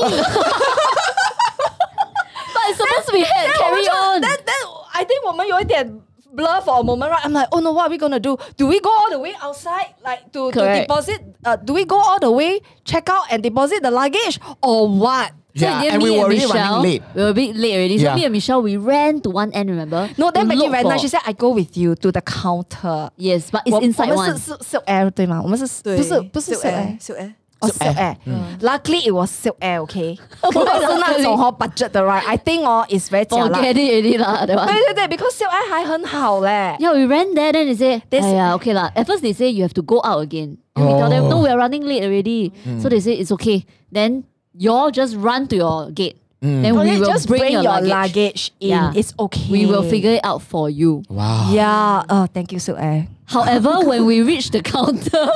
[2.53, 3.53] But it's supposed to be head.
[3.55, 4.21] Carry on.
[4.21, 4.63] Then, then
[4.93, 5.85] I think 我们有一点
[6.33, 7.23] blur for a moment, right?
[7.25, 8.37] I'm like, oh no, what are we gonna do?
[8.57, 10.87] Do we go all the way outside, like to, to Correct.
[10.87, 11.21] deposit?
[11.43, 15.31] Uh, do we go all the way, check out and deposit the luggage, or what?
[15.55, 17.03] So Yeah, in the end, and we me were already Michelle, running late.
[17.15, 17.97] We were a bit late already.
[17.97, 18.15] So Yeah.
[18.15, 20.07] me and Michelle, we ran to one end, remember?
[20.17, 20.93] No, then To Maggie look very nice.
[20.93, 23.09] for- She said, I go with you to the counter.
[23.17, 24.27] Yes, but it's 我 inside 我 one.
[24.29, 25.41] 们是是 silk air 对吗？
[25.41, 27.33] 我们是对不是不是 silk silk air, air？
[27.61, 27.61] silk air.
[27.61, 30.17] 哦 Silk silk air。Luckily it was silk air, OK。
[30.41, 33.59] 不是那种哦 budget 的 right。I think 哦 is very 假啦。
[33.59, 34.67] Forget it already lah, that one.
[34.67, 36.75] 对对对，because silk air 还很好嘞。
[36.79, 38.91] Yeah, we ran there, then they say, This- yeah, okay lah.
[38.95, 40.57] At first they say you have to go out again.
[40.75, 41.43] Then we tell them, no, Oh.
[41.43, 42.51] we are running late already.
[42.81, 43.65] So they say it's okay.
[43.91, 46.17] Then y'all just run to your gate.
[46.39, 47.89] Then Okay, we will just bring, bring your, your luggage.
[47.89, 48.69] luggage in.
[48.69, 48.91] Yeah.
[48.93, 49.49] It's okay.
[49.49, 51.01] We will figure it out for you.
[51.09, 51.49] Wow.
[51.51, 52.03] Yeah.
[52.07, 53.07] Oh, thank you, silk air.
[53.25, 55.31] However, when we reach the counter,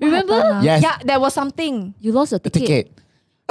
[0.00, 0.60] Remember?
[0.62, 0.82] Yes.
[0.82, 1.94] Yeah, there was something.
[2.00, 2.60] You lost your ticket.
[2.60, 2.92] ticket.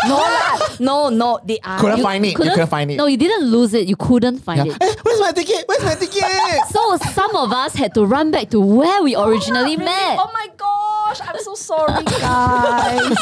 [0.05, 1.39] no, no, no.
[1.43, 2.35] They couldn't you find it.
[2.35, 2.97] Couldn't, you couldn't find it.
[2.97, 3.87] No, you didn't lose it.
[3.87, 4.75] You couldn't find yeah.
[4.75, 4.83] it.
[4.83, 5.65] Eh, where's my ticket?
[5.67, 6.23] Where's my ticket?
[6.69, 9.85] so some of us had to run back to where we originally oh, really?
[9.85, 10.19] met.
[10.19, 13.17] Oh my gosh, I'm so sorry, guys.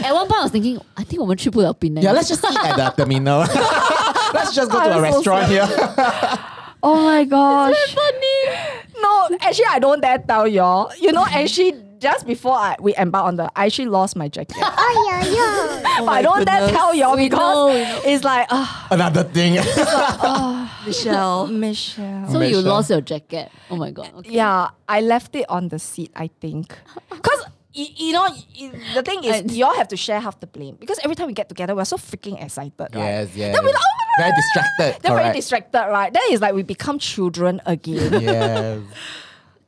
[0.02, 2.02] at one point, I was thinking, I think we're going to there.
[2.02, 3.40] Yeah, let's just eat at the terminal.
[3.40, 5.66] let's just go to I'm a so restaurant sorry.
[5.66, 6.38] here.
[6.82, 7.74] oh my gosh.
[7.76, 8.92] It's funny.
[8.98, 10.90] No, actually, I don't dare tell y'all.
[10.98, 14.56] You know, actually just before I we embark on the, I actually lost my jacket.
[14.88, 16.00] Oh yeah, yeah.
[16.06, 16.76] but I don't dare goodness.
[16.78, 18.00] tell y'all We because know, we know.
[18.12, 19.52] it's like, ah, Another thing.
[20.86, 21.46] Michelle.
[21.48, 22.26] Michelle.
[22.30, 22.62] So you Michelle.
[22.62, 23.50] lost your jacket.
[23.70, 24.12] Oh my god.
[24.18, 24.30] Okay.
[24.30, 26.76] Yeah, I left it on the seat, I think.
[27.10, 27.42] Because,
[27.72, 28.22] you, you know,
[28.60, 30.76] y- the thing is, I- you all have to share half the blame.
[30.78, 32.94] Because every time we get together, we're so freaking excited, right?
[32.94, 33.54] yes, yes.
[33.54, 34.36] Then we're like, oh my Very God.
[34.42, 35.02] distracted.
[35.02, 35.36] They're very correct.
[35.36, 36.12] distracted, right?
[36.12, 38.20] Then it's like we become children again.
[38.22, 38.80] Yes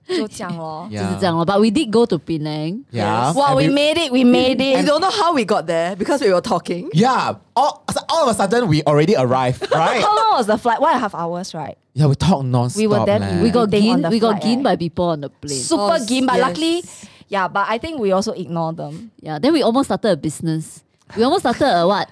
[0.08, 0.88] 就这样咯。
[0.92, 1.20] 就是 Yeah.
[1.20, 2.84] 这样咯 But we did go to Penang.
[2.92, 3.32] Yeah.
[3.34, 4.86] Wow, And we made it, we made You it.
[4.86, 6.90] don't know how we got there because we were talking.
[6.94, 7.36] Yeah.
[7.56, 10.02] All, so all of a sudden, we already arrived, right?
[10.02, 10.82] How long was the flight?
[10.82, 11.78] One and a half hours, right?
[11.96, 12.78] yeah, we talk non-stop.
[12.80, 13.42] We were there- man.
[13.44, 14.02] We got Everything on gin.
[14.04, 14.64] the We got flight, gin eh?
[14.64, 15.60] by people on the plane.
[15.62, 16.42] Super Oh, game, but yes.
[16.48, 16.84] luckily,
[17.30, 19.12] yeah, but I think we also ignore them.
[19.22, 19.38] Yeah.
[19.40, 20.84] Then we almost started a business.
[21.16, 22.10] We almost started a what?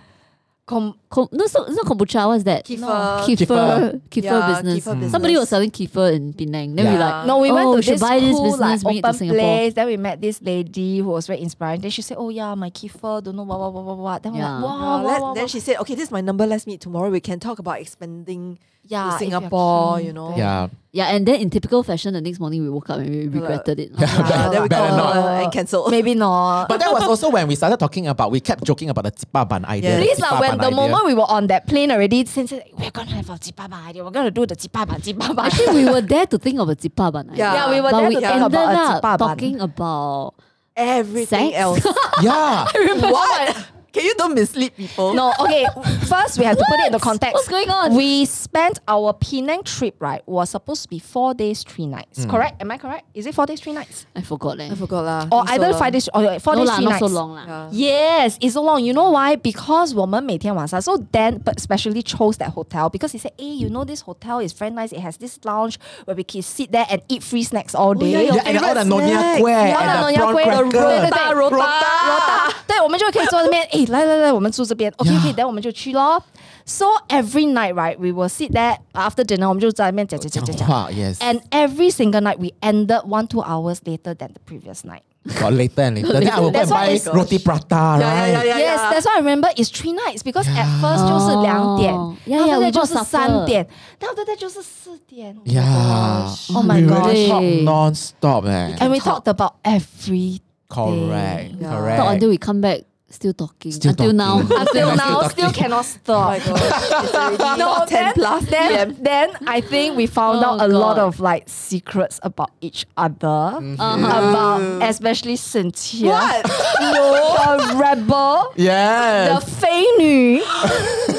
[0.67, 2.27] Com- Com- no, so, it's not kombucha.
[2.27, 2.65] What's that?
[2.65, 2.81] Kefir.
[2.81, 2.89] No.
[3.25, 3.47] Kefir.
[3.47, 4.01] Kefir.
[4.11, 4.75] Kefir Yeah, business.
[4.85, 5.13] kefir business.
[5.13, 6.75] Somebody was selling kefir in Penang.
[6.75, 8.83] Then we like, no, we went oh, to we should this buy this cool, business,
[8.83, 9.39] like, it to open Singapore.
[9.39, 9.75] place.
[9.75, 11.81] Then we met this lady who was very inspiring.
[11.83, 14.33] Then she said, "Oh yeah, my kefir, don't know what what what what what." Then
[14.33, 16.45] we're like, Uh, wow, let- wow, wow, then she said, okay, this is my number.
[16.45, 17.11] Let's meet tomorrow.
[17.11, 18.59] We can talk about expanding
[18.89, 20.37] yeah, to Singapore, you know.
[20.37, 20.69] Yeah.
[20.93, 23.79] Yeah, and then in typical fashion, the next morning we woke up and we regretted
[23.79, 23.91] it.
[24.01, 24.49] Yeah.
[24.49, 25.43] Then we Better called not.
[25.45, 25.91] and cancelled.
[25.91, 26.69] Maybe not.
[26.71, 29.67] But that was also when we started talking about, we kept joking about the jipaban
[29.67, 29.91] idea.
[29.91, 29.97] Yeah.
[30.01, 30.77] the Please lah, when the idea.
[30.77, 34.11] moment we were on that plane already, since we're gonna have a jipaba idea, we're
[34.11, 35.45] gonna do the jipaban, jipaban.
[35.53, 37.29] Actually, we were there to think of a jipaban.
[37.33, 37.45] idea.
[37.45, 37.55] Yeah.
[37.55, 40.35] yeah, we were but there we to think ended about a up talking about
[40.77, 41.57] Everything Sex?
[41.57, 41.85] else.
[42.23, 42.65] Yeah.
[43.13, 43.67] what?
[43.96, 45.14] Can you don't mislead people?
[45.14, 45.68] No, okay.
[46.08, 47.34] First, we have to put it into context.
[47.34, 47.94] What's going on?
[47.94, 50.24] We spent our Penang trip, right?
[50.26, 52.24] Was supposed to be four days, three nights.
[52.24, 52.62] Correct?
[52.62, 53.04] Am I correct?
[53.14, 54.06] Is it four days, three nights?
[54.16, 54.72] I forgot leh.
[54.72, 55.28] I forgot lah.
[55.30, 55.78] Or Think so either lah.
[55.78, 57.00] five days or four no days, lah, three not nights?
[57.04, 57.46] so long lah.
[57.46, 57.68] Yeah.
[57.72, 58.82] Yes, it's so long.
[58.82, 59.36] You know why?
[59.36, 63.84] Because 我们每天晚上 so Dan but especially chose that hotel because he said, hey, you know
[63.84, 64.94] this hotel is very nice.
[64.94, 68.12] It has this lounge where we can sit there and eat free snacks all day.
[68.12, 69.42] yeah, your Yeah, and all the favourite Nyonya snack.
[69.42, 70.88] Kueh Yeah, and the Nyonya prawn Kueh, the cracker.
[70.88, 75.20] 对对对 Rota, Rota，对，我们就可以坐这边，哎， 来来来，我们住这边，OK Yeah.
[75.20, 76.22] OK，等我们就去咯。
[76.66, 80.68] So every night, right, we will sit there after dinner，我们就在那边讲讲讲讲讲。
[80.68, 81.16] 讲话，yes.
[81.20, 85.02] And every single night, we ended one two hours later than the previous night.
[85.40, 86.14] Got later and later.
[86.20, 88.32] Then I will go That's and why buy it's- roti prata, Yeah, yeah, right?
[88.32, 88.58] yeah, yeah.
[88.58, 92.96] Yes, that's why I remember it's three nights because at first 就是两点哦，yeah, yeah, we 就是
[92.96, 93.68] bought supper 三点，
[94.00, 95.36] 然后 after that 就是四点。
[95.46, 96.28] Yeah.
[96.56, 97.06] Oh my we gosh.
[97.14, 97.64] really talk Hey.
[97.64, 98.76] non-stop, eh.
[98.80, 101.70] And we talked about every Correct, Yeah.
[101.70, 101.98] correct.
[102.00, 103.73] Talk until we come back, still talking.
[103.73, 104.39] Still until now.
[104.41, 105.31] until Still now talking.
[105.31, 106.29] still cannot Oh stop.
[106.29, 107.59] my god.
[107.59, 109.03] No, 10 then, plus then, PM.
[109.03, 113.61] then I think we found Oh, out a lot of like secrets about each other,
[113.79, 114.29] Uh-huh.
[114.29, 116.43] about especially Cynthea, What?
[116.45, 119.39] the rebel, Yeah.
[119.39, 119.61] the Yes.
[119.61, 120.43] 飞女,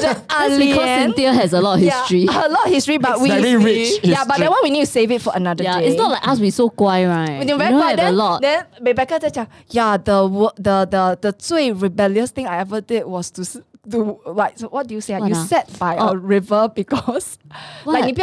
[0.00, 0.68] the alien.
[0.68, 2.20] because Cynthea has a lot of history.
[2.20, 3.88] Yeah, a lot of history, but we rich.
[3.88, 4.10] History.
[4.10, 5.88] Yeah, but that one we need to save it for another yeah, day.
[5.88, 6.40] It's not like us.
[6.40, 7.40] We so quiet, right?
[7.40, 8.42] We you very guai, then, a lot.
[8.42, 13.44] then Rebecca 在讲 yeah the the the the rebellious thing I ever did was to
[13.88, 15.18] do like so what do you say?
[15.18, 16.08] What you sat by oh.
[16.10, 17.38] a river because
[17.84, 18.00] what?
[18.00, 18.16] like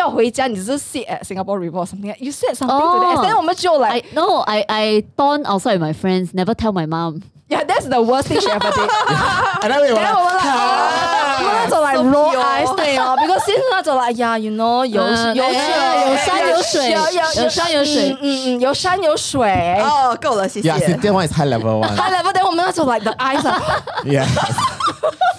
[0.53, 2.13] just sit at Singapore River or something.
[2.19, 3.21] You said something oh, to that.
[3.23, 3.77] Then oh.
[3.77, 6.33] like I, no, I I dawn outside with my friends.
[6.33, 7.23] Never tell my mom.
[7.47, 8.89] Yeah, that's the worst thing she ever did.
[9.61, 10.94] and then we were like, we like oh.
[11.64, 12.42] 哦，我们那种 like so roll pure.
[12.42, 19.80] eyes 对哦，because 现在那种 like yeah you know 有嗯有哎有山有水有山有水嗯嗯嗯有山有水。
[19.80, 20.68] 哦，够了，谢谢。
[20.70, 21.88] yeah, Cynthia one is high level one.
[21.96, 23.60] high level，then 我们那种 like the eyes 啊。
[24.04, 24.26] yeah.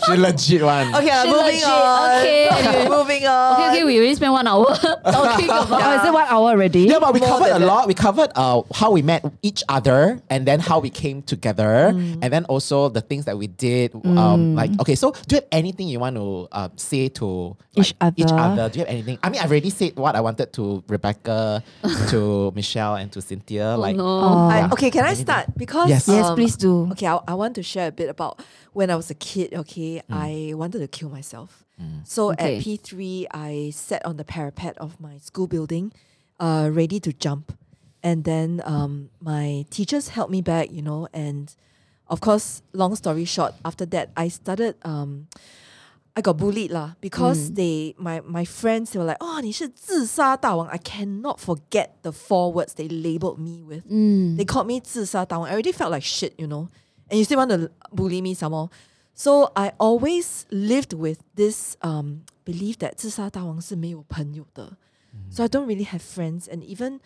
[0.06, 0.94] she legit one.
[0.96, 2.18] Okay, uh, She moving legit, on.
[2.18, 2.90] okay.
[2.90, 3.54] moving on.
[3.54, 4.66] Okay, okay, we already spent one hour
[5.06, 5.70] talking about.
[5.72, 6.86] Oh, is it one hour already?
[6.90, 7.68] Yeah, but we More covered a than that.
[7.68, 7.88] lot.
[7.88, 12.34] We covered uh, how we met each other and then how we came together and
[12.34, 13.94] then also the things that we did.
[14.04, 17.93] Um, like, okay, so do you have anything you want To uh, say to Each
[18.01, 18.63] like, Each other.
[18.63, 18.69] other.
[18.73, 19.19] Do you have anything?
[19.23, 21.63] I mean, I've already said what I wanted to Rebecca,
[22.09, 23.75] to Michelle, and to Cynthea.
[23.77, 24.49] Oh, like, no.
[24.49, 25.53] I, okay, can I start?
[25.59, 26.09] Because Yes.
[26.09, 26.89] Yes, um, please do.
[26.93, 28.41] Okay, I, I want to share a bit about
[28.73, 29.53] when I was a kid.
[29.53, 31.65] Okay, I wanted to kill myself.
[32.05, 32.57] So Okay.
[32.57, 35.93] at P three, I sat on the parapet of my school building,
[36.41, 37.53] uh, ready to jump,
[38.03, 40.73] and then um, my teachers held me back.
[40.73, 41.53] You know, and
[42.09, 44.77] of course, long story short, after that, I started.
[44.83, 45.29] Um,
[46.16, 50.68] I got bullied lah because they my my friends they were like, oh, 你是自杀大王.
[50.68, 53.84] I cannot forget the four words they labeled me with.
[53.90, 54.36] Mm.
[54.36, 55.48] They called me 自杀大王.
[55.48, 56.68] I already felt like shit, you know.
[57.10, 58.70] And you still want to bully me some more.
[59.14, 64.78] So I always lived with this um, belief that 自杀大王是没有朋友的.
[65.30, 66.48] So I don't really have friends.
[66.50, 67.00] And even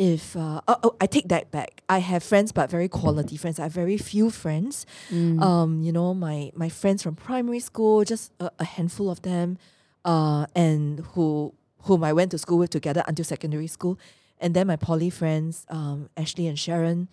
[0.00, 1.82] if, uh, oh, oh, I take that back.
[1.88, 3.58] I have friends, but very quality friends.
[3.58, 4.84] I have very few friends.
[5.10, 5.40] Mm.
[5.42, 9.56] Um, you know, my, my friends from primary school, just a, a handful of them,
[10.04, 11.54] uh, and who
[11.84, 13.98] whom I went to school with together until secondary school.
[14.40, 17.08] And then my poly friends, um, Ashley and Sharon,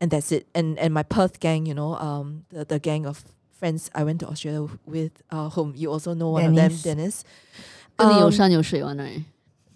[0.00, 0.46] and that's it.
[0.54, 4.20] And and my Perth gang, you know, um, the, the gang of friends I went
[4.20, 6.76] to Australia with, uh, whom you also know one Dennis.
[6.78, 7.24] of them, Dennis.
[7.96, 9.22] 跟你有 Um, 山有水 one right?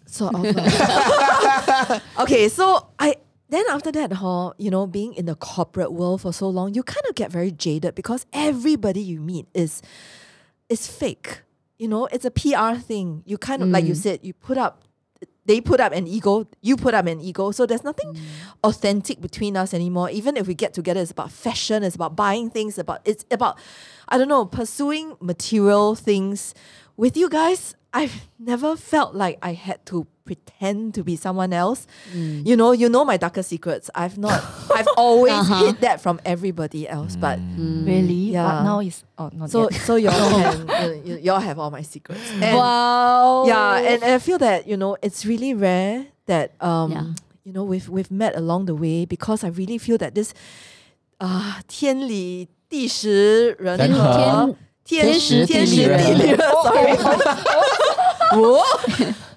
[0.08, 0.44] sort of.
[0.46, 1.29] uh,
[2.19, 3.15] okay, so I
[3.49, 6.83] then after that, huh, you know, being in the corporate world for so long, you
[6.83, 9.81] kind of get very jaded because everybody you meet is
[10.69, 11.41] is fake.
[11.77, 13.23] You know, it's a PR thing.
[13.25, 13.97] You kind of like you mm.
[13.97, 14.85] said, you put up
[15.45, 17.51] they put up an ego, you put up an ego.
[17.51, 18.21] So there's nothing mm.
[18.63, 20.09] authentic between us anymore.
[20.09, 23.57] Even if we get together, it's about fashion, it's about buying things, about it's about
[24.07, 26.53] I don't know, pursuing material things.
[26.95, 31.86] With you guys, I've never felt like I had to pretend to be someone else.
[32.12, 33.88] You know, you know my darker secrets.
[33.94, 34.42] I've not
[34.74, 35.64] I've always Uh-huh.
[35.66, 37.16] hid that from everybody else.
[37.16, 38.34] But Really?
[38.36, 38.44] Yeah.
[38.44, 39.80] But now is oh not so yet.
[39.86, 40.66] so y'all can
[41.06, 42.20] you, you, y'all have all my secrets.
[42.42, 43.46] And wow.
[43.46, 47.04] yeah, and, and I feel that you know it's really rare that um Yeah.
[47.44, 50.34] you know we've we've met along the way because I really feel that this
[51.20, 56.96] uh 天理地时人人和和 天时天时地利人和地利人，sorry，
[58.40, 58.62] 我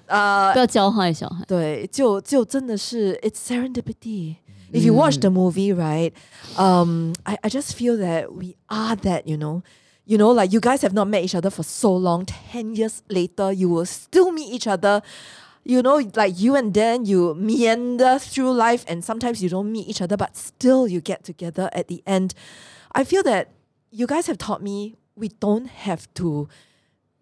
[0.06, 1.44] 呃不要教坏小孩。
[1.46, 4.36] 对，就就真的是 it's serendipity.
[4.72, 6.12] If you watch the movie, right,
[6.56, 9.62] um, I, I just feel that we are that, you know.
[10.06, 12.24] You know, like you guys have not met each other for so long.
[12.24, 15.02] Ten years later, you will still meet each other.
[15.62, 19.86] You know, like you and Dan, you meander through life, and sometimes you don't meet
[19.88, 22.34] each other, but still you get together at the end.
[22.92, 23.50] I feel that
[23.92, 26.47] you guys have taught me we don't have to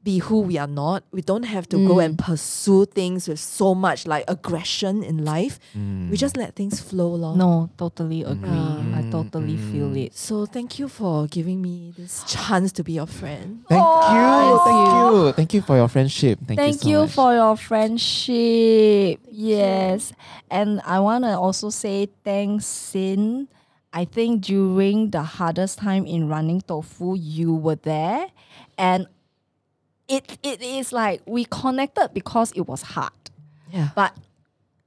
[0.04, 1.02] be who we are not.
[1.14, 2.04] We don't have to go Mm.
[2.06, 5.62] and pursue things with so much like aggression in life.
[5.78, 6.10] Mm.
[6.12, 7.38] We just let things flow along.
[7.38, 8.50] No, totally agree.
[8.50, 8.98] Mm.
[8.98, 10.12] I totally feel it.
[10.14, 13.64] So thank you for giving me this chance to be your friend.
[13.70, 15.26] Thank Oh, you, thank you.
[15.28, 16.38] you, thank you for your friendship.
[16.48, 17.12] Thank, Thank you, you, so much.
[17.16, 19.20] for your friendship.
[19.32, 20.12] yes.
[20.52, 23.48] And I want to also say thanks, Sin.
[23.94, 28.28] I think during the hardest time in running tofu, you were there.
[28.78, 29.08] And
[30.08, 33.14] it it is like we connected because it was hard.
[33.72, 33.90] Yeah.
[33.96, 34.16] But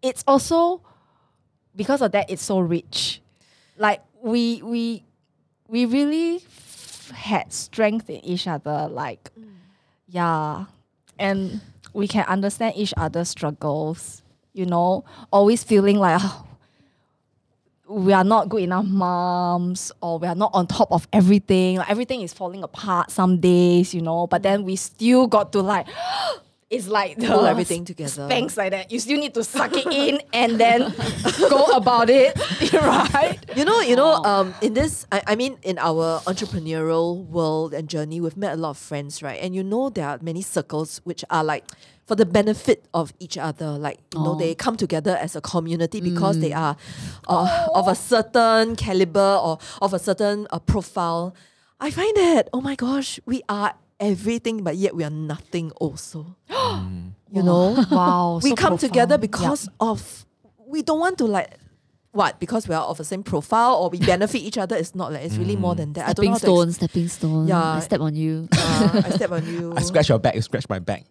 [0.02, 0.82] it's also
[1.74, 3.20] because of that it's so rich.
[3.78, 5.04] Like we we
[5.68, 8.88] we really f- had strength in each other.
[8.90, 9.30] Like
[10.08, 10.66] yeah.
[11.18, 11.60] And
[11.94, 14.22] we can understand each other's struggles,
[14.52, 16.45] you know, always feeling like "Oh,
[17.88, 21.76] we are not good enough moms or we are not on top of everything.
[21.76, 25.60] Like everything is falling apart some days, you know, but then we still got to
[25.60, 25.86] like
[26.68, 28.26] it's like the Pull everything together.
[28.28, 28.90] Spanx like that.
[28.90, 30.92] You still need to suck it in and then
[31.48, 32.36] go about it,
[32.72, 33.38] right?
[33.54, 37.88] You know, you know, um, in this, I, I mean, in our entrepreneurial world and
[37.88, 39.40] journey, we've met a lot of friends, right?
[39.40, 41.64] And you know, there are many circles which are like
[42.06, 43.70] for the benefit of each other.
[43.78, 44.38] Like, you know, Oh.
[44.38, 46.76] they come together as a community because they are
[47.28, 51.34] uh, of a certain caliber or of a certain uh, profile.
[51.80, 56.36] I find that, oh my gosh, we are everything, but yet we are nothing also.
[56.48, 57.84] you know?
[57.90, 58.40] Wow.
[58.42, 59.20] we so come together profound.
[59.20, 60.24] because of
[60.66, 61.54] we don't want to like
[62.12, 65.12] what because we are of the same profile or we benefit each other it's not
[65.12, 67.46] like it's really more than that i don't know Stepping how to stone, stepping stone.
[67.46, 67.62] Yeah.
[67.74, 68.48] I step on you.
[68.52, 71.04] uh, i step on you I scratch your back, you scratch my back.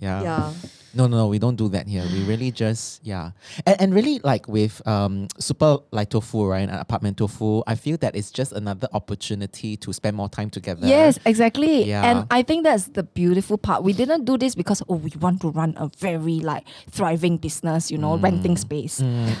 [0.00, 0.22] Yeah.
[0.22, 0.52] yeah
[0.92, 2.02] No, no, no, we don't do that here.
[2.12, 3.30] We really just yeah,
[3.64, 7.62] and, and really like with um super like tofu, right, and apartment tofu.
[7.66, 10.86] I feel that it's just another opportunity to spend more time together.
[10.88, 11.84] Yes, exactly.
[11.84, 12.02] Yeah.
[12.02, 13.84] And I think that's the beautiful part.
[13.84, 17.90] We didn't do this because oh we want to run a very like thriving business,
[17.92, 18.98] you know, renting space.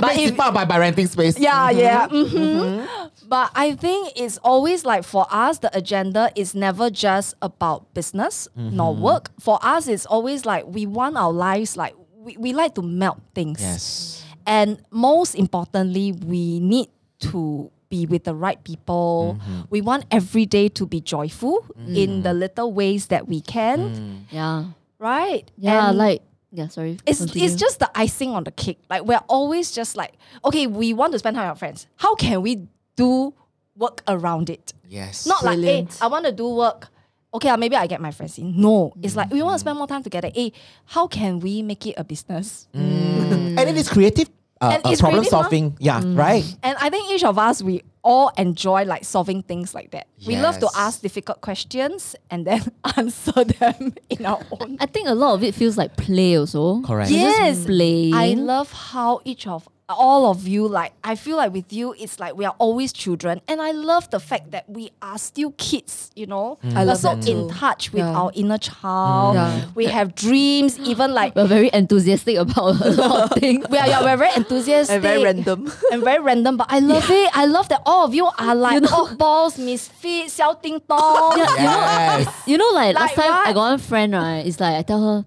[0.00, 1.38] but it's not by, by renting space.
[1.38, 2.08] Yeah, yeah.
[2.08, 3.07] mhm.
[3.28, 8.48] But I think it's always like for us, the agenda is never just about business
[8.56, 9.30] nor work.
[9.38, 13.20] For us, it's always like we want our lives like we, we like to melt
[13.34, 13.60] things.
[13.60, 14.24] Yes.
[14.46, 16.88] And most importantly, we need
[17.30, 19.36] to be with the right people.
[19.38, 19.60] Mm-hmm.
[19.70, 22.22] We want every day to be joyful in Mm.
[22.22, 24.64] the little ways that we can, yeah.
[24.98, 25.50] right?
[25.58, 26.96] Yeah, And like yeah, sorry.
[27.06, 27.44] it's continue.
[27.46, 28.78] it's just the icing on the cake.
[28.90, 30.14] Like we're always just like,
[30.44, 31.86] okay, we want to spend time with our friends.
[31.96, 32.66] How can we
[32.98, 33.34] do
[33.76, 34.72] work around it?
[34.88, 35.26] Yes.
[35.26, 35.92] Not like, Brilliant.
[35.94, 36.88] hey, I want to do work.
[37.32, 38.58] Okay, uh, maybe I get my friends in.
[38.60, 40.30] No, it's like we want to spend more time together.
[40.34, 40.52] Hey,
[40.86, 42.66] how can we make it a business?
[42.72, 44.28] and it is creative.
[44.60, 45.42] Uh, And uh, it's problem creative, huh?
[45.42, 45.76] solving.
[45.78, 46.02] Yeah.
[46.04, 46.42] Right.
[46.64, 50.08] And I think each of us, we all enjoy like solving things like that.
[50.26, 52.62] We love to ask difficult questions and then
[52.96, 54.78] answer them in our own.
[54.80, 56.80] I think a lot of it feels like play also.
[56.82, 57.10] Correct.
[57.10, 57.56] Yes.
[57.58, 58.10] just play.
[58.12, 62.20] I love how each of all of you like I feel like with you it's
[62.20, 66.10] like we are always children and I love the fact that we are still kids
[66.14, 68.12] you know I we're love so that in touch with Yeah.
[68.12, 69.64] our inner child Yeah.
[69.74, 73.64] we have dreams even like We're very enthusiastic about a lot of things.
[73.70, 77.08] we are, yeah, we're very enthusiastic and very random and very random but I love
[77.10, 82.28] it I love that all of you are like oddballs misfits xiao ding dong Yes.
[82.46, 84.44] You know, like, last Like time I got one friend, right?
[84.46, 85.24] It's like I tell her,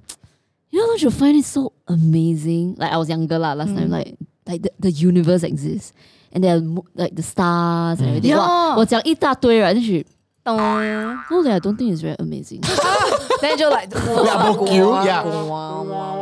[0.70, 2.76] you know, don't you find it so amazing?
[2.78, 3.78] Like I was younger lah last Mm.
[3.78, 4.16] time, like
[4.47, 5.93] like the, the universe exists.
[6.33, 8.31] And there are mo- like the stars and everything.
[8.31, 8.39] Yeah.
[8.39, 9.75] Wow, 我讲一大堆, right?
[9.75, 10.05] Then she,
[10.45, 11.19] Dong.
[11.31, 12.61] no, I don't think it's very amazing.
[13.41, 14.91] then 就 like Yeah, book you.
[15.05, 15.23] Yeah.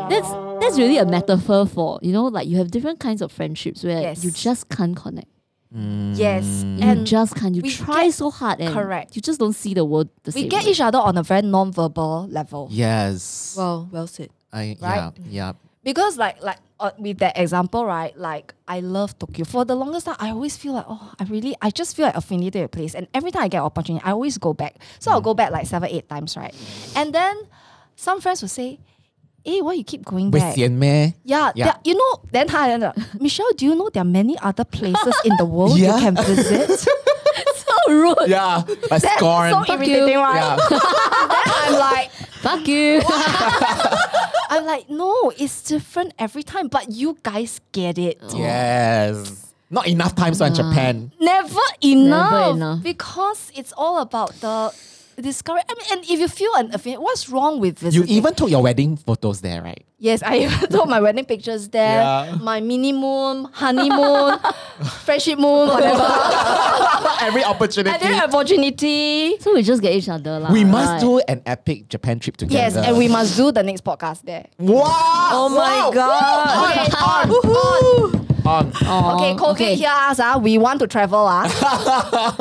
[0.08, 0.28] that's
[0.60, 4.00] that's really a metaphor for you know, like you have different kinds of friendships where
[4.00, 4.24] Yes.
[4.24, 5.28] you just can't connect.
[6.14, 7.54] yes You and just can't.
[7.54, 9.16] You we try get- so hard and correct.
[9.16, 10.48] you just don't see the world the we same.
[10.48, 10.70] get way.
[10.70, 13.54] each other on a very non-verbal level Yes.
[13.58, 15.12] well well said I Right?
[15.30, 15.52] yeah yeah.
[15.82, 18.17] because like like uh, with that example, right?
[18.17, 19.45] Like I love Tokyo.
[19.45, 22.15] For the longest time, I always feel like, oh, I really, I just feel like
[22.15, 22.95] affinity to a place.
[22.95, 24.75] And every time I get opportunity, I always go back.
[24.99, 26.53] So I'll go back like seven, eight times, right?
[26.95, 27.47] And then
[27.95, 28.79] some friends will say,
[29.43, 30.55] hey, why you keep going back?
[31.23, 31.77] Yeah, yeah.
[31.83, 32.47] You know, then
[33.19, 35.95] Michelle, do you know there are many other places in the world yeah.
[35.95, 36.87] you can visit?
[37.89, 38.15] rude.
[38.27, 38.63] Yeah.
[38.89, 39.51] Like That's scorn.
[39.51, 40.57] so irritating right Yeah.
[40.69, 42.11] then i'm like
[42.41, 43.01] Fuck you.
[44.49, 48.37] i'm like no it's different every time but you guys get it oh.
[48.37, 49.45] yes.
[49.71, 51.11] Not enough times so in Japan.
[51.19, 52.55] Never enough.
[52.55, 52.81] enough.
[52.81, 54.73] Because it's all about the
[55.21, 55.63] discourage.
[55.69, 57.93] I mean, and if you feel an affinity, what's wrong with this?
[57.95, 59.85] You even took your wedding photos there, right?
[59.97, 62.01] Yes, I even took my wedding pictures there.
[62.01, 62.37] Yeah.
[62.41, 64.39] My mini moon, honeymoon,
[65.03, 66.01] friendship moon, whatever.
[67.21, 67.97] Every opportunity.
[68.05, 69.37] Every opportunity.
[69.39, 70.51] So we just get each other lah.
[70.51, 71.01] we must right?
[71.01, 72.57] do an epic Japan trip together.
[72.57, 74.47] Yes, and we must do the next podcast there.
[74.57, 74.83] Wow!
[75.31, 75.91] Oh my wow.
[75.91, 76.71] god.
[76.71, 78.29] Okay, on, Woohoo.
[78.45, 78.71] On.
[78.81, 80.37] Oh, okay, COVID hear us, ah.
[80.37, 81.25] we want to travel.
[81.27, 82.37] Ah.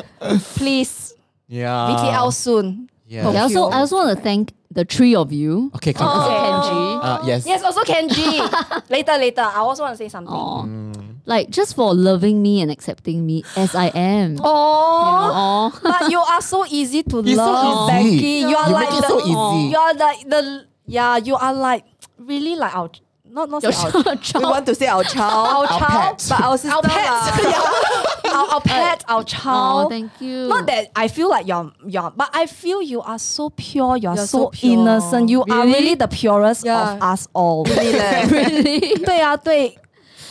[0.54, 1.07] Please,
[1.48, 1.88] Yeah.
[1.96, 2.90] VTL soon.
[3.06, 3.28] Yeah.
[3.28, 5.70] Okay, I also I also want to thank the three of you.
[5.76, 6.06] Okay, come.
[6.06, 6.44] Also Okay.
[6.44, 7.00] Kenji.
[7.02, 7.46] Uh, yes.
[7.46, 8.44] Yes, also Kenji.
[8.90, 9.40] later, later.
[9.40, 10.32] I also want to say something.
[10.34, 10.62] Aw.
[10.64, 11.16] Mm.
[11.24, 14.34] Like just for loving me and accepting me as I am.
[14.36, 15.80] You Oh, know, aw.
[15.82, 18.16] but you are so easy to It's so love, easy.
[18.16, 18.34] Becky.
[18.50, 19.70] You are You like make it the, so easy.
[19.72, 21.16] You are like the yeah.
[21.16, 21.84] You are like
[22.18, 22.90] really like our
[23.27, 24.43] not not say Your our, child.
[24.45, 25.47] We want to say our child.
[25.47, 26.25] our Our child, pet.
[26.29, 27.37] But our sister our pet, lah.
[27.41, 28.31] yeah.
[28.35, 29.89] our, our pet, our Oh, child.
[29.91, 30.47] thank you.
[30.47, 33.97] Not that I feel like you're, you're, but I feel you are so pure.
[33.97, 34.73] You're, You're so, so pure.
[34.73, 35.29] innocent.
[35.29, 35.73] You are Really?
[35.73, 36.93] really the purest Yeah.
[36.93, 37.63] of us all.
[37.65, 38.25] Really leh.
[38.27, 38.95] really.
[39.03, 39.77] 对啊，对。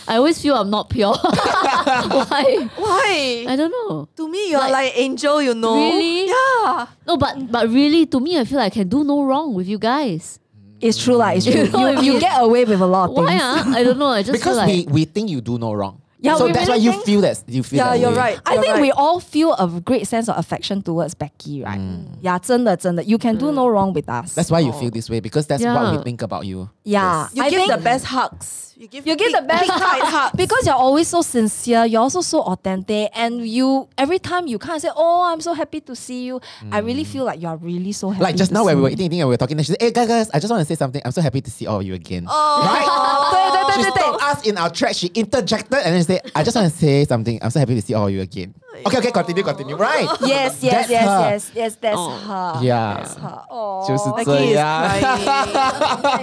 [0.07, 1.15] I always feel I'm not pure.
[1.15, 2.69] Why?
[2.77, 3.47] Why?
[3.49, 4.09] I don't know.
[4.17, 5.75] To me, you're Like- like, angel, you know.
[5.77, 6.27] Really?
[6.27, 6.87] Yeah.
[7.07, 9.69] No, but but really, to me, I feel like I can do no wrong with
[9.69, 10.39] you guys.
[10.82, 11.64] It's true, like it's true.
[11.66, 13.28] You know you, you get away with a lot of Why?
[13.28, 13.42] things.
[13.44, 14.08] Ah, I don't know.
[14.08, 16.02] I just Because feel like we, we think you do no wrong.
[16.25, 18.11] Yeah, so we that's really why you think- feel that you feel Yeah, that you're
[18.11, 18.17] way.
[18.17, 18.39] right.
[18.47, 18.83] I You're think right.
[18.83, 21.81] we all feel a great sense of affection towards Becky, right?
[22.23, 23.03] Yeah, 真的真的.
[23.03, 24.33] You can do no wrong with us.
[24.35, 26.03] That's why you feel this way because that's what we Yeah.
[26.05, 26.69] think about you.
[26.85, 27.27] yeah.
[27.35, 28.69] You I give think the best hugs.
[28.77, 30.37] You give you give the big- best big tight hug hugs.
[30.37, 31.87] because you're always so sincere.
[31.87, 35.53] You're also so authentic, and you every time you kind of say, "Oh, I'm so
[35.55, 36.41] happy to see you."
[36.71, 38.23] I really feel like you're really so happy.
[38.25, 38.95] Like just to now see when we were me.
[38.95, 40.63] eating, eating and we were talking, and she said, "Hey guys, guys, I just want
[40.63, 41.03] to say something.
[41.05, 42.63] I'm so happy to see all of you again." Oh.
[42.67, 43.46] Right?
[43.77, 44.27] 对对 She 对对 stopped 对。
[44.33, 44.95] us in our track.
[44.95, 47.39] She interjected and then said, "I just want to say something.
[47.41, 48.55] I'm so happy to see all of you again."
[48.87, 49.77] Okay, okay, continue, continue.
[49.77, 50.09] Right?
[50.23, 51.21] Yes, yes, That's yes, her.
[51.21, 51.73] yes, yes.
[51.81, 52.11] That's Oh.
[52.27, 52.59] her.
[52.65, 52.97] Yeah.
[52.97, 53.43] that's her.
[53.51, 54.89] Oh, 就是 Becky is 这样。
[54.89, 55.05] crying.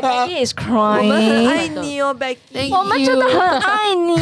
[0.01, 1.47] Becky is 我们很 crying.
[1.47, 2.37] 爱你哦，Becky。
[2.51, 4.17] Thank 我们真的很爱你。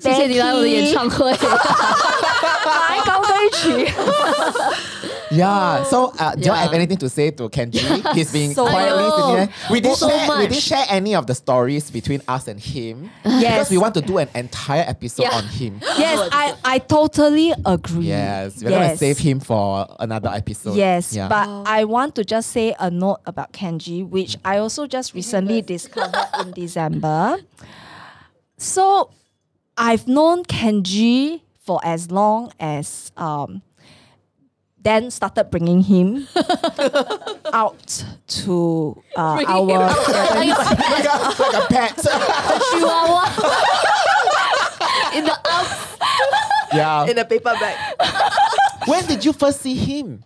[0.00, 1.30] 谢谢你来我的演唱会。
[1.32, 1.36] 来
[3.04, 3.92] 高歌一曲。
[5.35, 5.83] Yeah.
[5.83, 8.13] So, uh, do you have anything to say to Kenji?
[8.15, 9.15] He's been So quietly much.
[9.15, 9.49] sitting there.
[9.71, 10.37] We didn't So share.
[10.37, 13.41] We didn't share any of the stories between us and him Yes.
[13.41, 15.81] because we want to do an entire episode on him.
[15.97, 18.05] Yes, I, I totally agree.
[18.07, 20.75] Yes, we're gonna save him for another episode.
[20.75, 21.27] Yes, yeah.
[21.27, 25.61] but I want to just say a note about Kenji, which I also just recently
[25.61, 27.37] discovered in December.
[28.57, 29.09] So,
[29.77, 33.61] I've known Kenji for as long as um,
[34.84, 36.26] then started bringing him
[37.52, 41.96] out to uh, Bringing him our Like a- like, a, like a pet.
[42.70, 43.24] Chihuahua.
[45.14, 45.96] In the Alps.
[46.72, 47.06] yeah.
[47.10, 47.76] In a paper bag.
[48.86, 50.24] when did you first see him?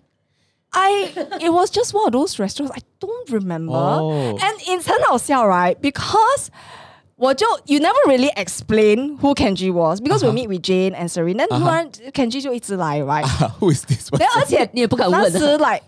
[0.72, 3.72] I it was just one of those restaurants I don't remember.
[3.74, 4.36] Oh.
[4.40, 5.80] And it's 很好笑, right?
[5.80, 6.51] Because
[7.18, 11.36] 我就 you never really explain who Kenji was because we meet with Jane and Serene.
[11.38, 13.24] Then 突然 Kenji 就一直来, right?
[13.60, 14.18] Who is this one?
[14.18, 15.22] then 而且你也不敢问啊。
[15.22, 15.82] 当时 like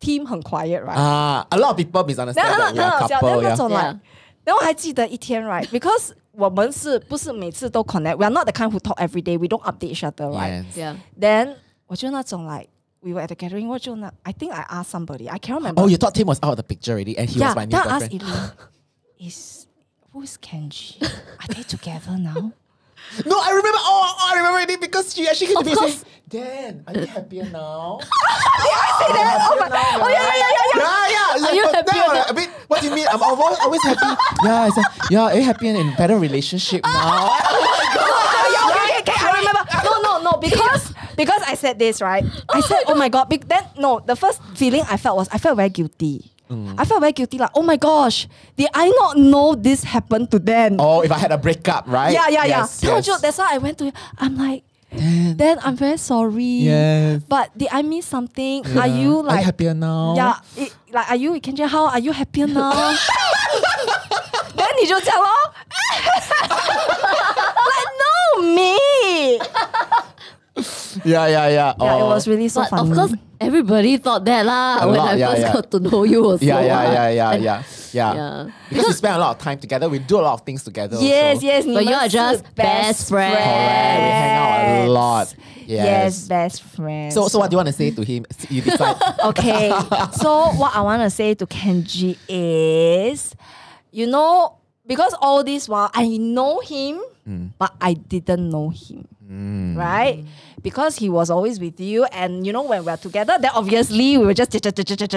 [0.00, 0.96] team 很 quiet, right?
[0.96, 3.28] Ah, a lot of people misunderstand then 很 that we are 很好笑 couple.
[3.30, 3.56] then 那 Yeah.
[3.56, 3.98] 种 like Yeah.
[4.44, 9.46] 然后我还记得一天 right because 我们是不是每次都 connect we are not the kind who talk every day we
[9.48, 10.76] don't update each other right Yes.
[10.76, 10.96] Yeah.
[11.18, 11.54] then
[11.86, 12.68] 我就那种 like
[13.00, 15.88] we were at the gathering 我就那 I think I asked somebody I can't remember Oh,
[15.88, 17.70] you thought Tim was out of the picture already, and he yeah was my new
[17.70, 18.22] then I asked boyfriend.
[18.22, 19.57] Eileen is
[20.13, 22.51] who's Kenji are they together now
[23.25, 23.79] No, I remember.
[23.79, 26.03] Oh, oh, I remember it because she actually came to Of me and course.
[26.03, 30.35] said, "Dan, are you happier now?" Did I say that oh my oh yeah yeah
[30.35, 31.47] yeah yeah Yeah, yeah.
[31.47, 32.49] Are you Then happier I'm like, a bit.
[32.67, 33.07] What do you mean?
[33.07, 34.03] I'm always, always happy.
[34.43, 35.21] Yeah, I said, yeah.
[35.31, 36.91] Are you happy and in better relationship now?
[36.91, 37.39] Oh,
[38.51, 39.63] yeah, okay, okay, I remember.
[39.87, 42.25] No, no, no, because because I said this, right?
[42.49, 43.31] I said, oh my god.
[43.31, 46.31] Then no, the first feeling I felt was I felt very guilty.
[46.78, 50.38] I felt very guilty, like, oh my gosh, did I not know this happened to
[50.38, 50.76] them?
[50.78, 52.12] oh, if I had a breakup, right?
[52.12, 52.94] yeah, yeah, Yes, yeah.
[52.96, 53.06] yes.
[53.06, 56.44] So that's why I went to I'm like, then I'm very sorry.
[56.70, 57.22] Yes.
[57.26, 58.62] But did I miss something?
[58.78, 60.14] Are you Are like you happier now?
[60.14, 61.66] Yeah, it, like are you Kenji?
[61.66, 62.94] How are you happier now?
[64.54, 65.26] then 你就讲咯
[67.66, 69.38] like no me.
[71.04, 71.74] yeah, yeah, yeah.
[71.78, 72.08] Yeah, it Oh.
[72.08, 72.90] was really so But funny.
[72.90, 73.12] of course,
[73.49, 75.53] Everybody thought that lah when lot, I yeah, first yeah.
[75.53, 76.21] got to know you.
[76.23, 77.63] Also, yeah, yeah, yeah, yeah, yeah,
[77.93, 78.49] yeah, yeah.
[78.69, 79.89] Because, we spend a lot of time together.
[79.89, 80.97] We do a lot of things together.
[81.01, 81.47] Yes, also.
[81.47, 81.65] yes.
[81.65, 83.33] But you are just best friends.
[83.33, 83.41] friends.
[83.41, 84.05] Correct.
[84.05, 85.35] We hang out a lot.
[85.65, 85.85] Yes.
[85.85, 86.27] yes.
[86.27, 87.11] best friend.
[87.11, 88.27] So, so what do you want to say to him?
[88.49, 89.01] You decide.
[89.33, 89.73] okay.
[90.13, 93.33] So, what I want to say to Kenji is,
[93.89, 97.49] you know, because all this while I know him, mm.
[97.57, 99.75] but I didn't know him, mm.
[99.75, 100.19] right?
[100.19, 100.27] Mm.
[100.61, 104.25] Because he was always with you, and you know, when we're together, then obviously we
[104.25, 104.51] were just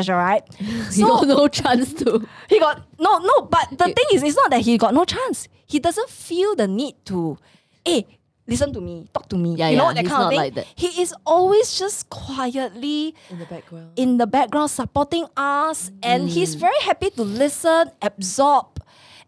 [0.09, 0.43] right?
[0.93, 2.27] He got no chance to.
[2.49, 3.43] He got no, no.
[3.43, 5.49] But the thing is, it's not that he got no chance.
[5.67, 7.39] He doesn't feel the need to,
[7.85, 8.07] hey,
[8.47, 9.55] listen to me, talk to me.
[9.57, 10.39] Yeah, you know yeah, that he's kind of thing.
[10.39, 10.67] like that.
[10.75, 13.91] He is always just quietly in the background.
[13.97, 16.33] in the background supporting us, and Mm.
[16.33, 18.72] he's very happy to listen, absorb,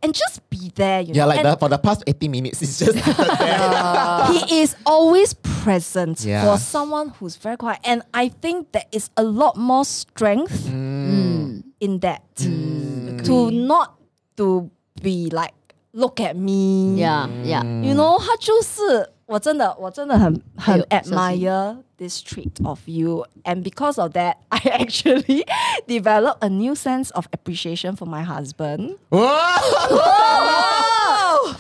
[0.05, 1.01] and just be there.
[1.01, 1.16] You know.
[1.16, 2.93] Yeah, know, like and the, for the past 80 minutes, it's just
[4.48, 6.44] he is always present Yeah.
[6.44, 10.74] for someone who's very quiet, and I think there is a lot more strength mm.
[10.74, 11.64] Mm.
[11.81, 13.24] in that mm.
[13.24, 13.97] to not
[14.36, 14.70] to
[15.01, 15.55] be like
[15.93, 16.95] look at me.
[16.97, 17.64] Yeah, yeah.
[17.64, 25.45] You know，他就是我真的我真的很很哎呦小心 admire this trait of you, and because of that, I actually
[25.88, 28.95] developed a new sense of appreciation for my husband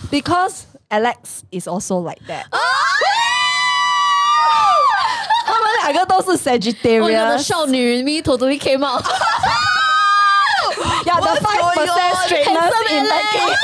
[0.09, 2.45] because Alex is also like that.
[5.45, 7.43] 他们两个都是 Oh, yeah, the Sagittarius.
[7.43, 9.03] 少女 in me totally came out.
[11.05, 13.57] Yeah, the five percent straightness Handsome in that case.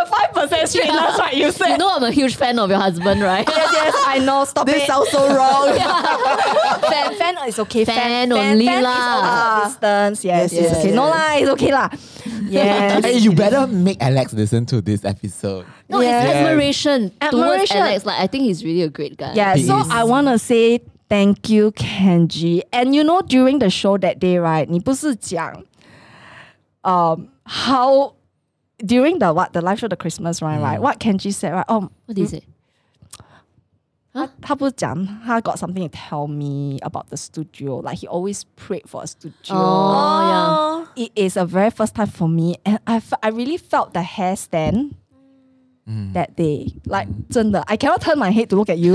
[0.00, 1.34] The five percent straightness, right?
[1.34, 1.68] You said.
[1.70, 3.46] you know I'm a huge fan of your husband, right?
[3.48, 4.44] yes, yes, I know.
[4.44, 4.86] Stop This it.
[4.86, 5.72] sounds so wrong.
[6.90, 7.84] fan, fan is okay.
[7.84, 8.96] Fan only fan lah.
[8.96, 9.68] Is okay.
[9.68, 10.94] Distance, yes, Yes, yes, yes, okay.
[10.94, 11.14] No yes.
[11.14, 11.88] lah, it's okay lah.
[12.48, 13.04] Yes.
[13.04, 15.66] hey, you better make Alex listen to this episode.
[15.88, 16.22] No, Yeah.
[16.22, 17.76] it's admiration, towards Admiration.
[17.78, 18.04] Alex.
[18.06, 19.32] Like I think he's really a great guy.
[19.34, 19.88] Yeah, He so is.
[19.90, 22.62] I want to say thank you, Kenji.
[22.72, 24.66] And you know, during the show that day, right?
[24.68, 25.62] 你不是讲
[26.84, 28.14] um how
[28.84, 30.80] during the what the live show the Christmas one, right?
[30.80, 31.64] What Kenji said, right?
[31.68, 32.42] Oh, What did he say?
[34.12, 37.80] 他他不是讲他 got something to tell me about the studio.
[37.82, 39.54] Like he always prayed for a studio.
[39.54, 43.92] Oh, It is a very first time for me, and I fe- I really felt
[43.92, 44.94] the hair stand
[46.14, 46.72] that day.
[46.86, 48.94] Like 真的 I cannot turn my head to look at you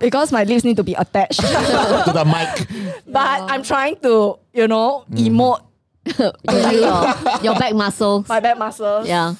[0.00, 1.38] because my lips need to be attached.
[1.40, 2.66] to the mic.
[3.06, 5.65] but I'm trying to, you know, emote yeah.
[6.06, 8.28] your, your back muscles.
[8.28, 9.06] my back muscles.
[9.06, 9.34] Yeah.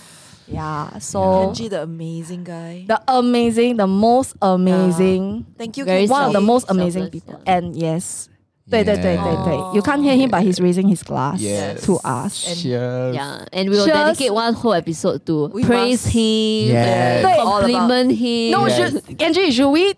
[0.49, 0.99] Yeah.
[0.99, 1.20] So
[1.55, 2.85] Kenji, the amazing guy.
[2.87, 6.11] the amazing, the most amazing, Thank you, Very Kenji.
[6.11, 7.41] one of the self- most amazing selfless, people.
[7.47, 7.55] yeah.
[7.57, 8.29] And yes.
[8.70, 9.74] 对对对对对 Yeah.
[9.74, 11.83] You can't hear him, but he's raising his glass Yes.
[11.85, 12.62] to us.
[12.62, 13.15] Cheers.
[13.15, 16.15] Yeah, and we will Just- dedicate one whole episode to We praise must.
[16.15, 18.51] him, Yes.对compliment him.
[18.53, 18.77] No, Yes.
[18.77, 19.95] should Angie, should we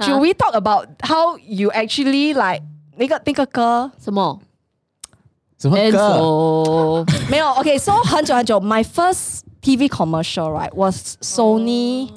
[0.00, 0.04] Huh?
[0.06, 2.62] should we talk about how you actually like
[2.96, 4.40] 那个那个歌什么？
[5.62, 5.98] 什么歌？
[7.04, 7.28] Enzo.
[7.30, 12.10] 没有 OK so 很久很久 my first TV commercial right was Sony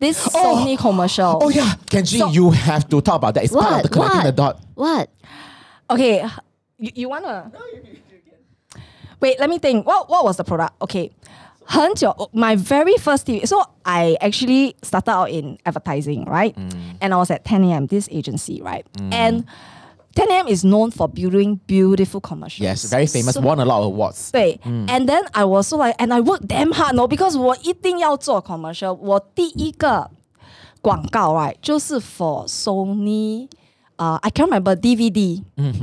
[0.00, 3.44] this Sony commercial Oh yeah, Kenji, So- you have to talk about that.
[3.44, 3.82] It's part of What?
[3.82, 4.24] the connecting What?
[4.24, 4.56] the dot.
[4.74, 5.08] What?
[5.90, 6.24] Okay,
[6.78, 7.50] you, you wanna?
[9.20, 9.86] Wait, let me think.
[9.86, 10.74] What what was the product?
[10.80, 11.10] Okay,
[11.66, 13.44] 很久 my very first TV.
[13.46, 16.54] So I actually started out in advertising, right?
[17.00, 17.86] And I was at 10 a.m.
[17.88, 18.86] This agency, right?
[19.10, 19.44] And
[20.14, 20.48] 10 a.m.
[20.48, 22.64] is known for building beautiful commercials.
[22.64, 23.34] Yes, very famous.
[23.34, 24.30] So- won a lot of awards.
[24.32, 28.94] 对、and then I was so like, and I worked damn hard, no, because 我一定要做 commercial。
[28.94, 30.10] 我第一个
[30.80, 35.42] 广告 right 就是 for Sony，uh, I can't remember DVD。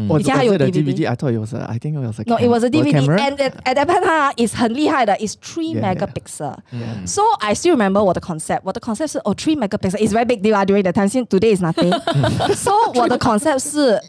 [0.10, 1.08] Was, 以前还有 was it a DVD DVD?
[1.10, 1.66] I thought it was a.
[1.70, 2.24] I think it was a.
[2.26, 3.22] No, cam- it was a or DVD, camera?
[3.22, 5.96] and at, at that point ah, is 很厉害的 is three Yeah, yeah.
[5.96, 6.58] megapixel.
[7.06, 8.62] So I still remember 我的 concept.
[8.64, 11.08] 我的 concept 是 oh three megapixel is very big deal 啊 during that time.
[11.08, 11.92] Since today is nothing.
[12.56, 14.02] so 我的 concept 是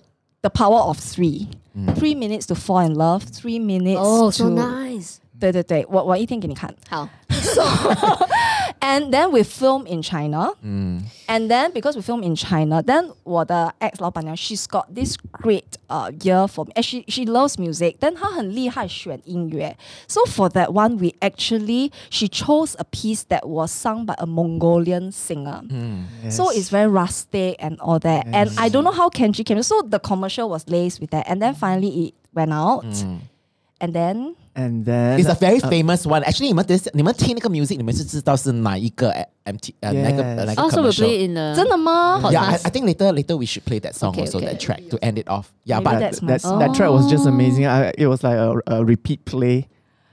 [0.43, 1.49] the power of three.
[1.97, 3.25] Three minutes to fall in love.
[3.25, 4.01] Three minutes.
[4.01, 5.19] Oh, to, so nice.
[5.39, 6.75] 对对对，我我一定给你看。
[6.89, 7.07] 好，
[8.81, 10.51] And then we film in China.
[11.29, 15.65] And then because we film in China, then 我的 ex 老板娘 she's got this great
[15.89, 16.73] uh ear for me.
[16.75, 17.99] And she she loves music.
[18.01, 19.77] Then 她很厉害选音乐.
[20.09, 24.27] So for that one, we actually she chose a piece that was sung by a
[24.27, 25.63] Mongolian singer.
[26.31, 28.27] So it's very rustic and all that.
[28.33, 29.63] And I don't know how Kenji came.
[29.63, 31.27] So the commercial was laced with that.
[31.29, 32.85] And then finally it went out.
[33.81, 36.23] And then And then It's a very uh, famous one.
[36.25, 39.11] Actually, 你们这你们听那个 music，你们是知道是哪一个
[39.45, 40.27] MT 呃那个 Yes.
[40.39, 41.05] 呃那个 Also, we commercial。
[41.05, 42.19] play in the 真的吗？
[42.23, 42.33] Podcast.
[42.33, 44.47] Yeah, I, I think later later we should play that song Okay, also okay.
[44.47, 45.53] that track to end it off.
[45.65, 47.67] Yeah, Maybe but that's that, my- that's, that track was just amazing.
[47.67, 49.69] I, it was like a, a repeat play.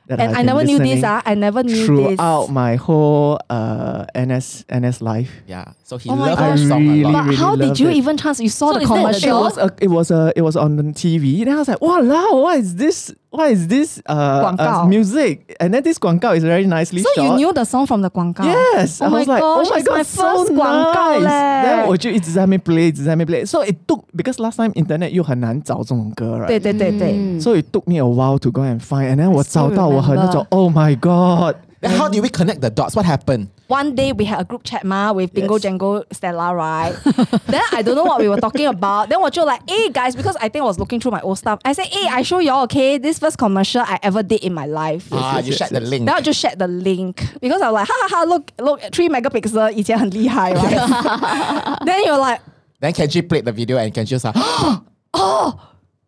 [0.07, 0.87] That And I've I been never knew this.
[0.99, 1.85] listening Ah, I never knew this.
[1.85, 5.31] Throughout my whole uh, NS NS life.
[5.47, 6.59] yeah, so he Oh my loved gosh.
[6.59, 7.13] that song a I lot.
[7.13, 7.95] But really how did loved you it.
[7.95, 8.41] even chance?
[8.41, 9.39] You saw So the is that the It commercial.
[9.39, 11.45] was a, it was a, it was on the TV.
[11.45, 13.15] Then I was like, wow, what is this?
[13.31, 14.85] What is this uh, uh, 广告.
[14.85, 15.55] music?
[15.59, 17.23] And then this 广告 is very nicely So shot.
[17.25, 18.43] you knew the song from the 广告?
[18.45, 21.13] Yes, Oh I my was like, gosh, oh my it's god, my so first 广告
[21.19, 21.23] nice.
[21.23, 21.29] 嘞。
[21.29, 23.45] Then 我就一直在那边 play，一直在那边 play.
[23.49, 26.47] So it took because last time internet 又很难找这种歌，right?
[26.47, 27.13] 对对对对。
[27.17, 30.45] 嗯 So it took me a while to go and find, and then 我 still 找到我很那种
[30.49, 30.55] remember.
[30.55, 31.55] Oh my god!
[31.81, 32.95] Then how did we connect the dots?
[32.95, 33.47] What happened?
[33.67, 35.63] one day we had a group chat ma with Bingo Yes.
[35.65, 36.93] Jango Stella, right?
[37.47, 39.09] then I don't know what we were talking about.
[39.09, 41.59] Then 我就 like, hey guys, because I think I was looking through my old stuff.
[41.65, 44.65] I said, hey, I show y'all, okay, this first commercial I ever did in my
[44.65, 45.07] life.
[45.11, 45.89] Ah, you yes, shared the yes.
[45.89, 46.05] link.
[46.05, 48.79] Then I just shared the link because I was like, ha ha ha, look, look,
[48.91, 51.85] three megapixel 以前很厉害, right?
[51.85, 52.41] then you're like,
[52.79, 54.81] Then Kenji played the video and Kenji was like, I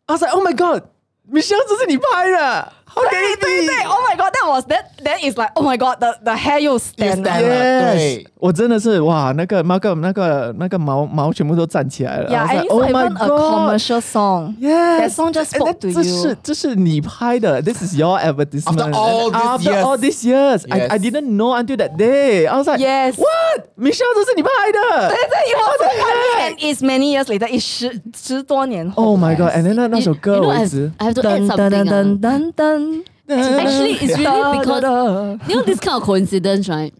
[0.09, 0.83] was like, oh my god,
[1.31, 3.67] Michelle 这是你拍的，How can 对 it 对 be？
[3.67, 4.85] 对，Oh my god, that was that.
[5.03, 12.29] That is like, oh my god, the the hair 又 stand 了 stand 了 Yes，对我真的是哇，那个那个那个那个毛毛全部都站起来了。
[12.31, 13.51] Yeah, I was and like, it's oh not my even a god.
[13.51, 14.55] commercial song.
[14.61, 16.21] Yes, That song just And spoke then to 这 you.
[16.21, 18.77] 是这是你拍的，This is your advertisement.
[18.77, 19.83] After all these After years.
[19.83, 21.01] all these years, I I Yes.
[21.01, 22.47] didn't know until that day.
[22.47, 23.15] I was like, Yes.
[23.17, 23.67] what?
[23.75, 27.47] Michelle 这是你拍的对对，it was so funny and it's many years later.
[27.47, 29.03] It's 十十多年后。
[29.03, 29.49] ？Oh my god!
[29.53, 31.21] And then 那那首 You- 歌 you know, 我 I 一 have, 直 I have to
[31.21, 32.78] add Dun, dun, something.
[32.80, 33.66] dun, dun.
[33.66, 34.82] Actually, it's really because
[35.48, 36.94] you know this kind of coincidence, right?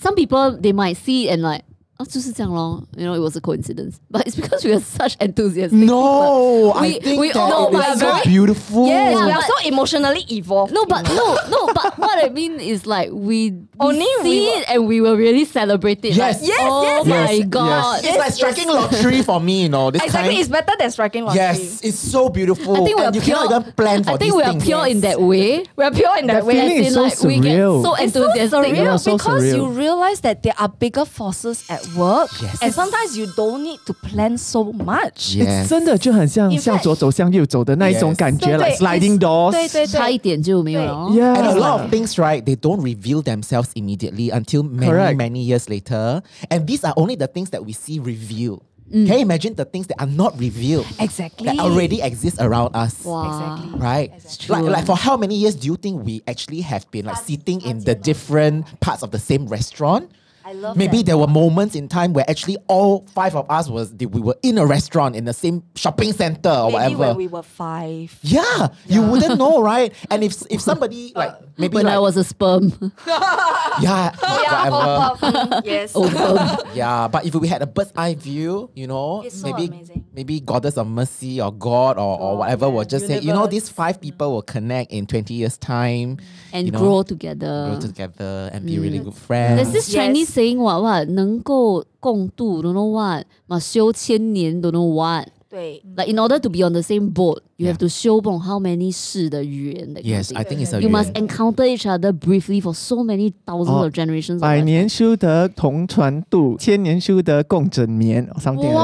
[0.00, 1.64] Some people they might see and like,
[1.99, 2.83] oh, 就是这样咯.
[2.97, 3.99] You know, it was a coincidence.
[4.11, 5.79] But it's because we are such enthusiastic.
[5.79, 5.85] people.
[5.95, 8.87] No, I We- think we that all- it we are is so very- beautiful.
[8.87, 10.73] Yes, Yeah, we are but- so emotionally evolved.
[10.73, 14.41] No, but no, no, but what I mean is like we, we Only we see
[14.47, 16.13] were- it and we will really celebrate it.
[16.15, 16.41] Yes.
[16.41, 17.45] like, Yes, oh yes, my yes.
[17.47, 17.99] god.
[18.03, 19.91] It's like striking lottery for me, you know.
[19.91, 20.39] This exactly, kind.
[20.41, 21.39] it's better than striking lottery.
[21.41, 22.75] Yes, it's so beautiful.
[22.75, 23.37] I think we are and you pure.
[23.37, 24.63] cannot even plan for I think these we are things.
[24.65, 25.01] pure in Yes.
[25.07, 25.63] that way.
[25.77, 26.53] we are pure in that That way.
[26.55, 27.83] feeling As is in, so like, we get surreal.
[27.83, 28.59] so It's so enthusiastic.
[28.59, 29.55] surreal Yeah, so because surreal.
[29.55, 32.59] you realize that there are bigger forces at work, Yes.
[32.61, 35.35] and sometimes you don't need to plan so much.
[35.35, 35.65] Yes.
[35.65, 38.15] It's 真的就很像 In 向 fact- 左走向右走的那一种 Yes.
[38.17, 39.51] 感觉对对 like sliding it's- doors.
[39.51, 40.23] 对对差一对。
[40.23, 41.11] 点就没有了哦。
[41.13, 41.33] Yeah.
[41.35, 42.43] And a lot of things, right?
[42.43, 45.17] They don't reveal themselves immediately until many, Correct.
[45.17, 46.21] many years later.
[46.49, 48.61] And these are only the things that we see revealed.
[48.91, 51.47] Can you imagine the things that are not revealed Exactly.
[51.47, 52.93] that already exist around us?
[53.03, 53.25] Wow.
[53.25, 53.79] Exactly.
[53.79, 54.11] Right?
[54.37, 54.55] true.
[54.55, 57.59] Like, like for how many years do you think we actually have been like sitting
[57.61, 60.09] in the different parts of the same restaurant?
[60.48, 61.06] I love Maybe that.
[61.06, 64.56] there were moments in time where actually all five of us was we were in
[64.56, 66.98] a restaurant in the same shopping center or Maybe whatever.
[67.08, 68.18] when we were five.
[68.22, 69.92] yeah, you wouldn't know, right?
[70.10, 72.72] And if if somebody uh, like maybe When like, I was a sperm.
[73.06, 74.76] yeah, whatever.
[74.76, 75.92] oh, oh, oh mm, yes.
[75.94, 76.74] oh, sperm.
[76.74, 80.06] Yeah, but if we had a bird's eye view, you know, It's so maybe amazing.
[80.14, 83.34] maybe goddess of mercy or God or, or God, whatever yeah, will just say, you
[83.34, 86.16] know, these five people will connect in 20 years' time
[86.54, 87.66] and you know, grow together.
[87.68, 88.82] grow together and be mm.
[88.82, 89.56] really good friends.
[89.56, 90.06] There's this Yes.
[90.06, 95.26] Chinese saying what what 能够共度 don't know what must 修千年 don't know what.
[95.50, 98.38] 对 Like in order to be on the same boat, you have to 修 o
[98.38, 100.30] how many 世的语言 yes.
[100.36, 103.84] I think it's a You must encounter each other briefly for so many thousands Oh,
[103.86, 104.40] of generations.
[104.40, 108.28] 百年修得同船渡，千年修得共枕眠。
[108.34, 108.74] or Something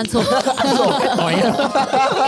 [0.00, 0.20] 按错，
[1.18, 1.36] 哎，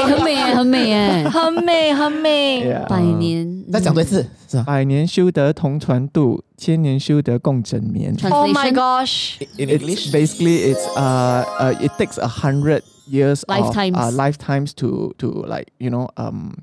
[0.05, 2.67] 很美耶，很美耶，很美，很美。
[2.67, 2.87] Yeah.
[2.89, 3.65] 百年。
[3.71, 4.65] 再讲多一次，是吧？
[4.65, 8.17] 百年修得同船渡，千年修得共枕眠。
[8.31, 9.37] Oh my Translation gosh.
[9.59, 10.11] In It's English?
[10.13, 13.97] basically it's uh, uh it takes a hundred years Lifetimes.
[13.97, 16.57] of uh, lifetimes to to like you know um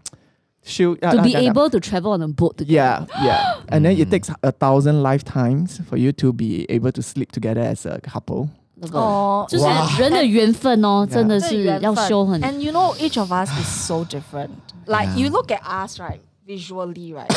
[0.64, 2.74] shoot to be able to travel on a boat together.
[2.74, 7.02] yeah yeah and then it takes a thousand lifetimes for you to be able to
[7.02, 8.50] sleep together as a couple
[8.82, 8.96] Love it.
[8.96, 12.42] 哦，就是哇人的缘分哦，真的是这缘分要修很。
[12.42, 14.50] And you know, each of us is so different.
[14.86, 16.20] Like you look at us, right?
[16.48, 17.28] Visually, right?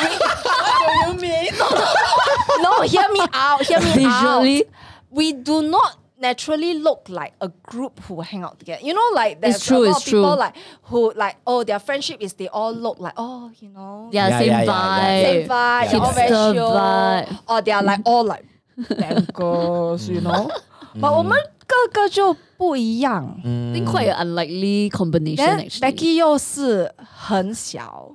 [0.00, 1.52] what do you mean?
[2.62, 3.62] no, hear me out.
[3.66, 4.64] Hear me Visually?
[4.64, 4.72] out.
[5.10, 8.82] We do not naturally look like a group who hang out together.
[8.84, 10.38] You know, like there's It's true, a lot it's of people true.
[10.38, 14.28] like who like oh their friendship is they all look like oh you know Yeah,
[14.28, 15.22] Yeah, same yeah, yeah, vibe.
[15.22, 17.38] yeah, same vibe, Yeah, they're all very hipster chill, vibe.
[17.48, 18.44] or they are like all like
[18.77, 20.49] bankers, you know.
[21.01, 21.37] 我们
[21.67, 23.39] 个个就不一样。
[23.43, 25.79] I think quite an unlikely combination actually.
[25.79, 28.11] Becky 又是很小，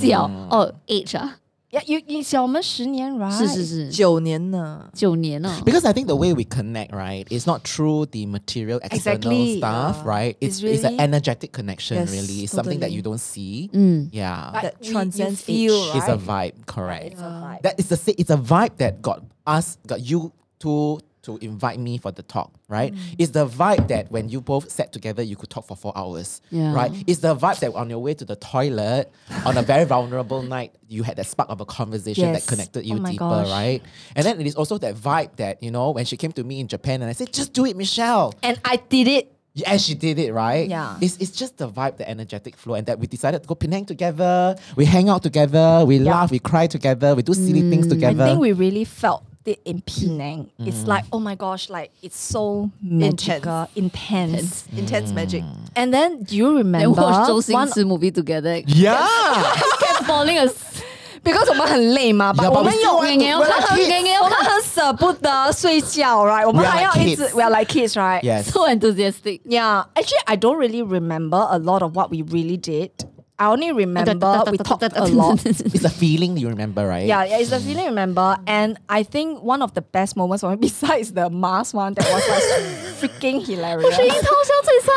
[0.00, 1.36] 小哦，age 啊，
[1.71, 3.35] 呀，你你小我们十年，right？
[3.35, 4.87] 是是是，九年呢。
[4.93, 5.49] 九年哦。
[5.65, 9.57] Because I think the way we connect, right, is not through the material external Exactly,
[9.57, 10.05] stuff, yeah.
[10.05, 10.35] right?
[10.39, 12.43] It's, It's it's an really- energetic connection, Yes, really.
[12.43, 12.95] It's something that totally.
[12.97, 13.69] you don't see.
[13.73, 14.51] 嗯， Yeah.
[14.53, 15.95] But That we- you transcends feel, age.
[15.95, 16.53] It's a right?
[16.53, 17.13] vibe, correct.
[17.13, 17.61] It's a vibe.
[17.63, 21.78] That is the sa- it's a vibe that got us, got you to to invite
[21.78, 22.92] me for the talk, right?
[22.94, 22.98] Mm.
[23.18, 26.40] It's the vibe that when you both sat together, you could talk for four hours,
[26.50, 26.74] Yeah.
[26.74, 26.90] right?
[27.06, 29.12] It's the vibe that on your way to the toilet
[29.44, 32.96] on a very vulnerable night, you had that spark of a conversation that connected you
[32.98, 33.48] Oh deeper, gosh.
[33.50, 33.82] right?
[34.16, 36.60] And then it is also that vibe that you know when she came to me
[36.60, 39.34] in Japan and I said, "Just do it, Michelle." And I did it.
[39.54, 40.68] Yeah, and she did it, right?
[40.68, 40.96] Yeah.
[41.00, 43.86] It's, it's just the vibe, the energetic flow, and that we decided to go Penang
[43.86, 44.54] together.
[44.76, 45.84] We hang out together.
[45.84, 46.30] We laugh.
[46.30, 47.16] We cry together.
[47.16, 48.22] We do silly things together.
[48.22, 50.49] I think we really felt it in Penang.
[50.59, 54.65] It's like oh my gosh, like it's so magical, intense.
[54.75, 55.43] Intense magic.
[55.43, 55.57] Mm.
[55.75, 57.67] And then do you Then remember watch 周星 one?
[57.71, 58.61] 驰 movie together.
[58.67, 59.05] yeah.
[60.05, 60.83] falling asleep.
[61.23, 63.83] because 我们很累嘛， Yeah, 把 but 我们 we 有 still want to- 给给 we're like 给
[63.83, 64.03] kids.
[64.03, 66.45] 给我们很舍不得睡觉，right？
[66.45, 67.35] 我们 We are 还要 like 一直 kids.
[67.35, 68.21] we are like kids, right?
[68.23, 68.51] Yes.
[68.51, 69.41] So enthusiastic.
[69.45, 72.91] Yeah, actually, I don't really remember a lot of what we really did.
[73.39, 75.43] I only remember we talked a lot.
[75.45, 77.05] It's a feeling you remember, right?
[77.05, 78.37] Yeah, yeah, it's the feeling remember.
[78.45, 82.05] And I think one of the best moments for me, besides the mask one, that
[82.13, 82.45] was like
[83.01, 83.97] freaking hilarious.
[83.99, 84.91] 樱桃小嘴赛，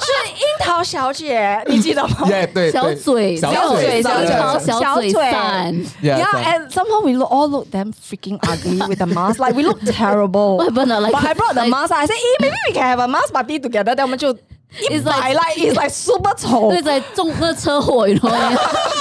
[0.00, 5.74] 是樱桃小姐，你记得吗 Yeah, 对小嘴，小小嘴樱桃小嘴小嘴散。
[6.02, 9.38] Yeah, Yeah, so- and somehow we look, all look damn freaking ugly with the mask.
[9.38, 10.56] Like we look terrible.
[10.58, 10.92] What happened?
[10.92, 11.92] uh, Like- but I brought the like- mask.
[11.92, 14.36] I said, "Eh, maybe we can have a mask party together." Then 我们就
[14.79, 16.69] 一 like- like it's like super 丑。
[16.69, 18.49] 对，在中那车祸，你知道吗？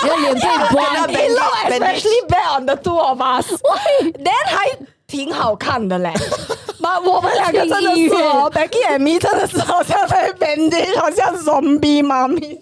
[0.03, 3.47] 你的脸被 blind，It look especially bad on the two of us.
[4.03, 4.77] Then 还
[5.07, 6.13] 挺好看的嘞。
[6.79, 12.59] 妈，我们两个真的是哦，Becky and me 真的是好像在 bandage，好像 zombie 妈咪。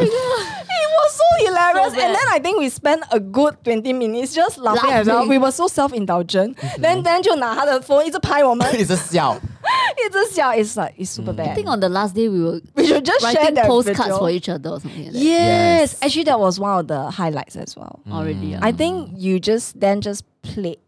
[0.00, 4.34] It was so hilarious, So and then I think we spent a good twenty minutes
[4.34, 5.28] just laughing at Laughing.
[5.28, 6.56] We were so self-indulgent.
[6.78, 9.36] Then then 就拿他的 phone 一直拍我们，一直笑。
[9.98, 11.36] it's just yeah, it's like it's super mm.
[11.36, 11.48] bad.
[11.48, 14.18] I think on the last day we were we should just share writing postcards video.
[14.18, 15.18] for each other or something like that.
[15.18, 15.92] Yes.
[15.92, 16.02] Yes.
[16.02, 18.00] actually that was one of the highlights as well.
[18.06, 18.12] Mm.
[18.12, 20.78] Already, I think you just then just played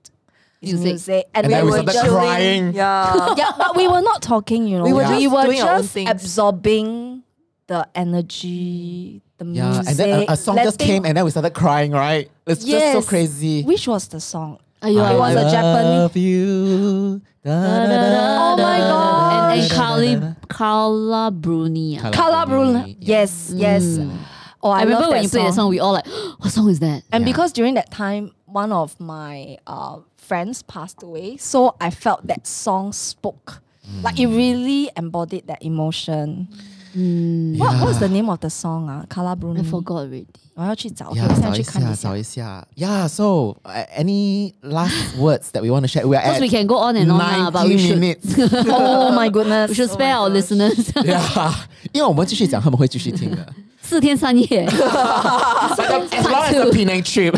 [0.62, 1.26] Music.
[1.34, 2.72] and, And then we were started just crying.
[2.74, 3.34] Yeah.
[3.36, 4.66] yeah, but we were not talking.
[4.66, 7.22] You know, we were just doing just absorbing
[7.66, 9.88] the energy, the Yeah, music.
[9.88, 11.92] and then a, a song just came, and then we started crying.
[11.92, 12.30] Right?
[12.46, 13.62] It's just so crazy.
[13.62, 14.58] Which was the song?
[14.82, 17.20] Aiyo, It was a Japanese- love you.
[17.44, 19.52] Da, da, da, Oh my God.
[19.52, 20.34] And, and da, da, Carly, da, da.
[20.48, 21.98] Carla Bruni.
[22.12, 22.96] Carla Bruni.
[23.00, 23.18] Yeah.
[23.20, 23.98] Yes, yes.
[24.62, 26.06] Oh, I, I remember when that you played the song, we all like,
[26.38, 27.02] what song is that?
[27.12, 27.32] And Yeah.
[27.32, 32.46] because during that time, one of my uh, friends passed away, so I felt that
[32.46, 33.60] song spoke.
[34.02, 36.48] Like it really embodied that emotion.
[36.96, 37.58] Mm.
[37.58, 39.00] What What's the name of the song ah?
[39.00, 40.26] 啊？Carla I forgot already。
[40.54, 42.08] 我要去找，我再去看一下。
[42.10, 42.66] 找一下。
[42.76, 43.08] Yeah.
[43.08, 46.06] So uh, any last words that we want to share?
[46.06, 46.40] We are at.
[46.40, 47.98] We can go on and on, but we should.
[48.68, 49.70] Oh my goodness.
[49.70, 50.92] We should oh spare our listeners.
[51.04, 51.54] Yeah.
[51.92, 53.46] 因为我们继续讲，他们会继续听的。
[53.80, 54.66] 四天三夜。
[54.66, 55.76] As
[56.28, 57.34] long as a Penang trip.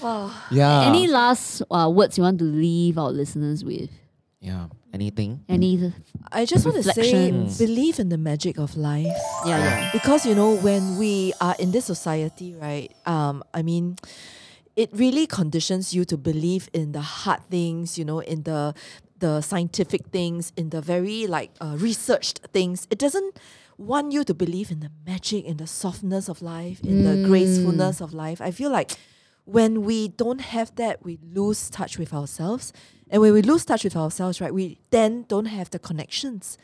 [0.00, 0.30] Wow.
[0.50, 0.88] Yeah.
[0.90, 3.90] Any last uh, words you want to leave our listeners with?
[4.40, 4.68] Yeah.
[4.92, 5.44] Anything?
[5.48, 5.92] Any?
[6.32, 9.06] I just want to say, believe in the magic of life.
[9.46, 9.90] Yeah, yeah.
[9.92, 13.96] because you know when we are in this society right um i mean
[14.76, 18.74] it really conditions you to believe in the hard things you know in the
[19.18, 23.38] the scientific things in the very like uh, researched things it doesn't
[23.78, 28.00] want you to believe in the magic in the softness of life in the gracefulness
[28.00, 28.92] of life i feel like
[29.44, 32.72] when we don't have that we lose touch with ourselves
[33.10, 36.56] and when we lose touch with ourselves right we then don't have the connections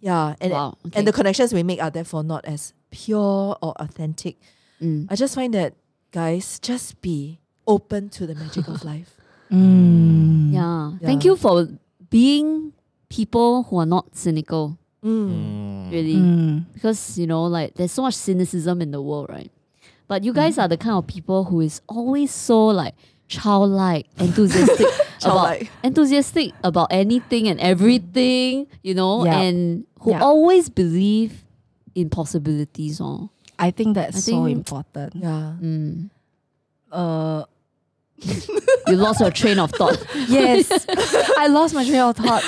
[0.00, 0.98] yeah and Wow, okay.
[0.98, 4.36] and the connections we make are therefore not as pure or authentic.
[4.82, 5.06] Mm.
[5.08, 5.74] I just find that
[6.10, 9.14] guys, just be open to the magic of life.
[9.48, 10.92] Yeah.
[11.00, 11.68] Thank you for
[12.10, 12.72] being
[13.08, 14.78] people who are not cynical.
[15.04, 15.90] Mm.
[15.90, 16.14] Really.
[16.14, 16.64] Mm.
[16.74, 19.50] because you know like there's so much cynicism in the world right
[20.06, 22.94] but you guys are the kind of people who is always so like
[23.32, 24.86] childlike enthusiastic
[25.24, 29.40] about enthusiastic about anything and everything you know Yeah.
[29.40, 30.20] and who Yeah.
[30.22, 31.44] always believe
[31.94, 33.30] in possibilities oh.
[33.58, 35.14] I think that's I so important.
[35.14, 35.54] Yeah.
[35.62, 36.10] Mm.
[36.90, 37.44] Uh,
[38.88, 39.98] you lost your train of thought
[40.28, 40.66] yes,
[41.38, 42.42] I lost my train of thought.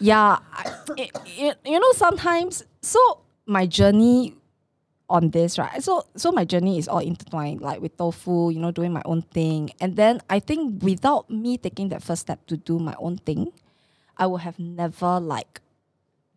[0.00, 0.62] yeah, I,
[0.96, 2.64] it, it, you know sometimes.
[2.82, 2.98] So
[3.46, 4.34] my journey
[5.08, 5.82] on this, right?
[5.82, 9.22] So so my journey is all intertwined, like with tofu, you know, doing my own
[9.22, 13.18] thing, and then I think without me taking that first step to do my own
[13.18, 13.52] thing,
[14.16, 15.60] I would have never like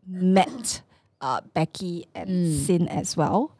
[0.06, 0.81] met
[1.22, 2.65] uh, Becky and Mm.
[2.65, 3.52] Sin as well.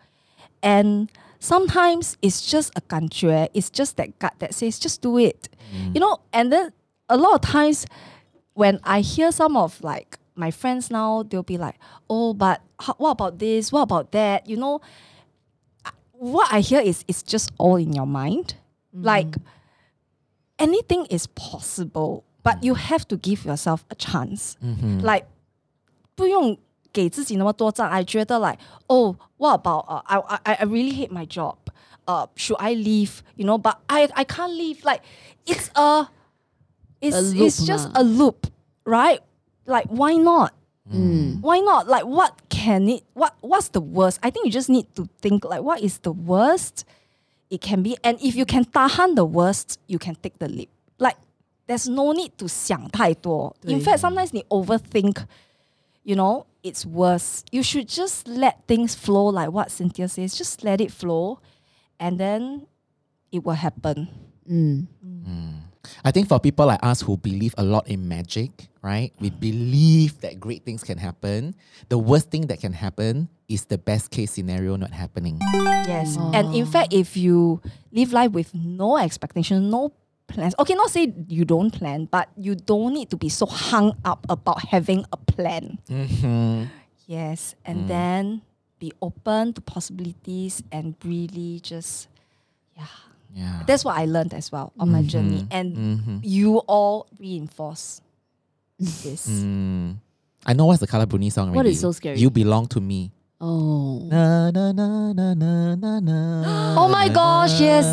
[0.62, 1.10] And
[1.40, 5.50] sometimes it's just a 感觉, it's just that gut that says, just do it.
[5.94, 6.72] You know, and then
[7.10, 7.86] a lot of times
[8.54, 11.77] when I hear some of like my friends now, they'll be like,
[12.09, 13.70] oh, but how, what about this?
[13.73, 14.49] What about that?
[14.49, 14.81] You know,
[15.85, 18.55] I- what I hear is it's just all in your mind.
[18.95, 19.37] Like
[20.59, 24.57] anything is possible, but you have to give yourself a chance.
[25.03, 25.27] Like
[26.15, 26.57] 不用
[26.93, 28.59] 给自己那么多障碍，觉得 like
[28.89, 31.57] oh what about uh, I I I really hate my job.
[32.07, 33.23] Uh, should I leave?
[33.37, 34.85] You know, but I I can't leave.
[34.85, 35.01] Like
[35.47, 36.09] it's a
[37.01, 38.01] it's A loop it's just lah.
[38.01, 38.47] a loop,
[38.85, 39.20] right?
[39.68, 40.53] like why not?
[40.91, 41.41] Mm.
[41.41, 41.88] Why not?
[41.88, 44.19] Like what can it what what's the worst?
[44.23, 46.85] I think you just need to think like what is the worst
[47.49, 47.98] it can be.
[48.03, 50.69] And if you can tahan the worst, you can take the leap.
[50.98, 51.18] Like
[51.68, 53.56] there's no need to 想太多.
[53.64, 55.26] In fact, sometimes you overthink,
[56.03, 57.44] you know, it's worse.
[57.52, 60.35] You should just let things flow like what Cynthea says.
[60.35, 61.39] Just let it flow
[61.99, 62.68] and then
[63.31, 64.07] it will happen.
[64.49, 64.88] Mm.
[65.03, 65.57] Mm.
[66.04, 69.12] I think for people like us who believe a lot in magic, right?
[69.20, 69.40] We mm.
[69.40, 71.56] believe that great things can happen.
[71.90, 75.40] The worst thing that can happen is the best case scenario not happening.
[75.88, 76.18] Yes.
[76.34, 77.62] And in fact, if you
[77.92, 79.94] live life with no expectation, no
[80.28, 83.96] plans, okay, not say you don't plan, but you don't need to be so hung
[84.04, 85.80] up about having a plan.
[85.90, 86.66] Mm-hmm.
[87.06, 87.56] Yes.
[87.66, 87.88] And mm.
[87.88, 88.42] then
[88.80, 92.10] be open to possibilities and really just,
[92.76, 92.86] yeah.
[93.38, 93.62] Yeah.
[93.70, 95.46] That's what I learned as well on my journey.
[95.52, 98.02] And you all reinforce
[98.80, 99.30] this.
[99.30, 99.98] Mm.
[100.46, 101.72] I know what's the Carla Bruni song What already.
[101.78, 102.18] is so scary?
[102.18, 103.12] You belong to me.
[103.40, 104.00] Oh.
[104.10, 106.76] Na, na, na, na, na, na, na.
[106.82, 107.86] Oh my gosh, yes.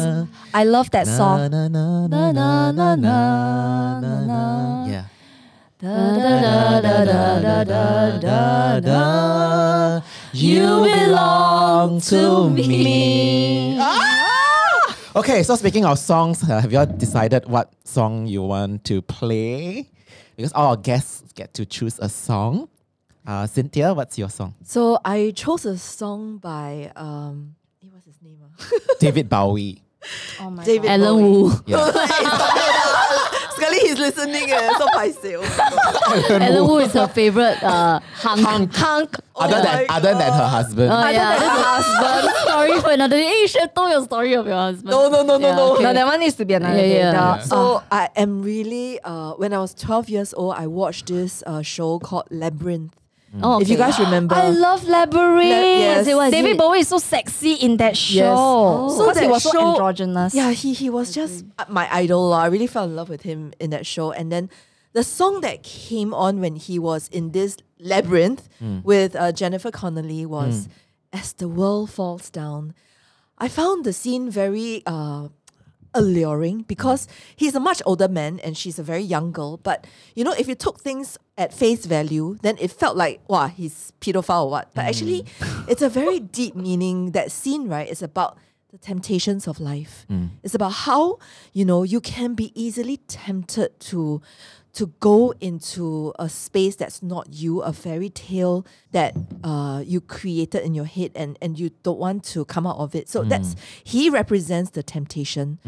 [0.55, 1.51] I love that song.
[1.51, 4.41] Na, na, na, na, na, na, na, na.
[4.89, 5.05] Yeah.
[5.77, 10.01] Da, da, da, da, da, da, da, da.
[10.33, 13.77] You belong to me.
[15.17, 19.01] Okay, so speaking of songs, uh, have you all decided what song you want to
[19.03, 19.89] play?
[20.37, 22.69] Because all our guests get to choose a song.
[23.25, 24.55] Uh, Cynthea, what's your song?
[24.65, 28.39] So I chose a song by um, eh, what's his name?
[28.43, 28.79] ah?
[28.99, 29.81] David Bowie.
[30.41, 31.23] Oh my David Alan Bowie.
[31.23, 31.53] Wu.
[31.67, 32.71] Yeah.
[33.65, 35.41] Sekali he's listening eh, so paiseh.
[35.41, 36.43] Oh my God.
[36.45, 38.69] Alan Wu is her favorite uh, hunk.
[38.77, 39.11] Hunk.
[39.35, 40.91] other Oh than my other than her husband.
[40.93, 43.25] Oh, yeah, that's a husband story for another day.
[43.25, 44.91] Hey, you should have told your story of your husband.
[44.91, 45.73] No, no, no, no, Yeah, no.
[45.75, 45.83] okay.
[45.83, 46.99] No, that one needs to be another Yeah, day.
[46.99, 47.13] yeah.
[47.13, 47.39] Yeah.
[47.41, 51.63] So I am really uh, when I was 12 years old, I watched this uh,
[51.63, 52.95] show called Labyrinth.
[53.43, 55.49] Oh, If you guys remember, I love Labyrinth.
[55.49, 56.07] yes.
[56.15, 56.59] What is David it?
[56.59, 58.15] Bowie is so sexy in that show.
[58.15, 58.37] Yes.
[58.39, 58.89] Oh.
[58.91, 60.35] So So he that was so androgynous.
[60.35, 62.31] Yeah, he he was just uh, my idol.
[62.31, 62.43] lah.
[62.43, 64.13] I really fell in love with him in that show.
[64.13, 64.51] And then
[64.93, 68.49] the song that came on when he was in this labyrinth
[68.85, 70.69] with uh, Jennifer Connelly was
[71.13, 72.75] "As the World Falls Down."
[73.37, 75.27] I found the scene very uh,
[75.95, 76.67] alluring mm.
[76.67, 79.57] because he's a much older man and she's a very young girl.
[79.59, 83.49] But you know, if you took things at face value, then it felt like wow,
[83.49, 84.75] he's pedophile or what.
[84.75, 85.69] But actually, mm.
[85.69, 87.13] it's a very deep meaning.
[87.13, 88.39] That scene, right, is about
[88.75, 90.05] the temptations of life.
[90.43, 91.19] It's about how
[91.53, 94.21] you know you can be easily tempted to
[94.73, 99.15] to go into a space that's not you, a fairy tale that
[99.45, 102.97] uh, you created in your head, and and you don't want to come out of
[102.97, 103.09] it.
[103.09, 105.61] So that's he represents the temptation.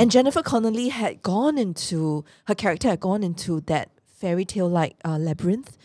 [0.00, 3.90] And Jennifer Connelly had gone into her character had gone into that
[4.20, 5.78] fairy tale like uh, labyrinth.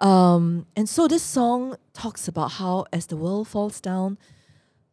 [0.00, 4.18] Um, and so this song talks about how as the world falls down,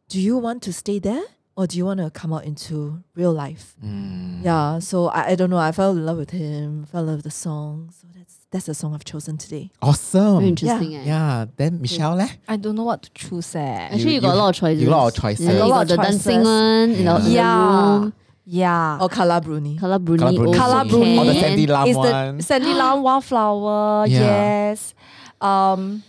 [0.10, 1.24] do you want to stay there
[1.56, 3.76] or do you want to come out into real life?
[3.82, 5.58] Yeah, so I, I don't know.
[5.58, 7.92] I fell in love with him, fell in love with the song.
[8.00, 9.70] So that's that's the song I've chosen today.
[9.82, 10.38] Awesome.
[10.40, 10.96] Very interesting.
[10.96, 11.04] Eh?
[11.06, 11.46] Yeah.
[11.56, 12.30] Then Michelle, leh?
[12.48, 13.54] I don't know what to choose.
[13.56, 13.60] Eh.
[13.62, 14.82] Actually, you, got a lot of choices.
[14.82, 15.46] You got a lot of choices.
[15.46, 16.48] Yeah, Got a you lot got of the dancing choices.
[16.48, 16.96] one.
[16.98, 18.10] You know, in Yeah.
[18.52, 18.98] Yeah.
[19.00, 19.78] Or Carla Bruni.
[19.78, 20.20] Carla Bruni.
[20.20, 20.48] Carla Bruni.
[20.48, 20.86] also Carla.
[20.90, 21.20] Bruni.
[21.20, 22.38] Or the Sandy Lam Is one.
[22.38, 24.08] the Sandy Lam Wildflower.
[24.08, 24.20] Yeah.
[24.20, 24.96] Yes.
[25.40, 26.02] Um.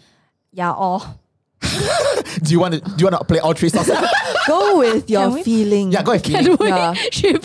[0.52, 0.72] Yeah.
[0.72, 1.20] All.
[2.42, 3.90] Do you want to do you want to play all three songs?
[4.46, 5.42] Go with your Can we?
[5.42, 5.92] feeling.
[5.92, 6.56] yeah, go with Can feeling.
[6.60, 6.68] we?
[6.68, 6.94] Yeah.
[7.12, 7.36] She-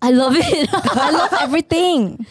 [0.00, 0.68] I love it.
[0.72, 2.26] I love everything.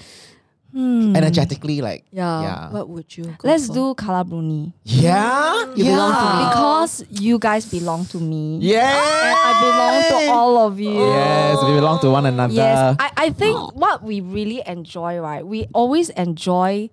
[0.73, 2.41] Energetically, like Yeah.
[2.41, 2.71] Yeah.
[2.71, 3.73] What would you go Let's for?
[3.73, 4.73] do Carla Bruni.
[4.83, 5.65] Yeah.
[5.75, 5.91] You yeah.
[5.95, 6.49] belong to me.
[6.49, 8.59] Because you guys belong to me.
[8.61, 8.87] Yeah.
[8.87, 10.93] And I belong to all of you.
[11.07, 12.53] Yes, we belong to one another.
[12.53, 15.45] Yes, I, I think what we really enjoy, right?
[15.45, 16.89] We always enjoy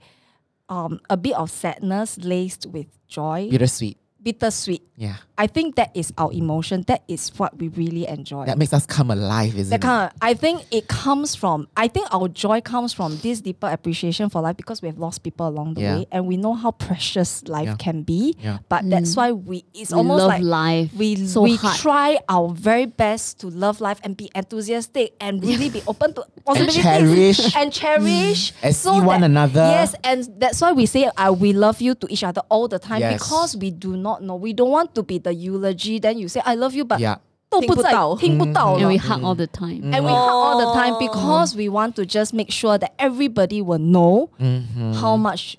[0.68, 3.96] um, a bit of sadness laced with joy, Bittersweet.
[4.22, 4.82] Bittersweet.
[4.96, 5.16] Yeah.
[5.38, 6.82] I think that is our emotion.
[6.88, 8.44] That is what we really enjoy.
[8.46, 9.82] That makes us come alive, isn't that it?
[9.82, 13.68] kind of, I think it comes from, I think our joy comes from this deeper
[13.68, 15.96] appreciation for life because we have lost people along the Yeah.
[15.98, 17.76] way and we know how precious life Yeah.
[17.76, 18.34] can be.
[18.42, 18.58] Yeah.
[18.68, 20.90] But that's why we, it's We almost love like life.
[20.98, 21.78] we, so we hard.
[21.78, 26.24] try our very best to love life and be enthusiastic and really be open to
[26.44, 27.56] possibilities And cherish.
[27.56, 29.60] and cherish And see one another.
[29.70, 32.80] Yes, and that's why we say uh, we love you to each other all the
[32.80, 33.22] time Yes.
[33.22, 34.34] because we do not know.
[34.34, 35.99] We don't want to be the eulogy.
[35.99, 37.17] Then you say I love you, but Yeah.
[37.49, 38.15] 都不在-听不到。
[38.17, 38.79] 听不到了。
[38.79, 39.81] and we hug all the time.
[39.91, 43.61] And we hug all the time because we want to just make sure that everybody
[43.61, 44.93] will know Mm-hmm.
[44.93, 45.55] how much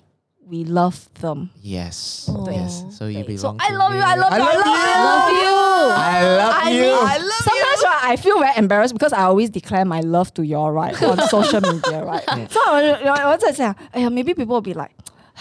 [0.47, 1.49] we love them.
[1.63, 2.29] Yes.
[2.29, 2.45] Oh.
[2.51, 2.83] Yes.
[2.91, 3.97] So you Okay, belong so I to love me.
[3.97, 4.75] you, I love you, I love you.
[5.05, 5.55] Love you.
[5.95, 6.81] I love I you.
[6.81, 10.33] mean, I love sometimes right, I feel very embarrassed because I always declare my love
[10.35, 12.23] to you all right on social media, right?
[12.51, 14.91] so I, I, 我在想，哎呀，maybe people will be like,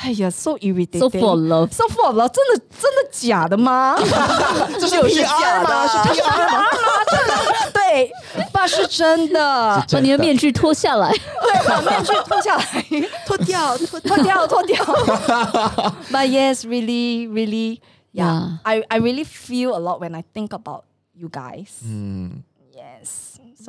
[0.01, 1.71] 哎呀，so irritating, So full of love.
[1.73, 3.97] so full of love，真的真的假的吗？
[4.79, 6.65] 这是有是假的，是 PR 吗？
[7.73, 11.11] 对对，爸是真的，把你的面具脱下来。
[11.11, 12.65] 对，把面具脱下来，
[13.25, 14.77] 脱掉，脱脱掉，脱掉。
[16.11, 17.81] But yes, really, really,
[18.13, 18.59] yeah.
[18.63, 21.81] I, I really feel a lot when I think about you guys.
[21.85, 22.43] Mm.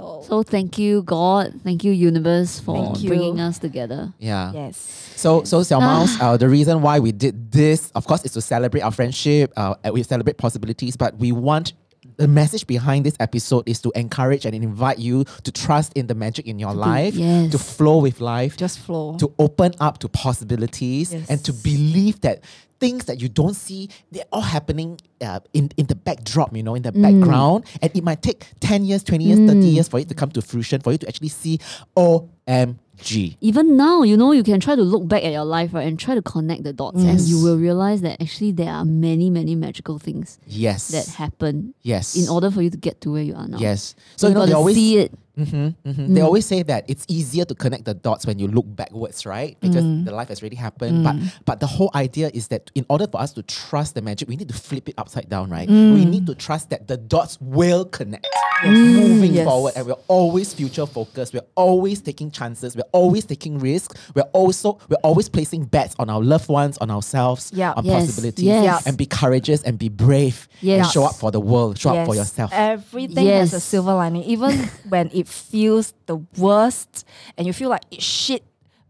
[0.01, 0.27] Yes.
[0.27, 1.61] So, So thank you, God.
[1.65, 3.09] Thank you, universe, for you.
[3.09, 4.13] bringing us together.
[4.19, 4.53] Yeah.
[4.53, 4.77] yes.
[5.17, 8.41] So, so Xiao Mao's, uh, the reason why we did this, of course, is to
[8.41, 9.53] celebrate our friendship.
[9.57, 11.73] Uh, we celebrate possibilities, but we want
[12.17, 16.15] the message behind this episode is to encourage and invite you to trust in the
[16.15, 17.51] magic in your life, yes.
[17.53, 19.17] to flow with life, Just flow.
[19.19, 22.45] to open up to possibilities, and to believe that
[22.81, 26.75] things that you don't see, they're all happening uh, in, in the backdrop, you know,
[26.75, 27.65] in the background.
[27.83, 30.43] And it might take 10 years, 20 years, 30 years for it to come to
[30.43, 31.61] fruition, for you to actually see,
[31.97, 33.37] OMG.
[33.41, 35.99] Even now, you know, you can try to look back at your life, right, and
[36.01, 39.55] try to connect the dots, and you will realize that actually there are many, many
[39.55, 40.89] magical things Yes.
[40.89, 42.17] that happen yes.
[42.17, 43.59] in order for you to get to where you are now.
[43.59, 43.95] Yes.
[44.17, 45.13] So you you know they always see it.
[45.41, 46.15] Mhm, mhm.
[46.15, 46.25] They mm.
[46.25, 49.57] always say that it's easier to connect the dots when you look backwards, right?
[49.61, 50.05] Because mm.
[50.05, 51.05] the life has already happened.
[51.05, 51.33] But mm.
[51.45, 54.37] but the whole idea is that in order for us to trust the magic, we
[54.37, 55.69] need to flip it upside down, right?
[55.69, 58.27] We need to trust that the dots will connect.
[58.67, 59.47] Moving Yes.
[59.47, 61.33] forward, and we're always future focused.
[61.33, 62.77] We're always taking chances.
[62.77, 63.95] We're always taking risks.
[64.15, 67.73] We're also we're always placing bets on our loved ones, on ourselves, Yeah.
[67.75, 68.87] on Yes, possibilities, yes.
[68.87, 70.47] and be courageous and be brave.
[70.63, 71.79] And show up for the world.
[71.79, 72.51] Show up for yourself.
[72.53, 77.83] Everything has a silver lining, even when it feels the worst and you feel like
[77.91, 78.45] it's shit.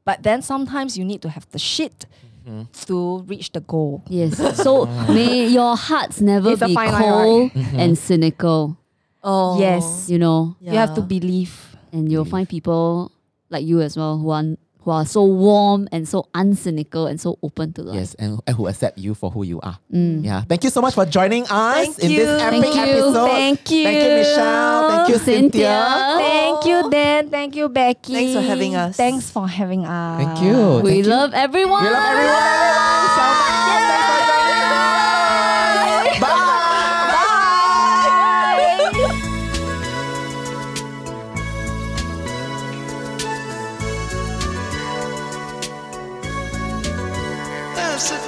[0.04, 2.06] But then sometimes you need to have the shit
[2.40, 2.72] Mm-hmm.
[2.86, 4.02] to reach the goal.
[4.08, 4.40] Yes.
[4.56, 7.78] So may your hearts never It's be fine line, cold Mm-hmm.
[7.78, 8.78] and cynical.
[9.22, 9.60] Oh.
[9.60, 10.08] Yes.
[10.08, 11.76] You know, You have to believe.
[11.92, 13.12] and you'll find people
[13.50, 14.42] like you as well who are
[14.82, 17.97] who are so warm and so uncynical and so open to life.
[17.97, 19.78] Yes, and, and who accept you for who you are.
[19.93, 20.24] Mm.
[20.24, 20.43] Yeah.
[20.43, 22.19] Thank you so much for joining us Thank in you.
[22.19, 22.82] this epic Thank you.
[22.82, 23.28] episode.
[23.28, 23.85] Thank you.
[23.85, 24.89] Thank you, Michelle.
[24.90, 25.40] Thank you, Cynthia.
[25.40, 26.16] Cynthia.
[26.19, 27.31] Thank you, Dan.
[27.31, 28.12] Thank you, Becky.
[28.15, 28.97] Thanks for having us.
[28.97, 30.24] Thanks for having us.
[30.24, 30.81] Thank you.
[30.82, 31.11] We Thank you.
[31.11, 31.85] love everyone.
[31.85, 33.36] We love everyone.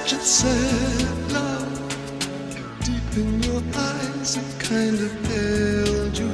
[0.02, 1.78] Such a sad love
[2.80, 4.36] deep in your eyes.
[4.36, 6.32] It kind of held you,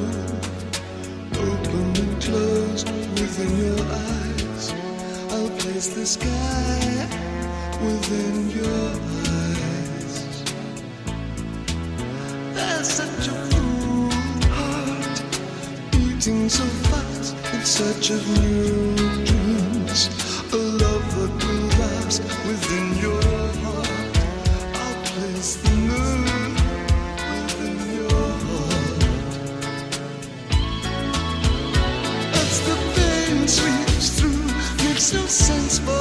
[1.35, 2.89] open and closed
[3.21, 4.73] within your eyes.
[5.33, 7.09] I'll place the sky
[7.83, 8.89] within your
[9.37, 10.43] eyes.
[12.55, 14.11] There's such a full
[14.57, 15.23] heart
[15.93, 18.97] beating so fast in search of new
[19.27, 20.09] dreams.
[20.55, 20.57] A
[35.13, 35.98] no sense for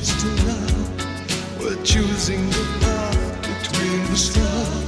[0.00, 1.60] strangers to love.
[1.60, 4.81] We're choosing the path between the stars.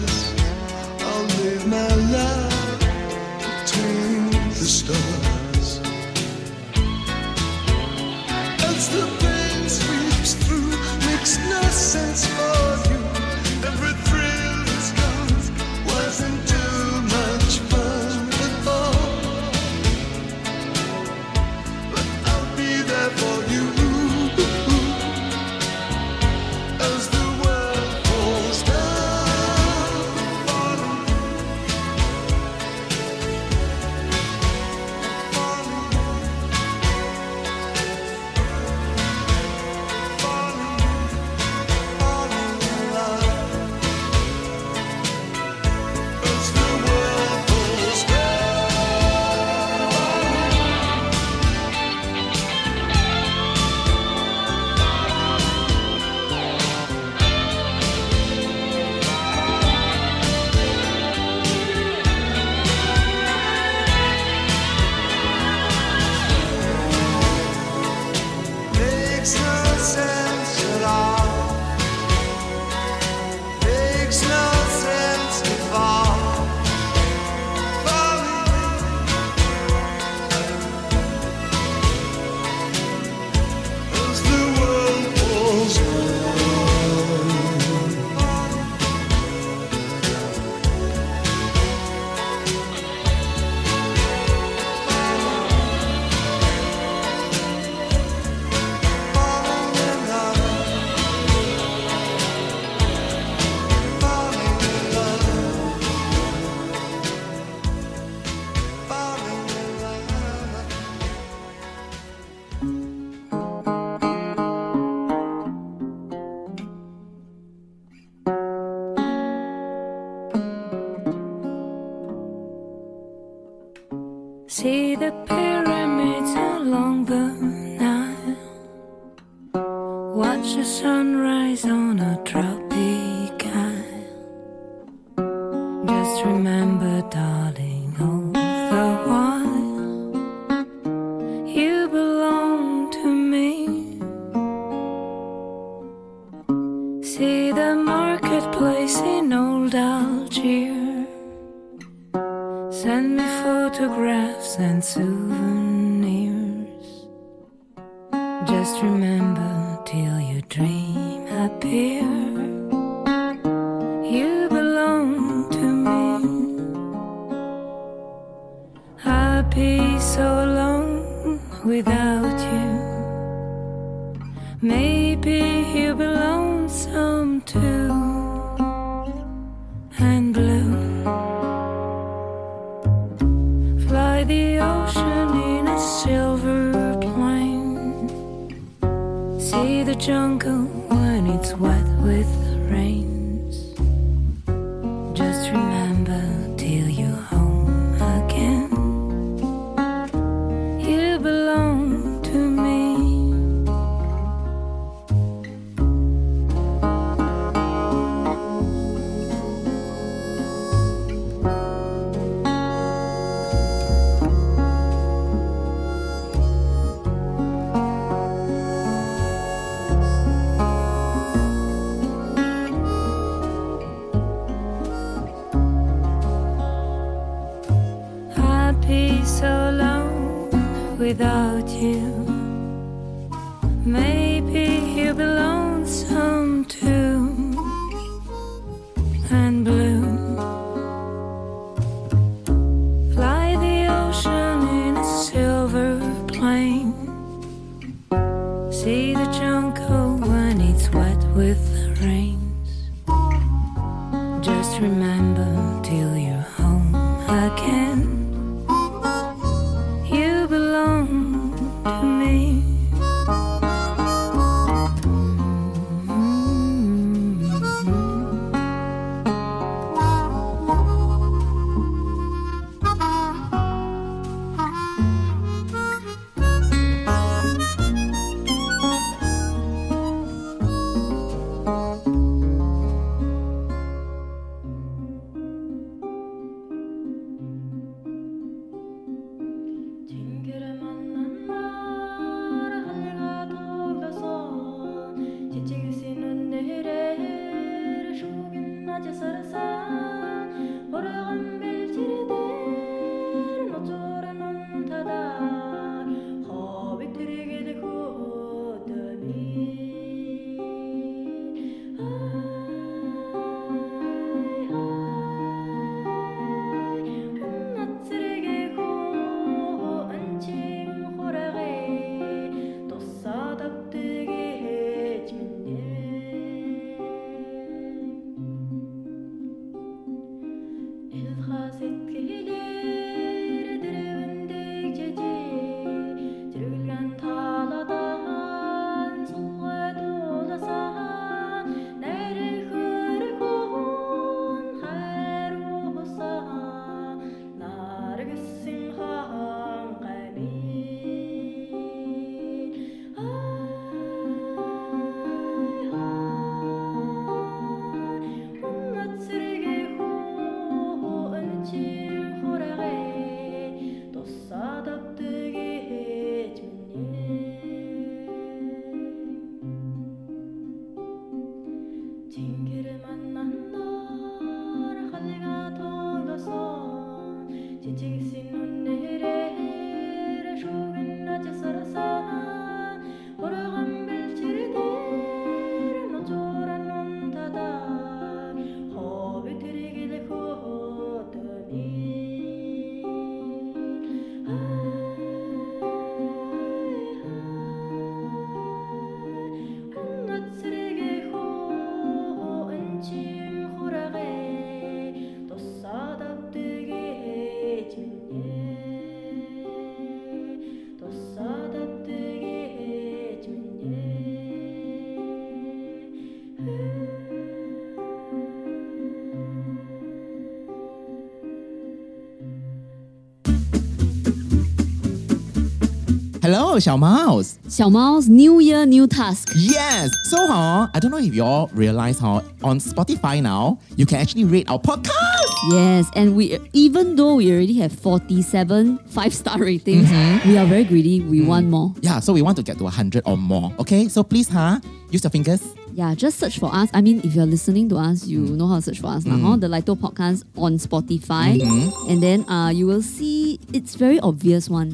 [426.45, 429.49] Hello, 小 new year, new task.
[429.57, 430.11] Yes.
[430.25, 434.21] So, huh, I don't know if you all realize how on Spotify now, you can
[434.21, 435.49] actually rate our podcast.
[435.73, 440.47] Yes, and we even though we already have 47 five-star ratings, hmm.
[440.47, 441.23] we are very greedy.
[441.23, 441.47] We mm.
[441.47, 441.95] want more.
[442.03, 443.73] Yeah, so we want to get to 100 or more.
[443.79, 444.09] Okay?
[444.09, 445.63] So please, huh, use your fingers.
[445.95, 446.91] Yeah, just search for us.
[446.93, 448.57] I mean, if you're listening to us, you mm.
[448.57, 449.39] know how to search for us mm.
[449.39, 449.57] now, huh?
[449.57, 451.57] The Lito Podcast on Spotify.
[451.63, 452.11] Mm-hmm.
[452.11, 453.44] And then uh, you will see
[453.74, 454.92] it's very obvious one.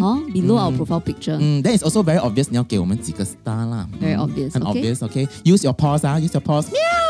[0.00, 0.20] Huh?
[0.32, 1.36] Below our profile picture.
[1.38, 2.48] Mm, that is also very obvious.
[2.50, 3.88] 你要给我们几个 star 啦。
[4.00, 4.80] Very 嗯 obvious, 很 okay?
[4.82, 4.98] obvious.
[5.02, 6.00] Okay, use your paws.
[6.04, 6.70] Ah, use your paws.
[6.70, 7.09] Meow.